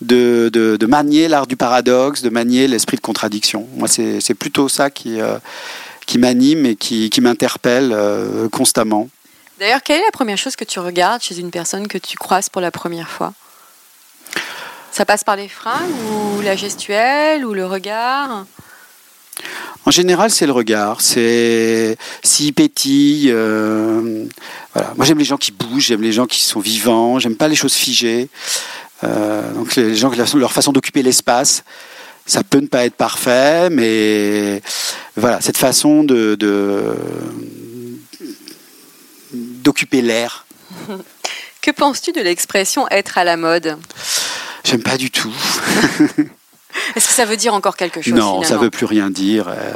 de, 0.00 0.48
de, 0.50 0.86
manier 0.86 1.28
l'art 1.28 1.46
du 1.46 1.56
paradoxe, 1.56 2.22
de 2.22 2.30
manier 2.30 2.68
l'esprit 2.68 2.96
de 2.96 3.02
contradiction. 3.02 3.66
Moi, 3.74 3.88
c'est 3.88 4.34
plutôt 4.34 4.68
ça 4.70 4.88
qui, 4.88 5.20
euh, 5.20 5.38
qui 6.06 6.16
m'anime 6.16 6.64
et 6.64 6.76
qui, 6.76 7.10
qui 7.10 7.20
m'interpelle 7.20 7.90
euh, 7.92 8.48
constamment. 8.48 9.08
D'ailleurs, 9.58 9.82
quelle 9.82 10.00
est 10.00 10.04
la 10.04 10.12
première 10.12 10.38
chose 10.38 10.56
que 10.56 10.64
tu 10.64 10.78
regardes 10.78 11.20
chez 11.20 11.38
une 11.38 11.50
personne 11.50 11.86
que 11.88 11.98
tu 11.98 12.16
croises 12.16 12.48
pour 12.48 12.62
la 12.62 12.70
première 12.70 13.10
fois? 13.10 13.34
Ça 14.92 15.04
passe 15.04 15.24
par 15.24 15.36
les 15.36 15.48
fringues 15.48 15.94
ou 16.12 16.40
la 16.40 16.56
gestuelle 16.56 17.44
ou 17.44 17.54
le 17.54 17.64
regard? 17.64 18.44
En 19.86 19.90
général, 19.90 20.30
c'est 20.30 20.46
le 20.46 20.52
regard. 20.52 21.00
C'est 21.00 21.96
s'il 22.22 22.52
pétille. 22.52 23.30
Euh, 23.30 24.26
voilà. 24.74 24.92
Moi, 24.96 25.06
j'aime 25.06 25.18
les 25.18 25.24
gens 25.24 25.36
qui 25.36 25.52
bougent, 25.52 25.86
j'aime 25.86 26.02
les 26.02 26.12
gens 26.12 26.26
qui 26.26 26.40
sont 26.40 26.60
vivants, 26.60 27.18
j'aime 27.18 27.36
pas 27.36 27.48
les 27.48 27.56
choses 27.56 27.74
figées. 27.74 28.28
Euh, 29.04 29.52
donc, 29.52 29.74
les 29.76 29.96
gens, 29.96 30.10
leur 30.34 30.52
façon 30.52 30.72
d'occuper 30.72 31.02
l'espace, 31.02 31.64
ça 32.26 32.42
peut 32.42 32.60
ne 32.60 32.66
pas 32.66 32.84
être 32.84 32.94
parfait, 32.94 33.70
mais 33.70 34.60
voilà, 35.16 35.40
cette 35.40 35.56
façon 35.56 36.04
de 36.04 36.36
d'occuper 39.32 40.02
l'air. 40.02 40.44
Que 41.62 41.70
penses-tu 41.70 42.12
de 42.12 42.20
l'expression 42.20 42.88
être 42.88 43.18
à 43.18 43.24
la 43.24 43.36
mode 43.36 43.76
J'aime 44.64 44.82
pas 44.82 44.96
du 44.96 45.10
tout. 45.10 45.32
Est-ce 46.96 47.06
que 47.06 47.12
ça 47.12 47.24
veut 47.24 47.36
dire 47.36 47.54
encore 47.54 47.76
quelque 47.76 48.00
chose 48.00 48.14
Non, 48.14 48.42
ça 48.42 48.56
ne 48.56 48.60
veut 48.60 48.70
plus 48.70 48.86
rien 48.86 49.10
dire. 49.10 49.48
Euh, 49.48 49.72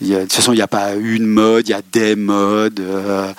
de 0.00 0.22
toute 0.22 0.32
façon, 0.32 0.52
il 0.52 0.56
n'y 0.56 0.62
a 0.62 0.68
pas 0.68 0.94
une 0.94 1.26
mode, 1.26 1.68
il 1.68 1.72
y 1.72 1.74
a 1.74 1.82
des 1.92 2.16
modes, 2.16 2.80
euh, 2.80 3.32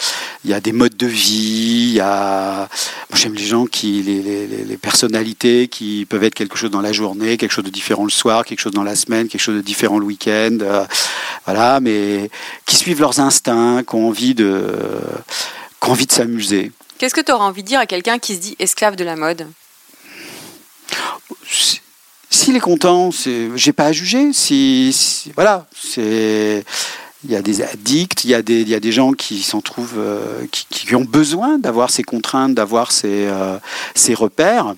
il 0.44 0.52
y 0.52 0.54
a 0.54 0.62
des 0.62 0.72
modes 0.72 0.96
de 0.96 1.08
vie. 1.08 1.94
Il 1.96 2.02
a... 2.02 2.70
J'aime 3.14 3.34
les 3.34 3.46
gens 3.46 3.66
qui, 3.66 4.02
les, 4.04 4.78
personnalités 4.78 5.68
qui 5.68 6.06
peuvent 6.08 6.24
être 6.24 6.34
quelque 6.34 6.58
chose 6.58 6.72
dans 6.72 6.82
la 6.82 6.92
journée, 6.92 7.38
quelque 7.38 7.52
chose 7.52 7.64
de 7.64 7.70
différent 7.70 8.04
le 8.04 8.12
soir, 8.12 8.46
quelque 8.46 8.60
chose 8.60 8.74
dans 8.74 8.84
la 8.84 8.96
semaine, 8.96 9.28
quelque 9.28 9.42
chose 9.42 9.56
de 9.56 9.62
différent 9.62 10.00
le 10.00 10.06
week-end. 10.06 10.58
Euh, 10.62 10.86
voilà, 11.46 11.80
mais 11.80 12.30
qui 12.66 12.76
suivent 12.76 13.00
leurs 13.00 13.20
instincts, 13.20 13.84
qui 13.84 13.96
ont 13.96 14.08
envie 14.08 14.36
de, 14.36 14.64
qui 15.82 15.90
ont 15.90 15.92
envie 15.92 16.08
de 16.08 16.12
s'amuser. 16.12 16.72
Qu'est-ce 16.98 17.14
que 17.14 17.22
tu 17.22 17.32
auras 17.32 17.46
envie 17.46 17.64
de 17.64 17.68
dire 17.68 17.80
à 17.80 17.86
quelqu'un 17.86 18.20
qui 18.20 18.36
se 18.36 18.40
dit 18.40 18.56
esclave 18.60 18.96
de 18.96 19.04
la 19.04 19.16
mode 19.16 19.48
s'il 22.30 22.56
est 22.56 22.60
content, 22.60 23.12
j'ai 23.56 23.74
pas 23.74 23.86
à 23.86 23.92
juger. 23.92 24.32
Voilà, 25.36 25.68
il 27.24 27.32
y 27.32 27.36
a 27.36 27.42
des 27.42 27.62
addicts, 27.62 28.24
il 28.24 28.32
y 28.32 28.36
a 28.36 28.42
des, 28.42 28.92
gens 28.92 29.14
qui 29.14 29.44
s'en 29.44 29.62
trouvent, 29.62 29.98
euh, 29.98 30.46
qui, 30.52 30.94
ont 30.96 31.06
besoin 31.06 31.58
d'avoir 31.58 31.90
ces 31.90 32.04
contraintes, 32.04 32.54
d'avoir 32.54 32.92
ces, 32.92 33.28
euh, 33.28 33.58
ces 33.96 34.14
repères. 34.14 34.76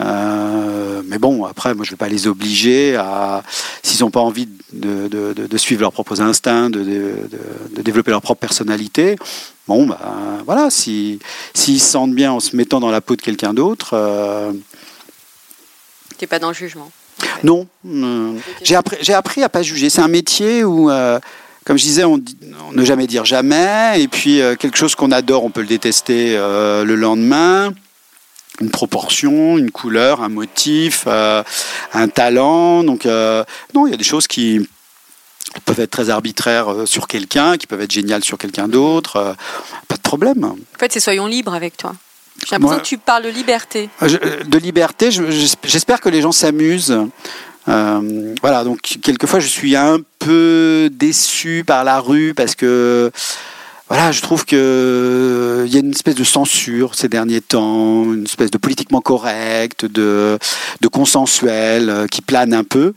Euh, 0.00 1.02
mais 1.06 1.18
bon, 1.18 1.44
après, 1.44 1.74
moi, 1.74 1.84
je 1.84 1.90
ne 1.90 1.92
vais 1.92 1.98
pas 1.98 2.08
les 2.08 2.26
obliger 2.26 2.96
à, 2.96 3.42
s'ils 3.82 4.00
n'ont 4.00 4.10
pas 4.10 4.20
envie 4.20 4.48
de, 4.72 5.08
de, 5.08 5.32
de, 5.32 5.58
suivre 5.58 5.82
leurs 5.82 5.92
propres 5.92 6.20
instincts, 6.20 6.70
de, 6.70 7.28
développer 7.82 8.10
leur 8.10 8.22
propre 8.22 8.40
personnalité. 8.40 9.16
Bon, 9.68 9.86
ben 9.86 9.98
voilà, 10.46 10.70
s'ils 10.70 11.20
se 11.54 11.78
sentent 11.78 12.14
bien 12.14 12.32
en 12.32 12.40
se 12.40 12.56
mettant 12.56 12.80
dans 12.80 12.90
la 12.90 13.00
peau 13.00 13.14
de 13.14 13.22
quelqu'un 13.22 13.54
d'autre 13.54 13.94
pas 16.26 16.38
dans 16.38 16.48
le 16.48 16.54
jugement 16.54 16.90
Non. 17.42 17.66
Euh, 17.86 18.34
j'ai 18.62 18.76
appris, 18.76 18.96
j'ai 19.00 19.14
appris 19.14 19.42
à 19.42 19.48
pas 19.48 19.62
juger. 19.62 19.90
C'est 19.90 20.00
un 20.00 20.08
métier 20.08 20.64
où, 20.64 20.90
euh, 20.90 21.18
comme 21.64 21.78
je 21.78 21.84
disais, 21.84 22.04
on, 22.04 22.20
ne 22.72 22.84
jamais 22.84 23.06
dire 23.06 23.24
jamais. 23.24 24.00
Et 24.00 24.08
puis, 24.08 24.40
euh, 24.40 24.56
quelque 24.56 24.76
chose 24.76 24.94
qu'on 24.94 25.12
adore, 25.12 25.44
on 25.44 25.50
peut 25.50 25.60
le 25.60 25.66
détester 25.66 26.36
le 26.36 26.94
lendemain. 26.94 27.72
Une 28.60 28.70
proportion, 28.70 29.56
une 29.58 29.70
couleur, 29.70 30.22
un 30.22 30.28
motif, 30.28 31.06
un 31.06 32.08
talent. 32.08 32.84
Donc, 32.84 33.06
non, 33.06 33.86
il 33.86 33.90
y 33.90 33.94
a 33.94 33.96
des 33.96 34.04
choses 34.04 34.26
qui 34.26 34.68
peuvent 35.64 35.80
être 35.80 35.90
très 35.90 36.10
arbitraires 36.10 36.68
sur 36.84 37.06
quelqu'un, 37.06 37.56
qui 37.56 37.66
peuvent 37.66 37.80
être 37.80 37.90
géniales 37.90 38.22
sur 38.22 38.36
quelqu'un 38.36 38.68
d'autre. 38.68 39.34
pas 39.88 39.96
de 39.96 40.02
problème. 40.02 40.44
En 40.44 40.78
fait, 40.78 40.92
c'est 40.92 41.00
soyons 41.00 41.26
libres 41.26 41.54
avec 41.54 41.76
toi. 41.76 41.94
J'ai 42.46 42.56
l'impression 42.56 42.78
que 42.78 42.86
tu 42.86 42.98
parles 42.98 43.24
de 43.24 43.28
liberté. 43.28 43.90
Euh, 44.02 44.08
euh, 44.22 44.44
de 44.44 44.58
liberté, 44.58 45.10
j'espère 45.10 46.00
que 46.00 46.08
les 46.08 46.22
gens 46.22 46.32
s'amusent. 46.32 46.96
Euh, 47.68 48.34
voilà, 48.40 48.64
donc 48.64 48.80
quelquefois 48.80 49.38
je 49.38 49.46
suis 49.46 49.76
un 49.76 49.98
peu 50.18 50.88
déçu 50.90 51.62
par 51.66 51.84
la 51.84 52.00
rue 52.00 52.32
parce 52.34 52.54
que 52.54 53.10
voilà, 53.90 54.12
je 54.12 54.22
trouve 54.22 54.46
que 54.46 55.64
il 55.66 55.74
y 55.74 55.76
a 55.76 55.80
une 55.80 55.90
espèce 55.90 56.14
de 56.14 56.24
censure 56.24 56.94
ces 56.94 57.08
derniers 57.08 57.42
temps, 57.42 58.04
une 58.04 58.24
espèce 58.24 58.50
de 58.50 58.56
politiquement 58.56 59.02
correct, 59.02 59.84
de, 59.84 60.38
de 60.80 60.88
consensuel 60.88 62.06
qui 62.10 62.22
plane 62.22 62.54
un 62.54 62.64
peu. 62.64 62.94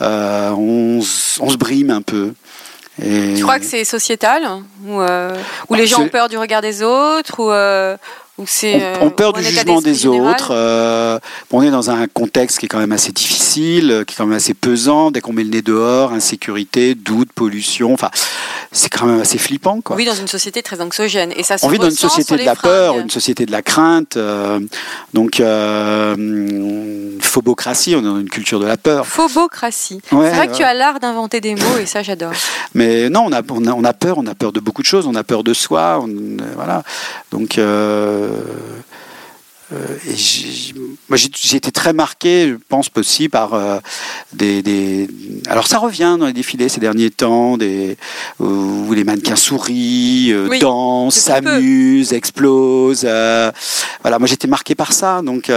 on, 0.00 1.00
on, 1.40 1.50
se 1.50 1.56
brime 1.56 1.90
un 1.90 2.02
peu. 2.02 2.34
Et... 3.02 3.34
Tu 3.36 3.42
crois 3.42 3.58
que 3.58 3.64
c'est 3.64 3.84
sociétal 3.84 4.42
ou, 4.86 5.00
ou 5.00 5.74
les 5.74 5.86
gens 5.86 6.02
ont 6.02 6.08
peur 6.08 6.28
du 6.28 6.36
regard 6.36 6.62
des 6.62 6.82
autres 6.82 7.40
ou 7.40 7.50
on, 8.36 8.46
on, 9.00 9.10
peur 9.10 9.32
du 9.32 9.44
jugement 9.44 9.80
des 9.80 10.06
autres. 10.06 10.48
Euh, 10.50 11.20
on 11.52 11.62
est 11.62 11.70
dans 11.70 11.90
un 11.90 12.08
contexte 12.08 12.58
qui 12.58 12.66
est 12.66 12.68
quand 12.68 12.80
même 12.80 12.90
assez 12.90 13.12
difficile, 13.12 14.02
qui 14.08 14.14
est 14.14 14.16
quand 14.16 14.26
même 14.26 14.36
assez 14.36 14.54
pesant. 14.54 15.12
Dès 15.12 15.20
qu'on 15.20 15.32
met 15.32 15.44
le 15.44 15.50
nez 15.50 15.62
dehors, 15.62 16.12
insécurité, 16.12 16.96
doute, 16.96 17.32
pollution. 17.32 17.92
Enfin, 17.92 18.10
c'est 18.74 18.90
quand 18.90 19.06
même 19.06 19.20
assez 19.20 19.38
flippant. 19.38 19.80
Quoi. 19.80 19.94
On 19.94 19.98
vit 19.98 20.04
dans 20.04 20.14
une 20.14 20.26
société 20.26 20.62
très 20.62 20.80
anxiogène. 20.80 21.32
Et 21.36 21.42
ça 21.42 21.56
on 21.62 21.68
vit 21.68 21.78
dans 21.78 21.88
une 21.88 21.96
société 21.96 22.36
de 22.36 22.44
la 22.44 22.56
peur, 22.56 22.98
une 22.98 23.08
société 23.08 23.46
de 23.46 23.52
la 23.52 23.62
crainte. 23.62 24.16
Euh, 24.16 24.58
donc, 25.14 25.38
euh, 25.40 27.18
phobocratie, 27.20 27.94
on 27.94 28.00
est 28.00 28.02
dans 28.02 28.18
une 28.18 28.28
culture 28.28 28.58
de 28.58 28.66
la 28.66 28.76
peur. 28.76 29.06
Phobocratie. 29.06 30.00
c'est 30.10 30.14
vrai 30.16 30.48
que 30.48 30.56
tu 30.56 30.64
as 30.64 30.74
l'art 30.74 30.98
d'inventer 30.98 31.40
des 31.40 31.54
mots 31.54 31.78
et 31.80 31.86
ça, 31.86 32.02
j'adore. 32.02 32.32
Mais 32.74 33.08
non, 33.08 33.26
on 33.26 33.32
a, 33.32 33.42
on 33.48 33.84
a, 33.84 33.92
peur, 33.92 34.18
on 34.18 34.26
a 34.26 34.34
peur 34.34 34.52
de 34.52 34.60
beaucoup 34.60 34.82
de 34.82 34.86
choses. 34.86 35.06
On 35.06 35.14
a 35.14 35.22
peur 35.24 35.44
de 35.44 35.54
soi. 35.54 36.04
voilà. 36.56 36.82
Donc, 37.30 37.58
euh, 37.58 37.64
euh, 37.64 38.30
et 39.72 40.74
moi, 41.08 41.16
j'ai 41.16 41.56
été 41.56 41.70
très 41.70 41.92
marqué, 41.92 42.48
je 42.48 42.56
pense 42.68 42.90
aussi 42.96 43.28
par 43.28 43.54
euh, 43.54 43.78
des, 44.32 45.08
Alors, 45.48 45.66
ça 45.66 45.78
revient 45.78 46.16
dans 46.18 46.26
les 46.26 46.32
défilés 46.32 46.68
ces 46.68 46.80
derniers 46.80 47.10
temps, 47.10 47.56
des, 47.56 47.96
où 48.40 48.92
les 48.92 49.04
mannequins 49.04 49.36
sourient, 49.36 50.34
dansent, 50.60 51.14
s'amusent, 51.14 52.12
explosent. 52.12 53.06
voilà, 54.02 54.18
moi 54.18 54.26
j'étais 54.26 54.48
marqué 54.48 54.74
par 54.74 54.92
ça. 54.92 55.22
Donc 55.22 55.50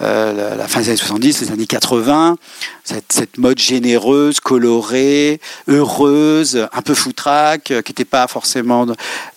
euh, 0.00 0.54
la, 0.54 0.68
fin 0.68 0.80
des 0.80 0.88
années 0.88 0.96
70, 0.96 1.40
les 1.40 1.50
années 1.50 1.66
80, 1.66 2.36
cette, 2.84 3.12
cette 3.12 3.36
mode 3.36 3.58
généreuse, 3.58 4.38
colorée, 4.38 5.40
heureuse, 5.66 6.68
un 6.72 6.82
peu 6.82 6.94
foutraque, 6.94 7.72
euh, 7.72 7.82
qui 7.82 7.90
n'était 7.90 8.04
pas 8.04 8.28
forcément 8.28 8.86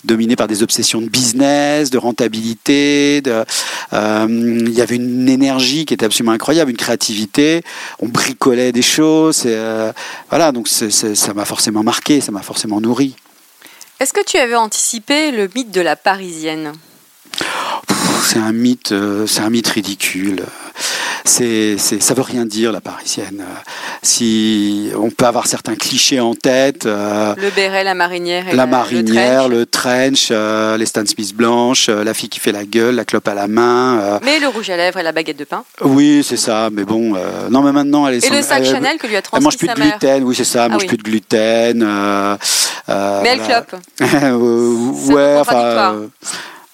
dominée 0.04 0.36
par 0.36 0.46
des 0.46 0.62
obsessions 0.62 1.00
de 1.00 1.08
business, 1.08 1.90
de 1.90 1.98
rentabilité. 1.98 3.20
De, 3.22 3.44
euh, 3.92 4.26
il 4.28 4.72
y 4.72 4.80
avait 4.80 4.96
une 4.96 5.28
énergie 5.28 5.84
qui 5.84 5.94
était 5.94 6.06
absolument 6.06 6.32
incroyable, 6.32 6.70
une 6.70 6.76
créativité. 6.76 7.62
On 7.98 8.08
bricolait 8.08 8.72
des 8.72 8.82
choses. 8.82 9.46
Et, 9.46 9.58
voilà, 10.28 10.52
donc 10.52 10.68
ça 10.68 11.34
m'a 11.34 11.44
forcément 11.44 11.82
marqué, 11.82 12.20
ça 12.20 12.30
m'a 12.30 12.42
forcément 12.42 12.80
nourri. 12.80 13.16
Est-ce 13.98 14.12
que 14.12 14.24
tu 14.24 14.36
avais 14.36 14.54
anticipé 14.54 15.30
le 15.30 15.48
mythe 15.54 15.70
de 15.70 15.80
la 15.80 15.96
parisienne? 15.96 16.72
C'est 18.24 18.38
un 18.38 18.52
mythe, 18.52 18.94
c'est 19.26 19.40
un 19.40 19.50
mythe 19.50 19.68
ridicule. 19.68 20.44
C'est, 21.24 21.76
ça 21.78 22.14
veut 22.14 22.22
rien 22.22 22.44
dire 22.44 22.72
la 22.72 22.80
parisienne. 22.80 23.40
Euh, 23.42 23.54
Si 24.02 24.90
on 24.98 25.10
peut 25.10 25.24
avoir 25.26 25.46
certains 25.46 25.76
clichés 25.76 26.18
en 26.18 26.34
tête, 26.34 26.86
euh, 26.86 27.34
Le 27.36 27.50
béret, 27.50 27.84
la 27.84 27.94
marinière 27.94 28.48
et 28.48 28.56
la 28.56 28.64
le 28.64 28.70
marinière, 28.70 29.40
trench. 29.42 29.50
le 29.52 29.66
trench, 29.66 30.28
euh, 30.32 30.76
les 30.76 30.86
Stan 30.86 31.06
Smith 31.06 31.34
blanches, 31.34 31.88
euh, 31.88 32.02
la 32.02 32.12
fille 32.14 32.28
qui 32.28 32.40
fait 32.40 32.50
la 32.50 32.64
gueule, 32.64 32.96
la 32.96 33.04
clope 33.04 33.28
à 33.28 33.34
la 33.34 33.46
main. 33.46 34.18
Mais 34.24 34.40
le 34.40 34.48
rouge 34.48 34.70
à 34.70 34.76
lèvres 34.76 34.98
et 34.98 35.02
la 35.04 35.12
baguette 35.12 35.36
de 35.38 35.44
pain. 35.44 35.62
oui, 35.82 36.24
c'est 36.28 36.36
ça. 36.36 36.68
Mais 36.72 36.84
bon, 36.84 37.14
non, 37.50 37.62
mais 37.62 37.72
maintenant 37.72 38.06
elle 38.08 38.16
est. 38.16 38.26
Et 38.26 38.30
le 38.30 38.42
sac 38.42 38.62
elle- 38.64 38.70
Chanel 38.72 38.98
que 38.98 39.06
lui 39.06 39.14
a 39.14 39.18
Elle 39.18 39.22
transmis 39.22 39.44
mange 39.44 39.56
plus 39.58 39.68
de 39.68 39.78
mère. 39.78 39.98
gluten, 39.98 40.24
oui 40.24 40.34
c'est 40.34 40.44
ça, 40.44 40.64
elle 40.64 40.70
Ah 40.72 40.74
mange 40.74 40.82
oui. 40.82 40.88
plus 40.88 40.96
de 40.96 41.02
gluten. 41.04 41.78
Mais 41.78 43.28
elle 43.28 43.38
voilà. 43.40 43.62
clope. 43.62 43.80
Ouais, 45.12 45.36
enfin. 45.40 45.94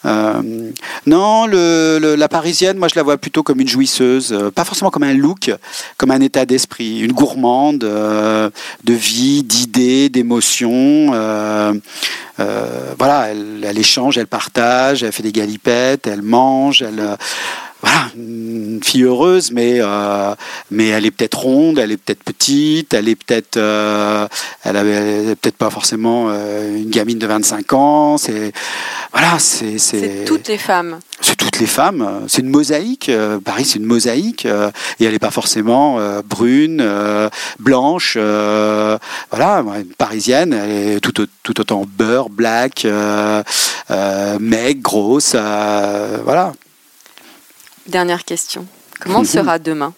Euh, 0.04 0.70
non, 1.06 1.46
la 1.46 2.28
parisienne, 2.28 2.78
moi 2.78 2.88
je 2.88 2.94
la 2.94 3.02
vois 3.02 3.18
plutôt 3.18 3.42
comme 3.42 3.60
une 3.60 3.68
jouisseuse, 3.68 4.32
euh, 4.32 4.50
pas 4.50 4.64
forcément 4.64 4.90
comme 4.90 5.02
un 5.02 5.14
look, 5.14 5.50
comme 5.96 6.12
un 6.12 6.20
état 6.20 6.46
d'esprit, 6.46 7.00
une 7.00 7.12
gourmande 7.12 7.82
euh, 7.82 8.50
de 8.84 8.94
vie, 8.94 9.42
d'idées, 9.42 10.08
d'émotions. 10.08 11.10
voilà, 12.98 13.28
elle 13.28 13.78
échange, 13.78 14.18
elle 14.18 14.26
partage, 14.26 15.02
elle 15.02 15.12
fait 15.12 15.22
des 15.22 15.32
galipettes, 15.32 16.06
elle 16.06 16.22
mange, 16.22 16.82
elle. 16.82 17.16
Voilà, 17.80 18.08
une 18.16 18.80
fille 18.82 19.04
heureuse, 19.04 19.52
mais 19.52 19.74
euh, 19.80 20.34
mais 20.72 20.88
elle 20.88 21.06
est 21.06 21.12
peut-être 21.12 21.38
ronde, 21.38 21.78
elle 21.78 21.92
est 21.92 21.96
peut-être 21.96 22.24
petite, 22.24 22.92
elle 22.92 23.08
est 23.08 23.14
peut-être 23.14 23.56
euh, 23.56 24.26
elle 24.64 24.76
avait 24.76 25.36
peut-être 25.36 25.56
pas 25.56 25.70
forcément 25.70 26.26
euh, 26.28 26.76
une 26.76 26.90
gamine 26.90 27.20
de 27.20 27.26
25 27.28 27.72
ans. 27.74 28.18
C'est 28.18 28.52
voilà, 29.12 29.38
c'est 29.38 29.78
C'est 29.78 30.24
toutes 30.26 30.48
les 30.48 30.58
femmes. 30.58 30.98
c'est 31.20 31.36
toutes 31.36 31.60
les 31.60 31.66
femmes. 31.66 32.24
C'est 32.26 32.42
une 32.42 32.48
mosaïque. 32.48 33.10
Paris, 33.44 33.64
c'est 33.64 33.78
une 33.78 33.86
mosaïque. 33.86 34.44
Et 34.44 35.04
elle 35.04 35.12
n'est 35.12 35.18
pas 35.20 35.30
forcément 35.30 35.98
brune, 36.24 36.84
blanche. 37.58 38.16
Voilà, 38.16 38.98
une 39.30 39.94
parisienne, 39.96 40.52
elle 40.52 40.96
est 40.96 41.00
tout, 41.00 41.26
tout 41.42 41.60
autant 41.60 41.86
beurre, 41.86 42.28
black, 42.28 42.86
maigre, 44.40 44.82
grosse. 44.82 45.34
Voilà. 45.34 46.52
Dernière 47.88 48.24
question. 48.24 48.66
Comment 49.00 49.24
sera 49.24 49.58
demain? 49.58 49.94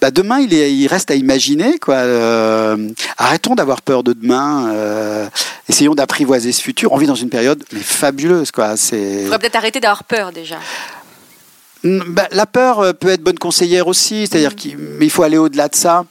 Bah, 0.00 0.10
demain, 0.10 0.40
il, 0.40 0.54
est, 0.54 0.72
il 0.72 0.86
reste 0.86 1.10
à 1.10 1.14
imaginer. 1.14 1.78
Quoi. 1.78 1.96
Euh, 1.96 2.88
arrêtons 3.18 3.54
d'avoir 3.54 3.82
peur 3.82 4.02
de 4.02 4.14
demain. 4.14 4.72
euh, 4.72 5.28
essayons 5.68 5.94
d'apprivoiser 5.94 6.52
ce 6.52 6.62
futur. 6.62 6.92
On 6.92 6.96
vit 6.96 7.06
dans 7.06 7.14
une 7.14 7.28
période 7.28 7.62
mais 7.72 7.80
fabuleuse. 7.80 8.50
Quoi. 8.50 8.78
C'est... 8.78 8.98
Il 8.98 9.22
faudrait 9.24 9.40
peut-être 9.40 9.56
arrêter 9.56 9.80
d'avoir 9.80 10.04
peur 10.04 10.32
déjà. 10.32 10.56
Bah, 11.84 12.28
la 12.32 12.46
peur 12.46 12.80
euh, 12.80 12.92
peut 12.92 13.08
être 13.08 13.22
bonne 13.22 13.38
conseillère 13.38 13.86
aussi, 13.86 14.26
c'est-à-dire 14.26 14.54
qu'il 14.54 14.76
mais 14.78 15.06
il 15.06 15.10
faut 15.10 15.22
aller 15.22 15.38
au-delà 15.38 15.68
de 15.68 15.74
ça. 15.74 16.04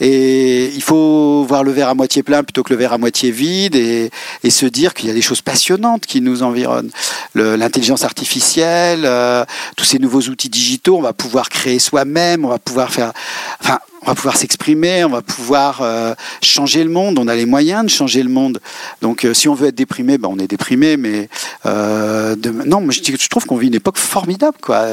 Et 0.00 0.72
il 0.74 0.82
faut 0.82 1.44
voir 1.48 1.62
le 1.62 1.70
verre 1.70 1.88
à 1.88 1.94
moitié 1.94 2.24
plein 2.24 2.42
plutôt 2.42 2.64
que 2.64 2.72
le 2.72 2.78
verre 2.78 2.92
à 2.92 2.98
moitié 2.98 3.30
vide 3.30 3.76
et, 3.76 4.10
se 4.50 4.66
dire 4.66 4.94
qu'il 4.94 5.08
y 5.08 5.10
a 5.10 5.14
des 5.14 5.22
choses 5.22 5.42
passionnantes 5.42 6.06
qui 6.06 6.20
nous 6.20 6.42
environnent. 6.42 6.90
L'intelligence 7.34 8.04
artificielle, 8.04 9.02
euh, 9.04 9.44
tous 9.76 9.84
ces 9.84 9.98
nouveaux 9.98 10.22
outils 10.22 10.48
digitaux, 10.48 10.96
on 10.96 11.02
va 11.02 11.12
pouvoir 11.12 11.48
créer 11.48 11.78
soi-même, 11.78 12.44
on 12.44 12.48
va 12.48 12.58
pouvoir 12.58 12.92
faire... 12.92 13.12
Enfin, 13.60 13.78
on 14.02 14.08
va 14.08 14.14
pouvoir 14.14 14.36
s'exprimer, 14.36 15.02
on 15.04 15.08
va 15.08 15.22
pouvoir 15.22 15.80
euh, 15.80 16.14
changer 16.42 16.84
le 16.84 16.90
monde, 16.90 17.18
on 17.18 17.26
a 17.26 17.34
les 17.34 17.46
moyens 17.46 17.84
de 17.84 17.88
changer 17.88 18.22
le 18.22 18.28
monde. 18.28 18.60
Donc 19.00 19.24
euh, 19.24 19.32
si 19.32 19.48
on 19.48 19.54
veut 19.54 19.68
être 19.68 19.74
déprimé, 19.74 20.18
ben, 20.18 20.28
on 20.30 20.38
est 20.38 20.46
déprimé, 20.46 20.98
mais 20.98 21.30
non, 21.64 22.90
je, 22.90 23.00
je 23.02 23.28
trouve 23.28 23.46
qu'on 23.46 23.56
vit 23.56 23.68
une 23.68 23.74
époque 23.74 23.96
formidable. 23.96 24.58
Quoi. 24.60 24.86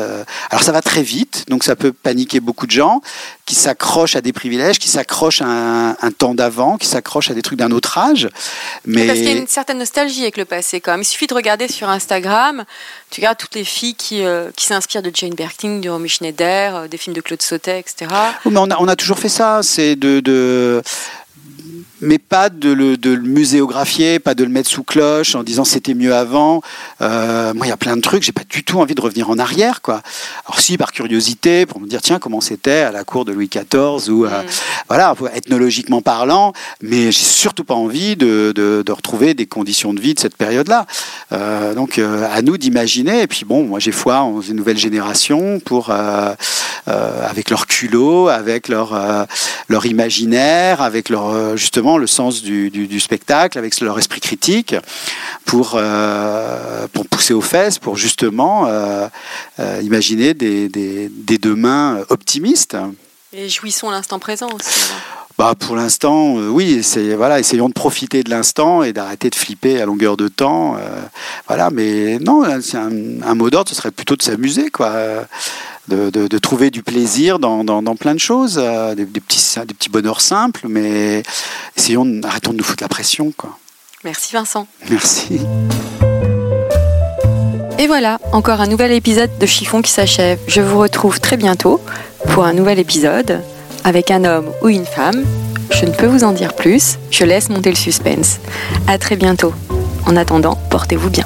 Alors 0.49 0.63
ça 0.63 0.71
va 0.71 0.81
très 0.81 1.03
vite, 1.03 1.43
donc 1.49 1.65
ça 1.65 1.75
peut 1.75 1.91
paniquer 1.91 2.39
beaucoup 2.39 2.65
de 2.65 2.71
gens 2.71 3.01
qui 3.51 3.55
s'accrochent 3.55 4.15
à 4.15 4.21
des 4.21 4.31
privilèges, 4.31 4.79
qui 4.79 4.87
s'accrochent 4.87 5.41
à 5.41 5.45
un, 5.45 5.89
un 6.01 6.11
temps 6.17 6.33
d'avant, 6.33 6.77
qui 6.77 6.87
s'accrochent 6.87 7.31
à 7.31 7.33
des 7.33 7.41
trucs 7.41 7.59
d'un 7.59 7.71
autre 7.71 7.97
âge. 7.97 8.29
Mais 8.85 9.05
Parce 9.07 9.19
qu'il 9.19 9.27
y 9.27 9.33
a 9.33 9.35
une 9.35 9.45
certaine 9.45 9.77
nostalgie 9.77 10.21
avec 10.21 10.37
le 10.37 10.45
passé 10.45 10.79
quand 10.79 10.91
même. 10.93 11.01
Il 11.01 11.05
suffit 11.05 11.27
de 11.27 11.33
regarder 11.33 11.67
sur 11.67 11.89
Instagram, 11.89 12.63
tu 13.09 13.19
regardes 13.19 13.37
toutes 13.37 13.55
les 13.55 13.65
filles 13.65 13.95
qui, 13.95 14.23
euh, 14.23 14.51
qui 14.55 14.67
s'inspirent 14.67 15.01
de 15.01 15.11
Jane 15.13 15.33
Birkin, 15.33 15.79
de 15.79 15.89
Romy 15.89 16.07
Schneider, 16.07 16.75
euh, 16.77 16.87
des 16.87 16.95
films 16.95 17.13
de 17.13 17.19
Claude 17.19 17.41
Sautet, 17.41 17.77
etc. 17.81 18.09
Oui, 18.45 18.53
mais 18.53 18.59
on 18.61 18.71
a, 18.71 18.77
on 18.79 18.87
a 18.87 18.95
toujours 18.95 19.19
fait 19.19 19.27
ça, 19.27 19.59
c'est 19.63 19.97
de, 19.97 20.21
de- 20.21 20.81
mais 22.01 22.17
pas 22.17 22.49
de 22.49 22.71
le, 22.71 22.97
de 22.97 23.11
le 23.11 23.21
muséographier, 23.21 24.19
pas 24.19 24.33
de 24.33 24.43
le 24.43 24.49
mettre 24.49 24.69
sous 24.69 24.83
cloche 24.83 25.35
en 25.35 25.43
disant 25.43 25.63
c'était 25.63 25.93
mieux 25.93 26.13
avant. 26.13 26.61
Euh, 27.01 27.53
moi, 27.53 27.65
il 27.65 27.69
y 27.69 27.73
a 27.73 27.77
plein 27.77 27.95
de 27.95 28.01
trucs, 28.01 28.23
j'ai 28.23 28.31
pas 28.31 28.43
du 28.49 28.63
tout 28.63 28.79
envie 28.79 28.95
de 28.95 29.01
revenir 29.01 29.29
en 29.29 29.37
arrière, 29.37 29.81
quoi. 29.81 30.01
Alors 30.45 30.59
si, 30.59 30.77
par 30.77 30.91
curiosité, 30.91 31.65
pour 31.65 31.79
me 31.79 31.87
dire 31.87 32.01
tiens 32.01 32.19
comment 32.19 32.41
c'était 32.41 32.81
à 32.81 32.91
la 32.91 33.03
cour 33.03 33.25
de 33.25 33.31
Louis 33.31 33.49
XIV 33.49 34.11
ou 34.11 34.25
euh, 34.25 34.29
voilà, 34.87 35.15
ethnologiquement 35.35 36.01
parlant, 36.01 36.53
mais 36.81 37.11
j'ai 37.11 37.23
surtout 37.23 37.63
pas 37.63 37.75
envie 37.75 38.15
de, 38.15 38.51
de, 38.55 38.83
de 38.85 38.91
retrouver 38.91 39.33
des 39.33 39.45
conditions 39.45 39.93
de 39.93 40.01
vie 40.01 40.13
de 40.13 40.19
cette 40.19 40.35
période-là. 40.35 40.85
Euh, 41.31 41.73
donc 41.73 41.99
euh, 41.99 42.27
à 42.31 42.41
nous 42.41 42.57
d'imaginer. 42.57 43.21
Et 43.21 43.27
puis 43.27 43.45
bon, 43.45 43.63
moi 43.63 43.79
j'ai 43.79 43.91
foi 43.91 44.19
en 44.21 44.41
une 44.41 44.55
nouvelle 44.55 44.77
génération 44.77 45.59
pour 45.59 45.89
euh, 45.89 46.33
euh, 46.87 47.29
avec 47.29 47.49
leur 47.49 47.67
culot, 47.67 48.27
avec 48.27 48.67
leur 48.67 48.93
euh, 48.93 49.25
leur 49.69 49.85
imaginaire, 49.85 50.81
avec 50.81 51.09
leur 51.09 51.29
euh, 51.29 51.55
le 51.97 52.07
sens 52.07 52.41
du, 52.41 52.69
du, 52.69 52.87
du 52.87 52.99
spectacle, 52.99 53.57
avec 53.57 53.79
leur 53.79 53.97
esprit 53.97 54.21
critique, 54.21 54.75
pour 55.45 55.73
euh, 55.75 56.87
pour 56.93 57.07
pousser 57.07 57.33
aux 57.33 57.41
fesses, 57.41 57.79
pour 57.79 57.97
justement 57.97 58.67
euh, 58.67 59.07
euh, 59.59 59.81
imaginer 59.83 60.33
des, 60.33 60.69
des, 60.69 61.09
des 61.09 61.37
demain 61.37 61.99
optimistes. 62.09 62.77
Et 63.33 63.47
jouissons 63.49 63.89
l'instant 63.89 64.19
présent 64.19 64.47
aussi. 64.47 64.91
alors. 64.91 65.17
Bah 65.37 65.55
pour 65.57 65.75
l'instant, 65.77 66.37
euh, 66.37 66.49
oui, 66.49 66.83
c'est 66.83 67.15
voilà, 67.15 67.39
essayons 67.39 67.69
de 67.69 67.73
profiter 67.73 68.21
de 68.21 68.29
l'instant 68.29 68.83
et 68.83 68.91
d'arrêter 68.91 69.29
de 69.29 69.35
flipper 69.35 69.81
à 69.81 69.85
longueur 69.85 70.17
de 70.17 70.27
temps. 70.27 70.75
euh, 70.75 70.79
voilà, 71.47 71.69
mais 71.71 72.19
non, 72.19 72.43
un, 72.43 72.59
un 73.23 73.35
mot 73.35 73.49
d'ordre, 73.49 73.69
ce 73.69 73.75
serait 73.75 73.91
plutôt 73.91 74.17
de 74.17 74.21
s'amuser, 74.21 74.69
quoi, 74.69 74.93
de, 75.87 76.09
de- 76.09 76.27
de 76.27 76.37
trouver 76.37 76.69
du 76.69 76.83
plaisir 76.83 77.39
dans, 77.39 77.63
dans, 77.63 77.81
dans 77.81 77.95
plein 77.95 78.13
de 78.13 78.19
choses, 78.19 78.59
euh, 78.61 78.95
des, 78.95 79.05
des 79.05 79.19
petits 79.19 79.41
des 79.67 79.73
petits 79.73 79.89
bonheurs 79.89 80.21
simples, 80.21 80.67
mais 80.69 81.23
essayons, 81.75 82.05
de- 82.05 82.25
arrêtons 82.25 82.51
de 82.51 82.57
nous 82.57 82.63
foutre 82.63 82.83
la 82.83 82.89
pression, 82.89 83.31
quoi. 83.35 83.57
Merci 84.03 84.33
Vincent. 84.33 84.67
Merci. 84.89 85.41
Et 87.77 87.87
voilà, 87.87 88.19
encore 88.31 88.61
un 88.61 88.67
nouvel 88.67 88.91
épisode 88.91 89.31
de 89.39 89.45
Chiffon 89.45 89.81
qui 89.81 89.91
s'achève. 89.91 90.39
Je 90.47 90.61
vous 90.61 90.77
retrouve 90.79 91.19
très 91.19 91.37
bientôt 91.37 91.81
pour 92.29 92.45
un 92.45 92.53
nouvel 92.53 92.77
épisode 92.79 93.41
avec 93.83 94.11
un 94.11 94.23
homme 94.23 94.51
ou 94.61 94.69
une 94.69 94.85
femme. 94.85 95.23
Je 95.71 95.85
ne 95.85 95.91
peux 95.91 96.05
vous 96.05 96.23
en 96.23 96.31
dire 96.31 96.53
plus, 96.53 96.97
je 97.09 97.23
laisse 97.23 97.49
monter 97.49 97.69
le 97.71 97.75
suspense. 97.75 98.37
À 98.87 98.97
très 98.99 99.15
bientôt. 99.15 99.53
En 100.05 100.15
attendant, 100.15 100.55
portez-vous 100.69 101.09
bien. 101.09 101.25